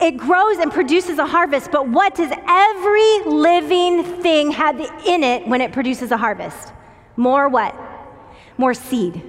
It 0.00 0.16
grows 0.16 0.58
and 0.58 0.72
produces 0.72 1.18
a 1.18 1.26
harvest, 1.26 1.70
but 1.70 1.88
what 1.88 2.14
does 2.14 2.32
every 2.46 3.20
living 3.24 4.02
thing 4.22 4.50
have 4.52 4.80
in 5.06 5.22
it 5.22 5.46
when 5.46 5.60
it 5.60 5.72
produces 5.72 6.10
a 6.10 6.16
harvest? 6.16 6.72
More 7.16 7.48
what? 7.48 7.74
More 8.58 8.74
seed. 8.74 9.22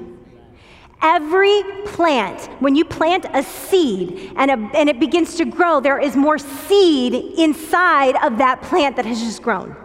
Every 1.01 1.63
plant, 1.85 2.45
when 2.61 2.75
you 2.75 2.85
plant 2.85 3.25
a 3.33 3.43
seed 3.43 4.31
and, 4.37 4.49
a, 4.49 4.77
and 4.77 4.87
it 4.87 4.99
begins 4.99 5.35
to 5.35 5.45
grow, 5.45 5.81
there 5.81 5.99
is 5.99 6.15
more 6.15 6.37
seed 6.37 7.13
inside 7.37 8.15
of 8.23 8.37
that 8.37 8.61
plant 8.61 8.95
that 8.95 9.05
has 9.05 9.19
just 9.19 9.41
grown. 9.41 9.75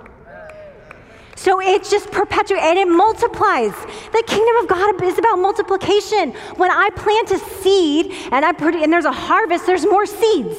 So 1.38 1.60
it's 1.60 1.88
just 1.88 2.10
perpetuates 2.10 2.64
and 2.64 2.76
it 2.76 2.88
multiplies. 2.88 3.72
The 4.10 4.24
kingdom 4.26 4.56
of 4.56 4.66
God 4.66 5.00
is 5.04 5.18
about 5.18 5.36
multiplication. 5.38 6.32
When 6.56 6.68
I 6.68 6.90
plant 6.90 7.30
a 7.30 7.38
seed 7.38 8.12
and 8.32 8.44
I 8.44 8.50
put 8.50 8.74
and 8.74 8.92
there's 8.92 9.04
a 9.04 9.12
harvest, 9.12 9.64
there's 9.64 9.86
more 9.86 10.04
seeds. 10.04 10.56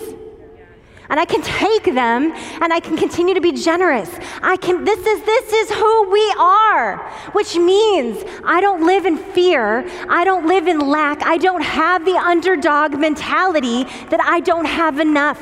And 1.10 1.20
I 1.20 1.26
can 1.26 1.42
take 1.42 1.84
them 1.84 2.32
and 2.62 2.72
I 2.72 2.80
can 2.80 2.96
continue 2.96 3.34
to 3.34 3.42
be 3.42 3.52
generous. 3.52 4.10
I 4.42 4.56
can 4.56 4.86
this 4.86 5.00
is 5.06 5.22
this 5.26 5.52
is 5.52 5.70
who 5.72 6.10
we 6.10 6.34
are, 6.40 6.98
which 7.34 7.58
means 7.58 8.24
I 8.46 8.62
don't 8.62 8.86
live 8.86 9.06
in 9.06 9.18
fear. 9.18 9.86
I 10.08 10.24
don't 10.24 10.48
live 10.48 10.70
in 10.70 10.80
lack. 10.80 11.24
I 11.26 11.36
don't 11.36 11.64
have 11.64 12.06
the 12.06 12.16
underdog 12.16 12.98
mentality 12.98 13.84
that 14.12 14.22
I 14.24 14.40
don't 14.40 14.66
have 14.66 15.00
enough. 15.00 15.42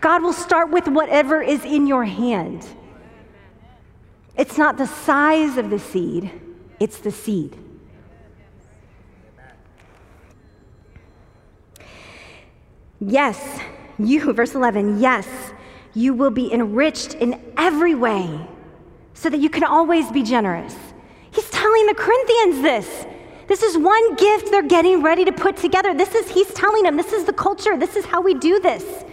God 0.00 0.22
will 0.22 0.32
start 0.32 0.70
with 0.70 0.88
whatever 0.88 1.42
is 1.42 1.66
in 1.66 1.86
your 1.86 2.06
hand. 2.06 2.66
It's 4.36 4.56
not 4.56 4.78
the 4.78 4.86
size 4.86 5.56
of 5.58 5.70
the 5.70 5.78
seed, 5.78 6.30
it's 6.80 6.98
the 6.98 7.10
seed. 7.10 7.58
Yes, 13.00 13.60
you, 13.98 14.32
verse 14.32 14.54
11, 14.54 15.00
yes, 15.00 15.28
you 15.94 16.14
will 16.14 16.30
be 16.30 16.52
enriched 16.52 17.14
in 17.14 17.40
every 17.56 17.94
way 17.94 18.48
so 19.14 19.28
that 19.28 19.40
you 19.40 19.50
can 19.50 19.64
always 19.64 20.10
be 20.10 20.22
generous. 20.22 20.74
He's 21.32 21.48
telling 21.50 21.86
the 21.86 21.94
Corinthians 21.94 22.62
this. 22.62 23.06
This 23.48 23.62
is 23.62 23.76
one 23.76 24.14
gift 24.14 24.50
they're 24.50 24.62
getting 24.62 25.02
ready 25.02 25.24
to 25.24 25.32
put 25.32 25.56
together. 25.56 25.92
This 25.92 26.14
is, 26.14 26.30
he's 26.30 26.52
telling 26.54 26.84
them, 26.84 26.96
this 26.96 27.12
is 27.12 27.24
the 27.24 27.32
culture. 27.32 27.76
This 27.76 27.96
is 27.96 28.04
how 28.04 28.22
we 28.22 28.34
do 28.34 28.60
this. 28.60 29.04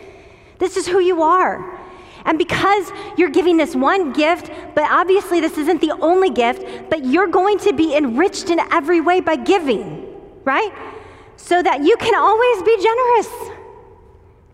This 0.59 0.77
is 0.77 0.87
who 0.87 0.99
you 0.99 1.21
are. 1.21 1.78
And 2.25 2.37
because 2.37 2.91
you're 3.17 3.29
giving 3.29 3.57
this 3.57 3.75
one 3.75 4.13
gift, 4.13 4.51
but 4.75 4.89
obviously 4.89 5.39
this 5.39 5.57
isn't 5.57 5.81
the 5.81 5.91
only 6.01 6.29
gift, 6.29 6.89
but 6.89 7.05
you're 7.05 7.27
going 7.27 7.57
to 7.59 7.73
be 7.73 7.95
enriched 7.95 8.49
in 8.49 8.59
every 8.71 9.01
way 9.01 9.19
by 9.19 9.35
giving, 9.35 10.07
right? 10.43 10.71
So 11.37 11.61
that 11.61 11.81
you 11.81 11.95
can 11.97 12.15
always 12.15 12.63
be 12.63 12.75
generous. 12.81 13.57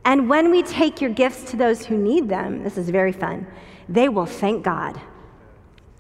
And 0.06 0.30
when 0.30 0.52
we 0.52 0.62
take 0.62 1.02
your 1.02 1.10
gifts 1.10 1.50
to 1.52 1.58
those 1.58 1.86
who 1.86 1.98
need 1.98 2.30
them, 2.30 2.64
this 2.64 2.78
is 2.78 2.90
very 2.90 3.12
fun, 3.12 3.48
they 3.90 4.08
will 4.08 4.28
thank 4.28 4.64
God. 4.64 5.00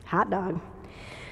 Hot 0.05 0.29
dog. 0.29 0.61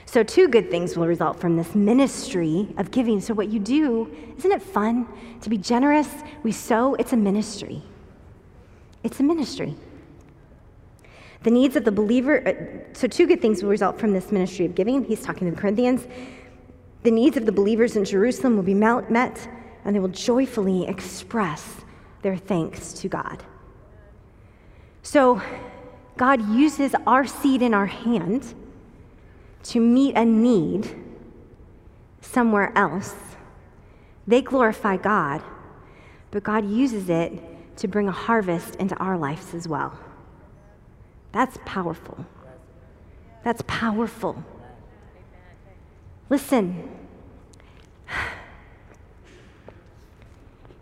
So, 0.05 0.21
two 0.21 0.47
good 0.47 0.69
things 0.69 0.95
will 0.95 1.07
result 1.07 1.39
from 1.39 1.55
this 1.57 1.73
ministry 1.73 2.67
of 2.77 2.91
giving. 2.91 3.19
So, 3.19 3.33
what 3.33 3.49
you 3.49 3.59
do, 3.59 4.15
isn't 4.37 4.51
it 4.51 4.61
fun 4.61 5.07
to 5.41 5.49
be 5.49 5.57
generous? 5.57 6.07
We 6.43 6.51
sow, 6.51 6.93
it's 6.95 7.13
a 7.13 7.17
ministry. 7.17 7.81
It's 9.03 9.19
a 9.19 9.23
ministry. 9.23 9.75
The 11.43 11.51
needs 11.51 11.75
of 11.75 11.83
the 11.83 11.91
believer, 11.91 12.47
uh, 12.47 12.93
so 12.93 13.07
two 13.07 13.27
good 13.27 13.41
things 13.41 13.61
will 13.61 13.69
result 13.69 13.99
from 13.99 14.13
this 14.13 14.31
ministry 14.31 14.65
of 14.65 14.75
giving. 14.75 15.03
He's 15.03 15.21
talking 15.21 15.49
to 15.49 15.53
the 15.53 15.59
Corinthians. 15.59 16.07
The 17.03 17.11
needs 17.11 17.35
of 17.35 17.45
the 17.45 17.51
believers 17.51 17.97
in 17.97 18.05
Jerusalem 18.05 18.55
will 18.55 18.63
be 18.63 18.73
met, 18.73 19.49
and 19.83 19.93
they 19.93 19.99
will 19.99 20.07
joyfully 20.07 20.87
express 20.87 21.81
their 22.21 22.37
thanks 22.37 22.93
to 22.93 23.09
God. 23.09 23.43
So, 25.01 25.41
God 26.15 26.47
uses 26.49 26.95
our 27.05 27.25
seed 27.25 27.61
in 27.61 27.73
our 27.73 27.87
hand 27.87 28.53
to 29.63 29.79
meet 29.79 30.15
a 30.15 30.23
need 30.23 30.95
somewhere 32.21 32.71
else. 32.77 33.15
They 34.25 34.41
glorify 34.41 34.97
God, 34.97 35.41
but 36.31 36.43
God 36.43 36.69
uses 36.69 37.09
it 37.09 37.77
to 37.77 37.87
bring 37.87 38.07
a 38.07 38.13
harvest 38.13 38.75
into 38.75 38.95
our 38.95 39.17
lives 39.17 39.53
as 39.53 39.67
well. 39.67 39.97
That's 41.33 41.57
powerful. 41.65 42.25
That's 43.43 43.63
powerful. 43.67 44.41
Listen, 46.29 46.89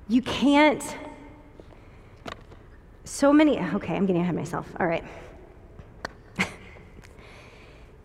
you 0.07 0.21
can't 0.21 0.83
so 3.21 3.31
many, 3.33 3.59
okay, 3.59 3.95
I'm 3.95 4.05
getting 4.05 4.21
ahead 4.21 4.33
of 4.33 4.39
myself. 4.39 4.67
All 4.79 4.87
right. 4.87 5.03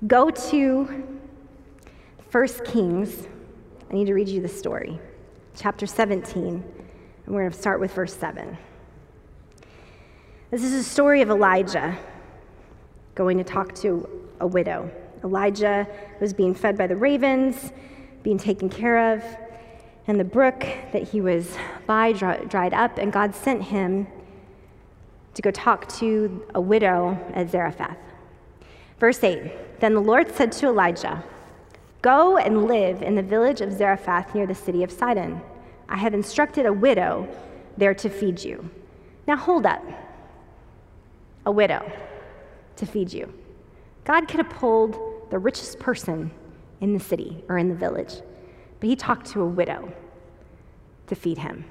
Go 0.06 0.30
to 0.30 1.04
1 2.30 2.48
Kings. 2.64 3.28
I 3.88 3.94
need 3.94 4.06
to 4.06 4.14
read 4.14 4.28
you 4.28 4.40
the 4.40 4.48
story. 4.48 4.98
Chapter 5.54 5.86
17, 5.86 6.46
and 6.46 6.64
we're 7.28 7.42
going 7.42 7.50
to 7.50 7.58
start 7.58 7.80
with 7.80 7.92
verse 7.94 8.14
7. 8.14 8.58
This 10.50 10.64
is 10.64 10.74
a 10.74 10.82
story 10.82 11.22
of 11.22 11.30
Elijah 11.30 11.96
going 13.16 13.38
to 13.38 13.44
talk 13.44 13.74
to 13.74 14.08
a 14.40 14.46
widow. 14.46 14.88
Elijah 15.24 15.88
was 16.20 16.32
being 16.32 16.54
fed 16.54 16.78
by 16.78 16.86
the 16.86 16.94
ravens, 16.94 17.72
being 18.22 18.38
taken 18.38 18.68
care 18.68 19.14
of, 19.14 19.24
and 20.06 20.20
the 20.20 20.24
brook 20.24 20.60
that 20.92 21.02
he 21.02 21.20
was 21.20 21.56
by 21.86 22.12
dried 22.12 22.74
up, 22.74 22.98
and 22.98 23.12
God 23.12 23.34
sent 23.34 23.62
him 23.62 24.06
to 25.34 25.42
go 25.42 25.50
talk 25.50 25.88
to 25.94 26.46
a 26.54 26.60
widow 26.60 27.18
at 27.34 27.50
Zarephath. 27.50 27.96
Verse 29.00 29.24
8 29.24 29.80
Then 29.80 29.94
the 29.94 30.00
Lord 30.00 30.32
said 30.34 30.52
to 30.52 30.66
Elijah, 30.66 31.24
Go 32.02 32.36
and 32.36 32.66
live 32.66 33.02
in 33.02 33.14
the 33.14 33.22
village 33.22 33.62
of 33.62 33.72
Zarephath 33.72 34.34
near 34.34 34.46
the 34.46 34.54
city 34.54 34.84
of 34.84 34.92
Sidon. 34.92 35.40
I 35.88 35.96
have 35.96 36.14
instructed 36.14 36.66
a 36.66 36.72
widow 36.72 37.26
there 37.76 37.94
to 37.94 38.08
feed 38.08 38.44
you. 38.44 38.70
Now 39.26 39.36
hold 39.36 39.66
up. 39.66 39.82
A 41.46 41.50
widow 41.50 41.90
to 42.76 42.86
feed 42.86 43.12
you. 43.12 43.32
God 44.04 44.28
could 44.28 44.38
have 44.38 44.50
pulled 44.50 45.30
the 45.30 45.38
richest 45.38 45.78
person 45.78 46.30
in 46.80 46.92
the 46.92 47.00
city 47.00 47.44
or 47.48 47.58
in 47.58 47.68
the 47.68 47.74
village, 47.74 48.14
but 48.80 48.88
he 48.88 48.96
talked 48.96 49.26
to 49.32 49.42
a 49.42 49.46
widow 49.46 49.92
to 51.06 51.14
feed 51.14 51.38
him. 51.38 51.64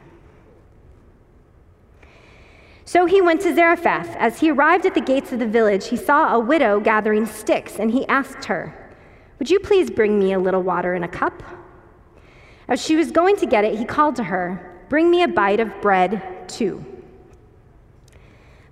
So 2.87 3.07
he 3.07 3.19
went 3.19 3.41
to 3.41 3.55
Zarephath. 3.55 4.15
As 4.17 4.39
he 4.39 4.51
arrived 4.51 4.85
at 4.85 4.93
the 4.93 5.01
gates 5.01 5.31
of 5.31 5.39
the 5.39 5.47
village, 5.47 5.87
he 5.87 5.97
saw 5.97 6.35
a 6.35 6.39
widow 6.39 6.79
gathering 6.79 7.25
sticks, 7.25 7.79
and 7.79 7.91
he 7.91 8.05
asked 8.07 8.45
her, 8.45 8.95
Would 9.39 9.49
you 9.49 9.59
please 9.59 9.89
bring 9.89 10.19
me 10.19 10.33
a 10.33 10.39
little 10.39 10.61
water 10.61 10.93
in 10.93 11.03
a 11.03 11.07
cup? 11.07 11.41
As 12.67 12.83
she 12.83 12.95
was 12.95 13.11
going 13.11 13.37
to 13.37 13.45
get 13.47 13.65
it, 13.65 13.77
he 13.77 13.85
called 13.85 14.15
to 14.17 14.23
her, 14.25 14.71
Bring 14.87 15.09
me 15.09 15.23
a 15.23 15.27
bite 15.27 15.59
of 15.59 15.81
bread, 15.81 16.47
too. 16.47 16.85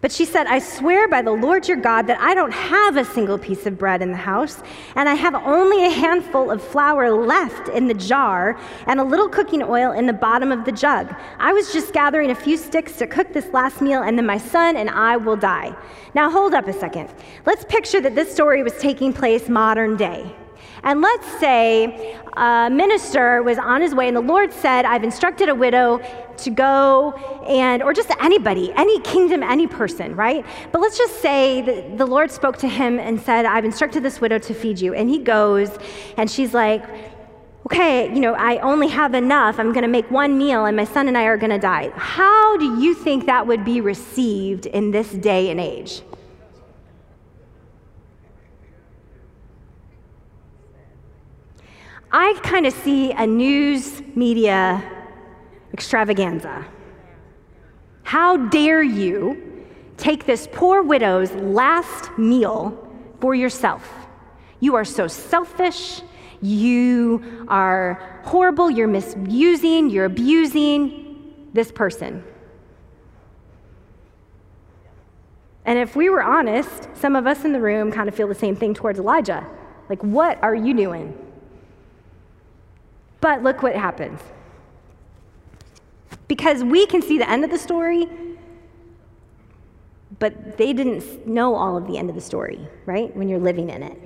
But 0.03 0.11
she 0.11 0.25
said, 0.25 0.47
I 0.47 0.59
swear 0.59 1.07
by 1.07 1.21
the 1.21 1.31
Lord 1.31 1.65
your 1.65 1.77
God 1.77 2.07
that 2.07 2.19
I 2.19 2.35
don't 2.35 2.51
have 2.51 2.97
a 2.97 3.05
single 3.05 3.37
piece 3.37 3.65
of 3.65 3.77
bread 3.77 4.01
in 4.01 4.11
the 4.11 4.17
house, 4.17 4.61
and 4.97 5.07
I 5.07 5.13
have 5.13 5.33
only 5.33 5.85
a 5.85 5.89
handful 5.89 6.51
of 6.51 6.61
flour 6.61 7.09
left 7.09 7.69
in 7.69 7.87
the 7.87 7.93
jar 7.93 8.59
and 8.85 8.99
a 8.99 9.03
little 9.05 9.29
cooking 9.29 9.63
oil 9.63 9.93
in 9.93 10.05
the 10.05 10.11
bottom 10.11 10.51
of 10.51 10.65
the 10.65 10.73
jug. 10.73 11.15
I 11.39 11.53
was 11.53 11.71
just 11.71 11.93
gathering 11.93 12.31
a 12.31 12.35
few 12.35 12.57
sticks 12.57 12.97
to 12.97 13.07
cook 13.07 13.31
this 13.31 13.47
last 13.53 13.79
meal, 13.79 14.03
and 14.03 14.17
then 14.17 14.25
my 14.25 14.37
son 14.37 14.75
and 14.75 14.89
I 14.89 15.15
will 15.15 15.37
die. 15.37 15.73
Now, 16.13 16.29
hold 16.29 16.53
up 16.53 16.67
a 16.67 16.73
second. 16.73 17.09
Let's 17.45 17.63
picture 17.63 18.01
that 18.01 18.13
this 18.13 18.29
story 18.29 18.61
was 18.61 18.73
taking 18.79 19.13
place 19.13 19.47
modern 19.47 19.95
day. 19.95 20.35
And 20.83 21.01
let's 21.01 21.27
say 21.39 22.19
a 22.33 22.69
minister 22.69 23.41
was 23.41 23.57
on 23.57 23.81
his 23.81 23.95
way 23.95 24.07
and 24.07 24.17
the 24.17 24.21
Lord 24.21 24.51
said, 24.51 24.85
I've 24.85 25.03
instructed 25.03 25.49
a 25.49 25.55
widow 25.55 26.01
to 26.37 26.49
go 26.49 27.13
and, 27.47 27.81
or 27.81 27.93
just 27.93 28.11
anybody, 28.19 28.73
any 28.75 28.99
kingdom, 29.01 29.43
any 29.43 29.67
person, 29.67 30.15
right? 30.15 30.45
But 30.71 30.81
let's 30.81 30.97
just 30.97 31.21
say 31.21 31.61
that 31.61 31.97
the 31.97 32.05
Lord 32.05 32.31
spoke 32.31 32.57
to 32.57 32.67
him 32.67 32.99
and 32.99 33.19
said, 33.19 33.45
I've 33.45 33.65
instructed 33.65 34.03
this 34.03 34.19
widow 34.19 34.39
to 34.39 34.53
feed 34.53 34.79
you. 34.79 34.93
And 34.93 35.09
he 35.09 35.19
goes 35.19 35.69
and 36.17 36.29
she's 36.29 36.53
like, 36.53 36.83
okay, 37.67 38.13
you 38.13 38.19
know, 38.19 38.33
I 38.33 38.57
only 38.57 38.87
have 38.89 39.13
enough. 39.13 39.59
I'm 39.59 39.71
going 39.71 39.83
to 39.83 39.87
make 39.87 40.09
one 40.11 40.37
meal 40.37 40.65
and 40.65 40.75
my 40.75 40.83
son 40.83 41.07
and 41.07 41.17
I 41.17 41.23
are 41.23 41.37
going 41.37 41.51
to 41.51 41.59
die. 41.59 41.91
How 41.95 42.57
do 42.57 42.81
you 42.81 42.93
think 42.93 43.25
that 43.27 43.47
would 43.47 43.63
be 43.63 43.79
received 43.79 44.65
in 44.65 44.91
this 44.91 45.11
day 45.11 45.49
and 45.49 45.59
age? 45.59 46.01
I 52.15 52.39
kind 52.43 52.67
of 52.67 52.73
see 52.73 53.11
a 53.11 53.25
news 53.25 54.03
media 54.15 54.83
extravaganza. 55.73 56.63
How 58.03 58.37
dare 58.37 58.83
you 58.83 59.65
take 59.97 60.27
this 60.27 60.47
poor 60.51 60.83
widow's 60.83 61.31
last 61.31 62.15
meal 62.19 62.87
for 63.19 63.33
yourself? 63.33 63.89
You 64.59 64.75
are 64.75 64.85
so 64.85 65.07
selfish. 65.07 66.03
You 66.39 67.45
are 67.47 68.21
horrible. 68.25 68.69
You're 68.69 68.87
misusing, 68.87 69.89
you're 69.89 70.05
abusing 70.05 71.33
this 71.53 71.71
person. 71.71 72.23
And 75.65 75.79
if 75.79 75.95
we 75.95 76.11
were 76.11 76.21
honest, 76.21 76.89
some 76.93 77.15
of 77.15 77.25
us 77.25 77.43
in 77.43 77.53
the 77.53 77.59
room 77.59 77.91
kind 77.91 78.07
of 78.07 78.13
feel 78.13 78.27
the 78.27 78.35
same 78.35 78.55
thing 78.55 78.75
towards 78.75 78.99
Elijah. 78.99 79.47
Like, 79.89 80.03
what 80.03 80.37
are 80.43 80.53
you 80.53 80.75
doing? 80.75 81.17
But 83.23 83.41
look 83.41 83.63
what 83.63 83.73
happens. 83.73 84.19
Because 86.27 86.61
we 86.61 86.85
can 86.85 87.01
see 87.01 87.17
the 87.17 87.29
end 87.29 87.45
of 87.45 87.51
the 87.51 87.57
story, 87.57 88.05
but 90.19 90.57
they 90.57 90.73
didn't 90.73 91.25
know 91.25 91.55
all 91.55 91.77
of 91.77 91.87
the 91.87 91.97
end 91.97 92.09
of 92.09 92.15
the 92.15 92.21
story, 92.21 92.59
right? 92.85 93.15
When 93.15 93.29
you're 93.29 93.39
living 93.39 93.69
in 93.69 93.81
it. 93.81 93.97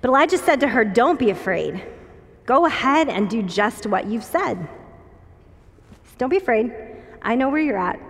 But 0.00 0.08
Elijah 0.08 0.38
said 0.38 0.60
to 0.60 0.68
her, 0.68 0.82
Don't 0.82 1.18
be 1.18 1.28
afraid. 1.28 1.84
Go 2.46 2.64
ahead 2.64 3.10
and 3.10 3.28
do 3.28 3.42
just 3.42 3.84
what 3.84 4.06
you've 4.06 4.24
said. 4.24 4.66
Don't 6.16 6.30
be 6.30 6.38
afraid. 6.38 6.72
I 7.20 7.34
know 7.34 7.50
where 7.50 7.60
you're 7.60 7.76
at. 7.76 8.00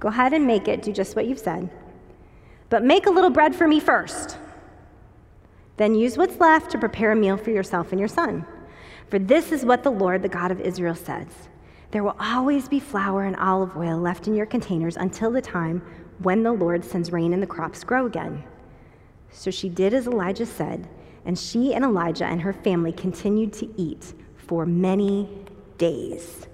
Go 0.00 0.08
ahead 0.08 0.32
and 0.32 0.46
make 0.46 0.68
it. 0.68 0.80
Do 0.80 0.90
just 0.90 1.14
what 1.14 1.26
you've 1.26 1.38
said. 1.38 1.68
But 2.70 2.82
make 2.82 3.04
a 3.04 3.10
little 3.10 3.28
bread 3.28 3.54
for 3.54 3.68
me 3.68 3.78
first. 3.78 4.38
Then 5.82 5.96
use 5.96 6.16
what's 6.16 6.38
left 6.38 6.70
to 6.70 6.78
prepare 6.78 7.10
a 7.10 7.16
meal 7.16 7.36
for 7.36 7.50
yourself 7.50 7.90
and 7.90 7.98
your 7.98 8.06
son. 8.06 8.46
For 9.10 9.18
this 9.18 9.50
is 9.50 9.64
what 9.64 9.82
the 9.82 9.90
Lord, 9.90 10.22
the 10.22 10.28
God 10.28 10.52
of 10.52 10.60
Israel, 10.60 10.94
says 10.94 11.26
There 11.90 12.04
will 12.04 12.14
always 12.20 12.68
be 12.68 12.78
flour 12.78 13.24
and 13.24 13.34
olive 13.34 13.76
oil 13.76 13.98
left 13.98 14.28
in 14.28 14.36
your 14.36 14.46
containers 14.46 14.96
until 14.96 15.32
the 15.32 15.40
time 15.40 15.82
when 16.20 16.44
the 16.44 16.52
Lord 16.52 16.84
sends 16.84 17.10
rain 17.10 17.32
and 17.32 17.42
the 17.42 17.48
crops 17.48 17.82
grow 17.82 18.06
again. 18.06 18.44
So 19.32 19.50
she 19.50 19.68
did 19.68 19.92
as 19.92 20.06
Elijah 20.06 20.46
said, 20.46 20.88
and 21.24 21.36
she 21.36 21.74
and 21.74 21.84
Elijah 21.84 22.26
and 22.26 22.40
her 22.42 22.52
family 22.52 22.92
continued 22.92 23.52
to 23.54 23.68
eat 23.76 24.14
for 24.36 24.64
many 24.64 25.28
days. 25.78 26.46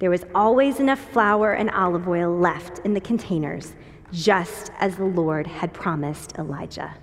There 0.00 0.10
was 0.10 0.26
always 0.34 0.80
enough 0.80 0.98
flour 1.12 1.52
and 1.52 1.70
olive 1.70 2.08
oil 2.08 2.36
left 2.36 2.80
in 2.80 2.94
the 2.94 3.00
containers, 3.00 3.76
just 4.10 4.72
as 4.80 4.96
the 4.96 5.04
Lord 5.04 5.46
had 5.46 5.72
promised 5.72 6.36
Elijah. 6.36 6.96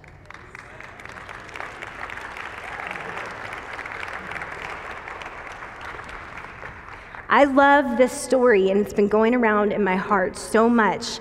I 7.30 7.44
love 7.44 7.98
this 7.98 8.14
story, 8.14 8.70
and 8.70 8.80
it's 8.80 8.94
been 8.94 9.10
going 9.10 9.36
around 9.36 9.74
in 9.74 9.84
my 9.84 9.98
heart 9.98 10.38
so 10.38 10.70
much 10.70 11.20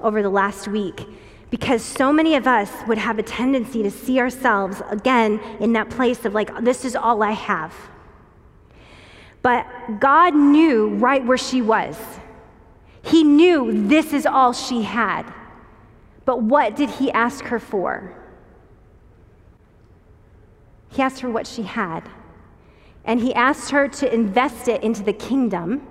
over 0.00 0.22
the 0.22 0.30
last 0.30 0.66
week 0.66 1.06
because 1.50 1.82
so 1.84 2.10
many 2.10 2.34
of 2.34 2.46
us 2.46 2.70
would 2.88 2.96
have 2.96 3.18
a 3.18 3.22
tendency 3.22 3.82
to 3.82 3.90
see 3.90 4.18
ourselves 4.18 4.80
again 4.90 5.38
in 5.60 5.74
that 5.74 5.90
place 5.90 6.24
of 6.24 6.32
like, 6.32 6.50
this 6.64 6.86
is 6.86 6.96
all 6.96 7.22
I 7.22 7.32
have. 7.32 7.74
But 9.42 9.66
God 10.00 10.34
knew 10.34 10.88
right 10.88 11.22
where 11.24 11.36
she 11.36 11.60
was. 11.60 11.98
He 13.02 13.22
knew 13.22 13.86
this 13.86 14.14
is 14.14 14.24
all 14.24 14.54
she 14.54 14.82
had. 14.82 15.24
But 16.24 16.42
what 16.42 16.74
did 16.76 16.88
He 16.88 17.12
ask 17.12 17.44
her 17.44 17.58
for? 17.58 18.16
He 20.88 21.02
asked 21.02 21.20
her 21.20 21.28
what 21.28 21.46
she 21.46 21.62
had 21.62 22.08
and 23.04 23.20
he 23.20 23.34
asked 23.34 23.70
her 23.70 23.88
to 23.88 24.12
invest 24.12 24.68
it 24.68 24.82
into 24.82 25.02
the 25.02 25.12
kingdom. 25.12 25.86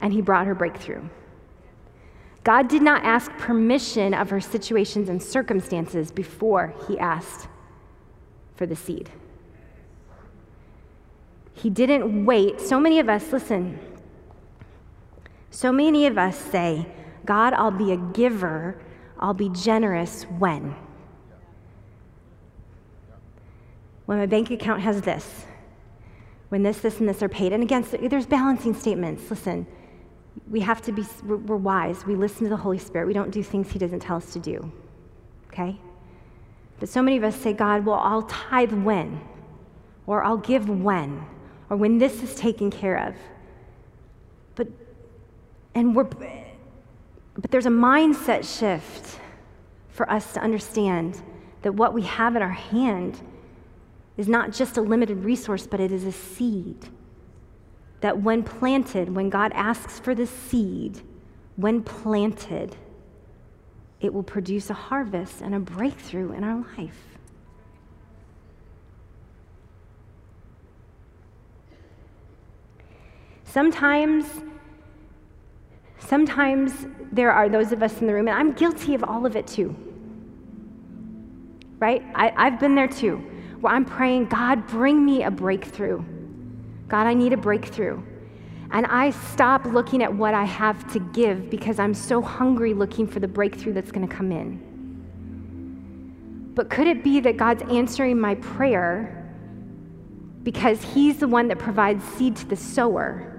And 0.00 0.12
he 0.12 0.20
brought 0.20 0.46
her 0.46 0.54
breakthrough. 0.54 1.02
God 2.44 2.68
did 2.68 2.82
not 2.82 3.02
ask 3.04 3.30
permission 3.38 4.12
of 4.12 4.28
her 4.28 4.40
situations 4.40 5.08
and 5.08 5.22
circumstances 5.22 6.12
before 6.12 6.74
he 6.86 6.98
asked 6.98 7.48
for 8.54 8.66
the 8.66 8.76
seed. 8.76 9.10
He 11.54 11.70
didn't 11.70 12.26
wait. 12.26 12.60
So 12.60 12.78
many 12.78 13.00
of 13.00 13.08
us, 13.08 13.32
listen, 13.32 13.78
so 15.50 15.72
many 15.72 16.06
of 16.06 16.18
us 16.18 16.36
say, 16.36 16.86
God, 17.24 17.54
I'll 17.54 17.70
be 17.70 17.92
a 17.92 17.96
giver 17.96 18.78
I'll 19.18 19.34
be 19.34 19.48
generous 19.50 20.24
when? 20.24 20.74
When 24.06 24.18
my 24.18 24.26
bank 24.26 24.50
account 24.50 24.82
has 24.82 25.00
this, 25.00 25.46
when 26.50 26.62
this, 26.62 26.78
this, 26.78 27.00
and 27.00 27.08
this 27.08 27.22
are 27.22 27.28
paid. 27.28 27.52
And 27.52 27.62
again, 27.62 27.86
there's 28.08 28.26
balancing 28.26 28.74
statements. 28.74 29.30
Listen, 29.30 29.66
we 30.50 30.60
have 30.60 30.82
to 30.82 30.92
be, 30.92 31.04
we're, 31.24 31.56
wise. 31.56 32.04
We 32.04 32.14
listen 32.14 32.44
to 32.44 32.50
the 32.50 32.56
Holy 32.56 32.78
Spirit. 32.78 33.06
We 33.06 33.14
don't 33.14 33.30
do 33.30 33.42
things 33.42 33.70
He 33.70 33.78
doesn't 33.78 34.00
tell 34.00 34.16
us 34.16 34.32
to 34.34 34.38
do. 34.38 34.70
Okay? 35.52 35.78
But 36.80 36.88
so 36.88 37.02
many 37.02 37.16
of 37.16 37.24
us 37.24 37.36
say, 37.36 37.52
God, 37.52 37.86
well, 37.86 37.98
I'll 37.98 38.22
tithe 38.22 38.72
when, 38.72 39.20
or 40.06 40.22
I'll 40.24 40.36
give 40.36 40.68
when, 40.68 41.24
or 41.70 41.76
when 41.76 41.98
this 41.98 42.22
is 42.22 42.34
taken 42.34 42.70
care 42.70 43.08
of. 43.08 43.14
But, 44.54 44.68
and 45.74 45.96
we're, 45.96 46.08
but 47.36 47.50
there's 47.50 47.66
a 47.66 47.70
mindset 47.70 48.44
shift 48.58 49.18
for 49.88 50.10
us 50.10 50.32
to 50.34 50.40
understand 50.40 51.22
that 51.62 51.74
what 51.74 51.92
we 51.92 52.02
have 52.02 52.36
in 52.36 52.42
our 52.42 52.50
hand 52.50 53.20
is 54.16 54.28
not 54.28 54.52
just 54.52 54.76
a 54.76 54.80
limited 54.80 55.24
resource, 55.24 55.66
but 55.66 55.80
it 55.80 55.90
is 55.90 56.04
a 56.04 56.12
seed. 56.12 56.88
That 58.00 58.20
when 58.20 58.42
planted, 58.42 59.14
when 59.14 59.30
God 59.30 59.52
asks 59.54 59.98
for 59.98 60.14
the 60.14 60.26
seed, 60.26 61.00
when 61.56 61.82
planted, 61.82 62.76
it 64.00 64.12
will 64.12 64.22
produce 64.22 64.70
a 64.70 64.74
harvest 64.74 65.40
and 65.40 65.54
a 65.54 65.60
breakthrough 65.60 66.32
in 66.32 66.44
our 66.44 66.64
life. 66.76 67.00
Sometimes 73.44 74.26
Sometimes 76.06 76.86
there 77.12 77.30
are 77.30 77.48
those 77.48 77.72
of 77.72 77.82
us 77.82 78.00
in 78.00 78.06
the 78.06 78.12
room, 78.12 78.28
and 78.28 78.36
I'm 78.36 78.52
guilty 78.52 78.94
of 78.94 79.02
all 79.04 79.24
of 79.24 79.36
it 79.36 79.46
too. 79.46 79.74
Right? 81.78 82.02
I, 82.14 82.32
I've 82.36 82.60
been 82.60 82.74
there 82.74 82.88
too, 82.88 83.16
where 83.60 83.72
I'm 83.72 83.84
praying, 83.84 84.26
God, 84.26 84.66
bring 84.66 85.04
me 85.04 85.22
a 85.22 85.30
breakthrough. 85.30 86.02
God, 86.88 87.06
I 87.06 87.14
need 87.14 87.32
a 87.32 87.36
breakthrough. 87.36 88.02
And 88.70 88.86
I 88.86 89.10
stop 89.10 89.64
looking 89.66 90.02
at 90.02 90.12
what 90.12 90.34
I 90.34 90.44
have 90.44 90.92
to 90.92 90.98
give 90.98 91.48
because 91.48 91.78
I'm 91.78 91.94
so 91.94 92.20
hungry 92.20 92.74
looking 92.74 93.06
for 93.06 93.20
the 93.20 93.28
breakthrough 93.28 93.72
that's 93.72 93.92
going 93.92 94.06
to 94.06 94.14
come 94.14 94.32
in. 94.32 94.60
But 96.54 96.70
could 96.70 96.86
it 96.86 97.02
be 97.02 97.20
that 97.20 97.36
God's 97.36 97.62
answering 97.70 98.20
my 98.20 98.34
prayer 98.36 99.20
because 100.42 100.82
He's 100.82 101.18
the 101.18 101.28
one 101.28 101.48
that 101.48 101.58
provides 101.58 102.04
seed 102.04 102.36
to 102.36 102.46
the 102.46 102.56
sower? 102.56 103.33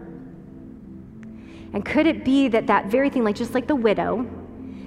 And 1.76 1.84
could 1.84 2.08
it 2.08 2.24
be 2.24 2.48
that 2.48 2.68
that 2.68 2.86
very 2.86 3.10
thing, 3.10 3.26
like 3.26 3.36
just 3.36 3.54
like 3.54 3.68
the 3.68 3.76
widow, 3.76 4.26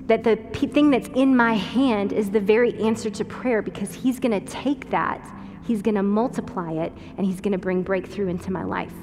that 0.07 0.25
the 0.25 0.37
thing 0.37 0.91
that's 0.91 1.09
in 1.09 1.37
my 1.37 1.53
hand 1.53 2.15
is 2.15 2.31
the 2.31 2.41
very 2.41 2.81
answer 2.81 3.11
to 3.11 3.27
prayer 3.27 3.61
because 3.61 3.93
he's 3.93 4.19
going 4.19 4.33
to 4.33 4.53
take 4.53 4.89
that, 4.89 5.21
he's 5.67 5.83
going 5.83 5.97
to 5.97 6.03
multiply 6.03 6.73
it, 6.73 6.91
and 7.19 7.27
he's 7.27 7.43
going 7.43 7.53
to 7.53 7.59
bring 7.59 7.83
breakthrough 7.83 8.29
into 8.29 8.51
my 8.51 8.65
life. 8.65 8.95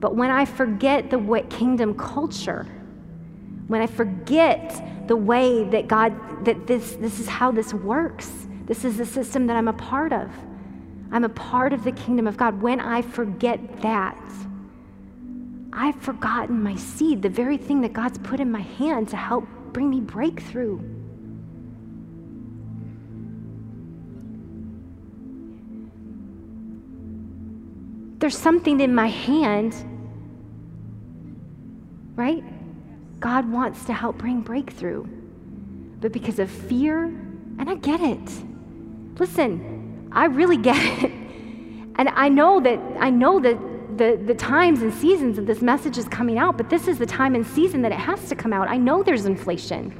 But 0.00 0.16
when 0.16 0.32
I 0.32 0.44
forget 0.44 1.10
the 1.10 1.18
what 1.18 1.48
kingdom 1.48 1.96
culture, 1.96 2.66
when 3.68 3.80
I 3.80 3.86
forget 3.86 5.06
the 5.06 5.14
way 5.14 5.62
that 5.70 5.86
God, 5.86 6.44
that 6.44 6.66
this, 6.66 6.96
this 6.96 7.20
is 7.20 7.28
how 7.28 7.52
this 7.52 7.72
works, 7.72 8.48
this 8.66 8.84
is 8.84 8.96
the 8.96 9.06
system 9.06 9.46
that 9.46 9.56
I'm 9.56 9.68
a 9.68 9.74
part 9.74 10.12
of. 10.12 10.28
I'm 11.12 11.22
a 11.22 11.28
part 11.28 11.72
of 11.72 11.84
the 11.84 11.92
kingdom 11.92 12.26
of 12.26 12.36
God. 12.36 12.60
When 12.60 12.80
I 12.80 13.00
forget 13.00 13.80
that, 13.82 14.20
I've 15.76 16.00
forgotten 16.00 16.62
my 16.62 16.76
seed, 16.76 17.20
the 17.20 17.28
very 17.28 17.56
thing 17.56 17.80
that 17.80 17.92
God's 17.92 18.18
put 18.18 18.38
in 18.38 18.50
my 18.50 18.60
hand 18.60 19.08
to 19.08 19.16
help 19.16 19.48
bring 19.72 19.90
me 19.90 20.00
breakthrough. 20.00 20.78
There's 28.18 28.38
something 28.38 28.80
in 28.80 28.94
my 28.94 29.08
hand, 29.08 29.74
right? 32.14 32.44
God 33.18 33.50
wants 33.50 33.84
to 33.86 33.92
help 33.92 34.16
bring 34.16 34.40
breakthrough. 34.42 35.04
But 36.00 36.12
because 36.12 36.38
of 36.38 36.50
fear, 36.50 37.04
and 37.58 37.68
I 37.68 37.74
get 37.74 38.00
it. 38.00 38.44
Listen, 39.18 40.08
I 40.12 40.26
really 40.26 40.56
get 40.56 40.76
it. 41.04 41.10
And 41.96 42.08
I 42.10 42.28
know 42.28 42.60
that 42.60 42.78
I 42.98 43.10
know 43.10 43.40
that 43.40 43.58
the, 43.96 44.20
the 44.26 44.34
times 44.34 44.82
and 44.82 44.92
seasons 44.92 45.38
of 45.38 45.46
this 45.46 45.62
message 45.62 45.98
is 45.98 46.06
coming 46.08 46.38
out, 46.38 46.56
but 46.56 46.70
this 46.70 46.88
is 46.88 46.98
the 46.98 47.06
time 47.06 47.34
and 47.34 47.46
season 47.46 47.82
that 47.82 47.92
it 47.92 47.98
has 47.98 48.28
to 48.28 48.34
come 48.34 48.52
out. 48.52 48.68
I 48.68 48.76
know 48.76 49.02
there's 49.02 49.26
inflation. 49.26 49.92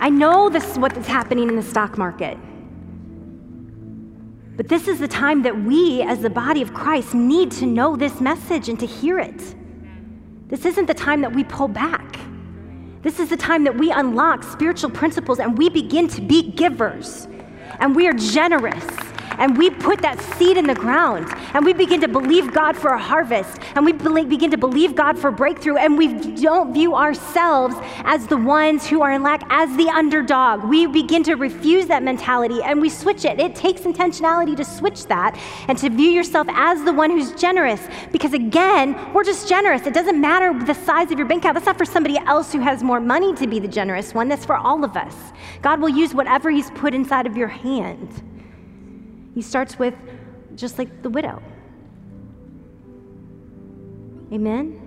I 0.00 0.10
know 0.10 0.48
this 0.48 0.70
is 0.70 0.78
what's 0.78 1.06
happening 1.06 1.48
in 1.48 1.56
the 1.56 1.62
stock 1.62 1.98
market. 1.98 2.38
But 4.56 4.68
this 4.68 4.88
is 4.88 4.98
the 4.98 5.08
time 5.08 5.42
that 5.42 5.64
we, 5.64 6.02
as 6.02 6.20
the 6.20 6.30
body 6.30 6.62
of 6.62 6.72
Christ, 6.72 7.14
need 7.14 7.50
to 7.52 7.66
know 7.66 7.96
this 7.96 8.20
message 8.20 8.68
and 8.68 8.78
to 8.80 8.86
hear 8.86 9.18
it. 9.18 9.54
This 10.48 10.64
isn't 10.64 10.86
the 10.86 10.94
time 10.94 11.20
that 11.22 11.34
we 11.34 11.44
pull 11.44 11.68
back. 11.68 12.18
This 13.02 13.20
is 13.20 13.28
the 13.28 13.36
time 13.36 13.64
that 13.64 13.76
we 13.76 13.90
unlock 13.90 14.42
spiritual 14.42 14.90
principles 14.90 15.38
and 15.38 15.58
we 15.58 15.68
begin 15.68 16.08
to 16.08 16.20
be 16.20 16.50
givers 16.52 17.28
and 17.78 17.94
we 17.94 18.08
are 18.08 18.12
generous 18.12 18.84
and 19.38 19.56
we 19.56 19.70
put 19.70 20.00
that 20.02 20.20
seed 20.36 20.56
in 20.56 20.66
the 20.66 20.74
ground 20.74 21.26
and 21.54 21.64
we 21.64 21.72
begin 21.72 22.00
to 22.00 22.08
believe 22.08 22.52
God 22.52 22.76
for 22.76 22.90
a 22.90 22.98
harvest 22.98 23.58
and 23.74 23.84
we 23.84 23.92
begin 23.92 24.50
to 24.50 24.56
believe 24.56 24.94
God 24.94 25.18
for 25.18 25.30
breakthrough 25.30 25.76
and 25.76 25.96
we 25.96 26.08
don't 26.36 26.72
view 26.72 26.94
ourselves 26.94 27.74
as 28.04 28.26
the 28.26 28.36
ones 28.36 28.86
who 28.86 29.02
are 29.02 29.12
in 29.12 29.22
lack, 29.22 29.42
as 29.50 29.74
the 29.76 29.88
underdog. 29.88 30.64
We 30.64 30.86
begin 30.86 31.22
to 31.24 31.34
refuse 31.34 31.86
that 31.86 32.02
mentality 32.02 32.62
and 32.62 32.80
we 32.80 32.88
switch 32.88 33.24
it. 33.24 33.40
It 33.40 33.54
takes 33.54 33.82
intentionality 33.82 34.56
to 34.56 34.64
switch 34.64 35.06
that 35.06 35.38
and 35.68 35.76
to 35.78 35.90
view 35.90 36.10
yourself 36.10 36.46
as 36.50 36.82
the 36.84 36.92
one 36.92 37.10
who's 37.10 37.32
generous 37.32 37.80
because, 38.12 38.32
again, 38.32 39.12
we're 39.12 39.24
just 39.24 39.48
generous. 39.48 39.86
It 39.86 39.94
doesn't 39.94 40.20
matter 40.20 40.52
the 40.64 40.74
size 40.74 41.10
of 41.10 41.18
your 41.18 41.26
bank 41.26 41.42
account. 41.42 41.54
That's 41.54 41.66
not 41.66 41.78
for 41.78 41.84
somebody 41.84 42.18
else 42.18 42.52
who 42.52 42.60
has 42.60 42.82
more 42.82 43.00
money 43.00 43.34
to 43.34 43.46
be 43.46 43.58
the 43.58 43.68
generous 43.68 44.14
one, 44.14 44.28
that's 44.28 44.44
for 44.44 44.56
all 44.56 44.84
of 44.84 44.96
us. 44.96 45.14
God 45.62 45.80
will 45.80 45.88
use 45.88 46.14
whatever 46.14 46.50
He's 46.50 46.70
put 46.72 46.94
inside 46.94 47.26
of 47.26 47.36
your 47.36 47.48
hand. 47.48 48.35
He 49.36 49.42
starts 49.42 49.78
with 49.78 49.94
just 50.54 50.78
like 50.78 51.02
the 51.02 51.10
widow. 51.10 51.42
Amen? 54.32 54.80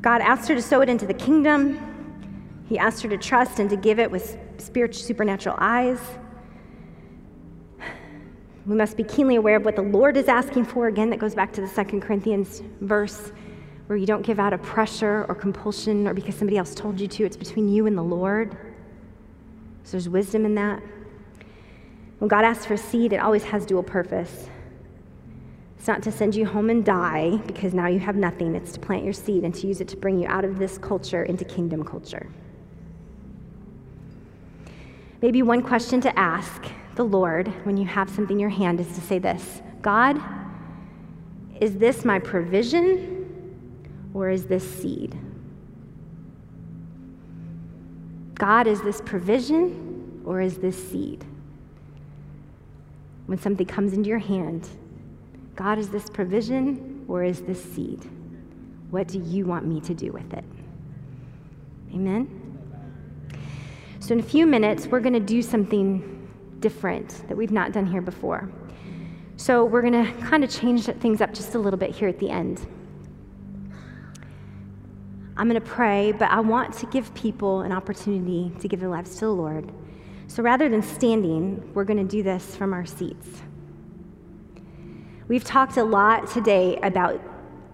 God 0.00 0.20
asked 0.20 0.48
her 0.48 0.54
to 0.54 0.62
sow 0.62 0.80
it 0.80 0.88
into 0.88 1.06
the 1.06 1.14
kingdom. 1.14 2.64
He 2.68 2.78
asked 2.78 3.02
her 3.02 3.08
to 3.08 3.18
trust 3.18 3.58
and 3.58 3.68
to 3.68 3.74
give 3.74 3.98
it 3.98 4.08
with 4.08 4.38
spiritual, 4.58 5.02
supernatural 5.02 5.56
eyes. 5.58 5.98
We 8.64 8.76
must 8.76 8.96
be 8.96 9.02
keenly 9.02 9.34
aware 9.34 9.56
of 9.56 9.64
what 9.64 9.74
the 9.74 9.82
Lord 9.82 10.16
is 10.16 10.28
asking 10.28 10.66
for. 10.66 10.86
Again, 10.86 11.10
that 11.10 11.18
goes 11.18 11.34
back 11.34 11.52
to 11.54 11.60
the 11.60 11.66
Second 11.66 12.02
Corinthians 12.02 12.62
verse 12.80 13.32
where 13.88 13.96
you 13.96 14.06
don't 14.06 14.22
give 14.24 14.38
out 14.38 14.52
of 14.52 14.62
pressure 14.62 15.26
or 15.28 15.34
compulsion 15.34 16.06
or 16.06 16.14
because 16.14 16.36
somebody 16.36 16.58
else 16.58 16.76
told 16.76 17.00
you 17.00 17.08
to. 17.08 17.24
It's 17.24 17.36
between 17.36 17.68
you 17.68 17.88
and 17.88 17.98
the 17.98 18.04
Lord. 18.04 18.56
So 19.84 19.92
there's 19.92 20.08
wisdom 20.08 20.44
in 20.44 20.54
that. 20.56 20.82
When 22.18 22.28
God 22.28 22.44
asks 22.44 22.66
for 22.66 22.76
seed, 22.76 23.12
it 23.12 23.16
always 23.16 23.44
has 23.44 23.64
dual 23.64 23.82
purpose. 23.82 24.48
It's 25.78 25.88
not 25.88 26.02
to 26.02 26.12
send 26.12 26.34
you 26.34 26.44
home 26.44 26.68
and 26.68 26.84
die 26.84 27.38
because 27.46 27.72
now 27.72 27.86
you 27.86 27.98
have 28.00 28.14
nothing. 28.14 28.54
It's 28.54 28.72
to 28.72 28.80
plant 28.80 29.02
your 29.02 29.14
seed 29.14 29.44
and 29.44 29.54
to 29.54 29.66
use 29.66 29.80
it 29.80 29.88
to 29.88 29.96
bring 29.96 30.18
you 30.18 30.28
out 30.28 30.44
of 30.44 30.58
this 30.58 30.76
culture 30.76 31.22
into 31.22 31.44
kingdom 31.44 31.82
culture. 31.82 32.28
Maybe 35.22 35.42
one 35.42 35.62
question 35.62 36.00
to 36.02 36.18
ask 36.18 36.66
the 36.96 37.04
Lord 37.04 37.48
when 37.64 37.78
you 37.78 37.86
have 37.86 38.10
something 38.10 38.36
in 38.36 38.40
your 38.40 38.50
hand 38.50 38.80
is 38.80 38.88
to 38.88 39.00
say 39.00 39.18
this 39.18 39.62
God, 39.80 40.20
is 41.60 41.78
this 41.78 42.04
my 42.04 42.18
provision 42.18 44.10
or 44.12 44.28
is 44.28 44.44
this 44.44 44.68
seed? 44.68 45.18
God, 48.40 48.66
is 48.66 48.80
this 48.80 49.02
provision 49.02 50.22
or 50.24 50.40
is 50.40 50.56
this 50.56 50.74
seed? 50.90 51.26
When 53.26 53.36
something 53.36 53.66
comes 53.66 53.92
into 53.92 54.08
your 54.08 54.18
hand, 54.18 54.66
God, 55.56 55.78
is 55.78 55.90
this 55.90 56.08
provision 56.08 57.04
or 57.06 57.22
is 57.22 57.42
this 57.42 57.62
seed? 57.62 58.02
What 58.88 59.08
do 59.08 59.18
you 59.20 59.44
want 59.44 59.66
me 59.66 59.78
to 59.82 59.92
do 59.92 60.10
with 60.10 60.32
it? 60.32 60.44
Amen? 61.92 62.56
So, 63.98 64.14
in 64.14 64.20
a 64.20 64.22
few 64.22 64.46
minutes, 64.46 64.86
we're 64.86 65.00
going 65.00 65.12
to 65.12 65.20
do 65.20 65.42
something 65.42 66.26
different 66.60 67.28
that 67.28 67.36
we've 67.36 67.52
not 67.52 67.72
done 67.72 67.84
here 67.84 68.00
before. 68.00 68.50
So, 69.36 69.66
we're 69.66 69.82
going 69.82 70.02
to 70.02 70.12
kind 70.22 70.44
of 70.44 70.50
change 70.50 70.86
things 70.86 71.20
up 71.20 71.34
just 71.34 71.56
a 71.56 71.58
little 71.58 71.78
bit 71.78 71.90
here 71.90 72.08
at 72.08 72.18
the 72.18 72.30
end. 72.30 72.66
I'm 75.40 75.48
going 75.48 75.58
to 75.58 75.66
pray, 75.66 76.12
but 76.12 76.30
I 76.30 76.40
want 76.40 76.74
to 76.74 76.86
give 76.86 77.14
people 77.14 77.62
an 77.62 77.72
opportunity 77.72 78.52
to 78.60 78.68
give 78.68 78.78
their 78.78 78.90
lives 78.90 79.14
to 79.14 79.20
the 79.20 79.30
Lord. 79.32 79.72
So 80.26 80.42
rather 80.42 80.68
than 80.68 80.82
standing, 80.82 81.72
we're 81.72 81.84
going 81.84 81.96
to 81.96 82.04
do 82.04 82.22
this 82.22 82.54
from 82.54 82.74
our 82.74 82.84
seats. 82.84 83.26
We've 85.28 85.42
talked 85.42 85.78
a 85.78 85.82
lot 85.82 86.30
today 86.30 86.78
about 86.82 87.22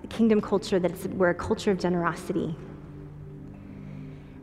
kingdom 0.08 0.40
culture, 0.40 0.78
that 0.78 1.12
we're 1.14 1.30
a 1.30 1.34
culture 1.34 1.72
of 1.72 1.80
generosity. 1.80 2.54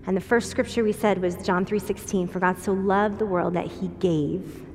And 0.05 0.17
the 0.17 0.21
first 0.21 0.51
scripture 0.51 0.83
we 0.83 0.91
said 0.91 1.21
was 1.21 1.37
John 1.45 1.65
3:16, 1.65 2.27
for 2.29 2.41
God 2.41 2.59
so 2.59 2.73
loved 2.73 3.19
the 3.19 3.25
world 3.25 3.53
that 3.53 3.67
he 3.67 3.87
gave 4.01 4.65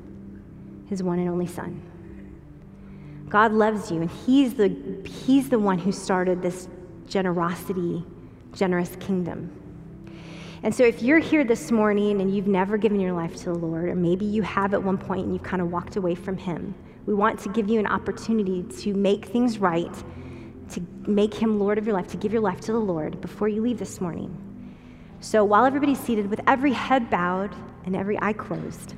his 0.89 1.03
one 1.03 1.19
and 1.19 1.29
only 1.29 1.49
son. 1.49 1.83
God 3.29 3.53
loves 3.53 3.91
you 3.91 4.01
and 4.01 4.11
he's 4.11 4.55
the 4.55 4.75
he's 5.07 5.51
the 5.51 5.59
one 5.59 5.77
who 5.79 5.93
started 5.93 6.41
this 6.41 6.67
generosity 7.07 8.07
generous 8.53 8.97
kingdom. 9.01 9.51
And 10.63 10.75
so, 10.75 10.83
if 10.83 11.03
you're 11.03 11.21
here 11.21 11.45
this 11.45 11.71
morning 11.71 12.21
and 12.21 12.35
you've 12.35 12.49
never 12.49 12.77
given 12.77 12.99
your 12.99 13.13
life 13.13 13.37
to 13.37 13.45
the 13.45 13.55
Lord, 13.55 13.89
or 13.89 13.95
maybe 13.95 14.25
you 14.25 14.43
have 14.43 14.75
at 14.75 14.83
one 14.83 14.99
point 14.99 15.25
and 15.25 15.33
you've 15.33 15.45
kind 15.45 15.63
of 15.63 15.71
walked 15.71 15.97
away 15.97 16.15
from 16.15 16.37
Him, 16.37 16.75
we 17.07 17.15
want 17.15 17.39
to 17.41 17.49
give 17.49 17.69
you 17.69 17.79
an 17.79 17.87
opportunity 17.87 18.65
to 18.81 18.93
make 18.93 19.27
things 19.27 19.59
right, 19.59 19.95
to 20.71 20.83
make 21.07 21.33
Him 21.33 21.61
Lord 21.61 21.79
of 21.79 21.87
your 21.87 21.95
life, 21.95 22.09
to 22.09 22.17
give 22.17 22.33
your 22.33 22.43
life 22.43 22.61
to 22.63 22.73
the 22.73 22.79
Lord 22.79 23.21
before 23.21 23.49
you 23.49 23.63
leave 23.63 23.79
this 23.79 24.01
morning. 24.01 24.37
So, 25.21 25.45
while 25.45 25.65
everybody's 25.65 26.01
seated 26.01 26.29
with 26.29 26.41
every 26.49 26.73
head 26.73 27.09
bowed 27.09 27.55
and 27.85 27.95
every 27.95 28.21
eye 28.21 28.33
closed, 28.33 28.95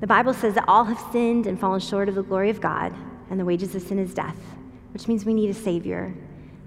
the 0.00 0.06
Bible 0.06 0.34
says 0.34 0.54
that 0.54 0.64
all 0.68 0.84
have 0.84 1.12
sinned 1.12 1.48
and 1.48 1.58
fallen 1.58 1.80
short 1.80 2.08
of 2.08 2.14
the 2.14 2.22
glory 2.22 2.50
of 2.50 2.60
God, 2.60 2.94
and 3.30 3.40
the 3.40 3.44
wages 3.44 3.74
of 3.74 3.82
sin 3.82 3.98
is 3.98 4.14
death, 4.14 4.38
which 4.92 5.08
means 5.08 5.24
we 5.24 5.34
need 5.34 5.50
a 5.50 5.54
Savior. 5.54 6.14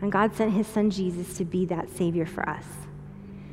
And 0.01 0.11
God 0.11 0.35
sent 0.35 0.51
his 0.51 0.67
son 0.67 0.89
Jesus 0.89 1.37
to 1.37 1.45
be 1.45 1.65
that 1.65 1.89
Savior 1.89 2.25
for 2.25 2.47
us. 2.49 2.65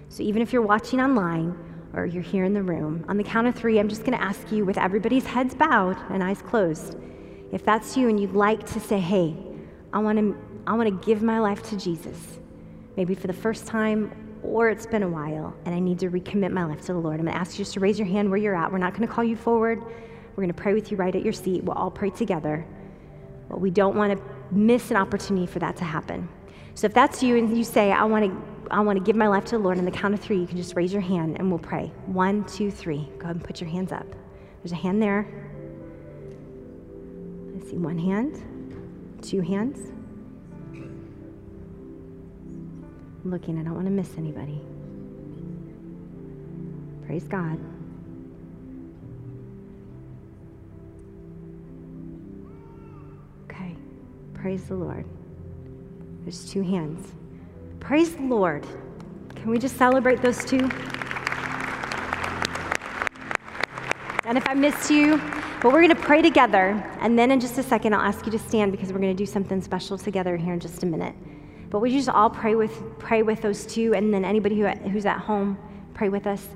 So 0.08 0.22
even 0.22 0.40
if 0.40 0.52
you're 0.52 0.62
watching 0.62 1.00
online 1.00 1.56
or 1.92 2.06
you're 2.06 2.22
here 2.22 2.44
in 2.44 2.54
the 2.54 2.62
room, 2.62 3.04
on 3.08 3.16
the 3.16 3.24
count 3.24 3.46
of 3.46 3.54
three, 3.54 3.78
I'm 3.78 3.88
just 3.88 4.04
going 4.04 4.16
to 4.16 4.22
ask 4.22 4.50
you, 4.50 4.64
with 4.64 4.78
everybody's 4.78 5.26
heads 5.26 5.54
bowed 5.54 5.98
and 6.10 6.22
eyes 6.22 6.40
closed, 6.40 6.96
if 7.52 7.64
that's 7.64 7.96
you 7.96 8.08
and 8.08 8.18
you'd 8.18 8.34
like 8.34 8.66
to 8.72 8.80
say, 8.80 8.98
hey, 8.98 9.36
I 9.92 9.98
want 9.98 10.18
to, 10.18 10.36
I 10.66 10.72
want 10.72 10.88
to 10.88 11.06
give 11.06 11.22
my 11.22 11.38
life 11.38 11.62
to 11.70 11.76
Jesus, 11.76 12.38
maybe 12.96 13.14
for 13.14 13.26
the 13.26 13.32
first 13.32 13.66
time 13.66 14.12
or 14.42 14.70
it's 14.70 14.86
been 14.86 15.02
a 15.02 15.08
while 15.08 15.54
and 15.64 15.74
I 15.74 15.78
need 15.78 15.98
to 16.00 16.10
recommit 16.10 16.52
my 16.52 16.64
life 16.64 16.80
to 16.82 16.92
the 16.92 16.98
Lord, 16.98 17.20
I'm 17.20 17.26
going 17.26 17.34
to 17.34 17.40
ask 17.40 17.58
you 17.58 17.64
just 17.64 17.74
to 17.74 17.80
raise 17.80 17.98
your 17.98 18.08
hand 18.08 18.30
where 18.30 18.38
you're 18.38 18.54
at. 18.54 18.70
We're 18.70 18.78
not 18.78 18.94
going 18.94 19.06
to 19.06 19.12
call 19.12 19.24
you 19.24 19.36
forward. 19.36 19.82
We're 19.82 20.44
going 20.44 20.48
to 20.48 20.54
pray 20.54 20.74
with 20.74 20.90
you 20.90 20.96
right 20.96 21.14
at 21.14 21.22
your 21.22 21.32
seat. 21.32 21.64
We'll 21.64 21.76
all 21.76 21.90
pray 21.90 22.10
together. 22.10 22.64
But 23.48 23.60
we 23.60 23.70
don't 23.70 23.96
want 23.96 24.16
to 24.16 24.54
miss 24.54 24.90
an 24.90 24.96
opportunity 24.96 25.46
for 25.46 25.58
that 25.58 25.76
to 25.78 25.84
happen. 25.84 26.28
So 26.78 26.86
if 26.86 26.94
that's 26.94 27.24
you 27.24 27.36
and 27.36 27.58
you 27.58 27.64
say, 27.64 27.90
I 27.90 28.04
want 28.04 28.26
to 28.26 28.30
I 28.70 28.78
want 28.78 29.00
to 29.00 29.04
give 29.04 29.16
my 29.16 29.26
life 29.26 29.44
to 29.46 29.56
the 29.56 29.58
Lord, 29.58 29.78
on 29.78 29.84
the 29.84 29.90
count 29.90 30.14
of 30.14 30.20
three, 30.20 30.38
you 30.38 30.46
can 30.46 30.56
just 30.56 30.76
raise 30.76 30.92
your 30.92 31.02
hand 31.02 31.36
and 31.40 31.50
we'll 31.50 31.58
pray. 31.58 31.90
One, 32.06 32.44
two, 32.44 32.70
three. 32.70 33.08
Go 33.18 33.24
ahead 33.24 33.34
and 33.34 33.44
put 33.44 33.60
your 33.60 33.68
hands 33.68 33.90
up. 33.90 34.06
There's 34.62 34.70
a 34.70 34.76
hand 34.76 35.02
there. 35.02 35.26
I 37.56 37.68
see 37.68 37.78
one 37.78 37.98
hand, 37.98 38.40
two 39.22 39.40
hands. 39.40 39.90
I'm 43.24 43.30
looking, 43.32 43.58
I 43.58 43.64
don't 43.64 43.74
want 43.74 43.86
to 43.86 43.90
miss 43.90 44.16
anybody. 44.16 44.60
Praise 47.06 47.26
God. 47.26 47.58
Okay. 53.50 53.74
Praise 54.34 54.62
the 54.68 54.76
Lord. 54.76 55.04
There's 56.22 56.50
two 56.50 56.62
hands. 56.62 57.12
Praise 57.80 58.14
the 58.14 58.22
Lord. 58.22 58.66
Can 59.34 59.50
we 59.50 59.58
just 59.58 59.76
celebrate 59.76 60.20
those 60.20 60.44
two? 60.44 60.68
And 64.24 64.36
if 64.36 64.46
I 64.46 64.54
missed 64.54 64.90
you, 64.90 65.16
but 65.62 65.72
we're 65.72 65.80
going 65.80 65.88
to 65.88 65.94
pray 65.94 66.20
together. 66.20 66.84
And 67.00 67.18
then 67.18 67.30
in 67.30 67.40
just 67.40 67.56
a 67.56 67.62
second, 67.62 67.94
I'll 67.94 68.02
ask 68.02 68.26
you 68.26 68.32
to 68.32 68.38
stand 68.38 68.72
because 68.72 68.92
we're 68.92 68.98
going 69.00 69.16
to 69.16 69.22
do 69.22 69.26
something 69.26 69.62
special 69.62 69.96
together 69.96 70.36
here 70.36 70.52
in 70.52 70.60
just 70.60 70.82
a 70.82 70.86
minute. 70.86 71.14
But 71.70 71.80
we 71.80 71.90
just 71.90 72.08
all 72.08 72.28
pray 72.28 72.54
with, 72.54 72.98
pray 72.98 73.22
with 73.22 73.40
those 73.40 73.64
two. 73.64 73.94
And 73.94 74.12
then 74.12 74.24
anybody 74.24 74.60
who, 74.60 74.66
who's 74.66 75.06
at 75.06 75.18
home, 75.18 75.58
pray 75.94 76.10
with 76.10 76.26
us. 76.26 76.46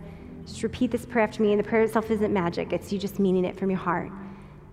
Just 0.47 0.63
repeat 0.63 0.91
this 0.91 1.07
prayer 1.07 1.25
after 1.25 1.43
me. 1.43 1.53
And 1.53 1.59
the 1.59 1.65
prayer 1.65 1.83
itself 1.83 2.11
isn't 2.11 2.33
magic, 2.33 2.73
it's 2.73 2.93
you 2.93 2.99
just 2.99 3.19
meaning 3.19 3.45
it 3.45 3.57
from 3.57 3.71
your 3.71 3.79
heart. 3.79 4.11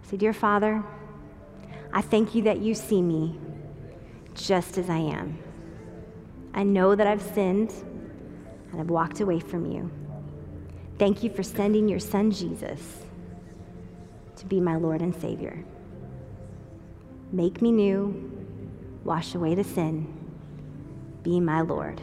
Say, 0.03 0.17
Dear 0.17 0.33
Father, 0.33 0.83
I 1.93 2.01
thank 2.01 2.35
you 2.35 2.41
that 2.43 2.59
you 2.59 2.75
see 2.75 3.01
me 3.01 3.39
just 4.39 4.77
as 4.77 4.89
I 4.89 4.97
am. 4.97 5.37
I 6.53 6.63
know 6.63 6.95
that 6.95 7.07
I've 7.07 7.21
sinned 7.21 7.73
and 8.71 8.79
I've 8.79 8.89
walked 8.89 9.19
away 9.19 9.39
from 9.39 9.65
you. 9.65 9.91
Thank 10.97 11.23
you 11.23 11.29
for 11.29 11.43
sending 11.43 11.87
your 11.87 11.99
son 11.99 12.31
Jesus 12.31 12.81
to 14.35 14.45
be 14.45 14.59
my 14.59 14.75
Lord 14.75 15.01
and 15.01 15.15
Savior. 15.15 15.63
Make 17.31 17.61
me 17.61 17.71
new, 17.71 18.31
wash 19.03 19.35
away 19.35 19.55
the 19.55 19.63
sin, 19.63 20.07
be 21.23 21.39
my 21.39 21.61
Lord. 21.61 22.01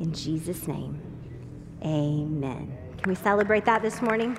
In 0.00 0.12
Jesus' 0.12 0.66
name, 0.66 1.00
amen. 1.82 2.76
Can 2.98 3.10
we 3.10 3.14
celebrate 3.14 3.64
that 3.66 3.82
this 3.82 4.00
morning? 4.00 4.38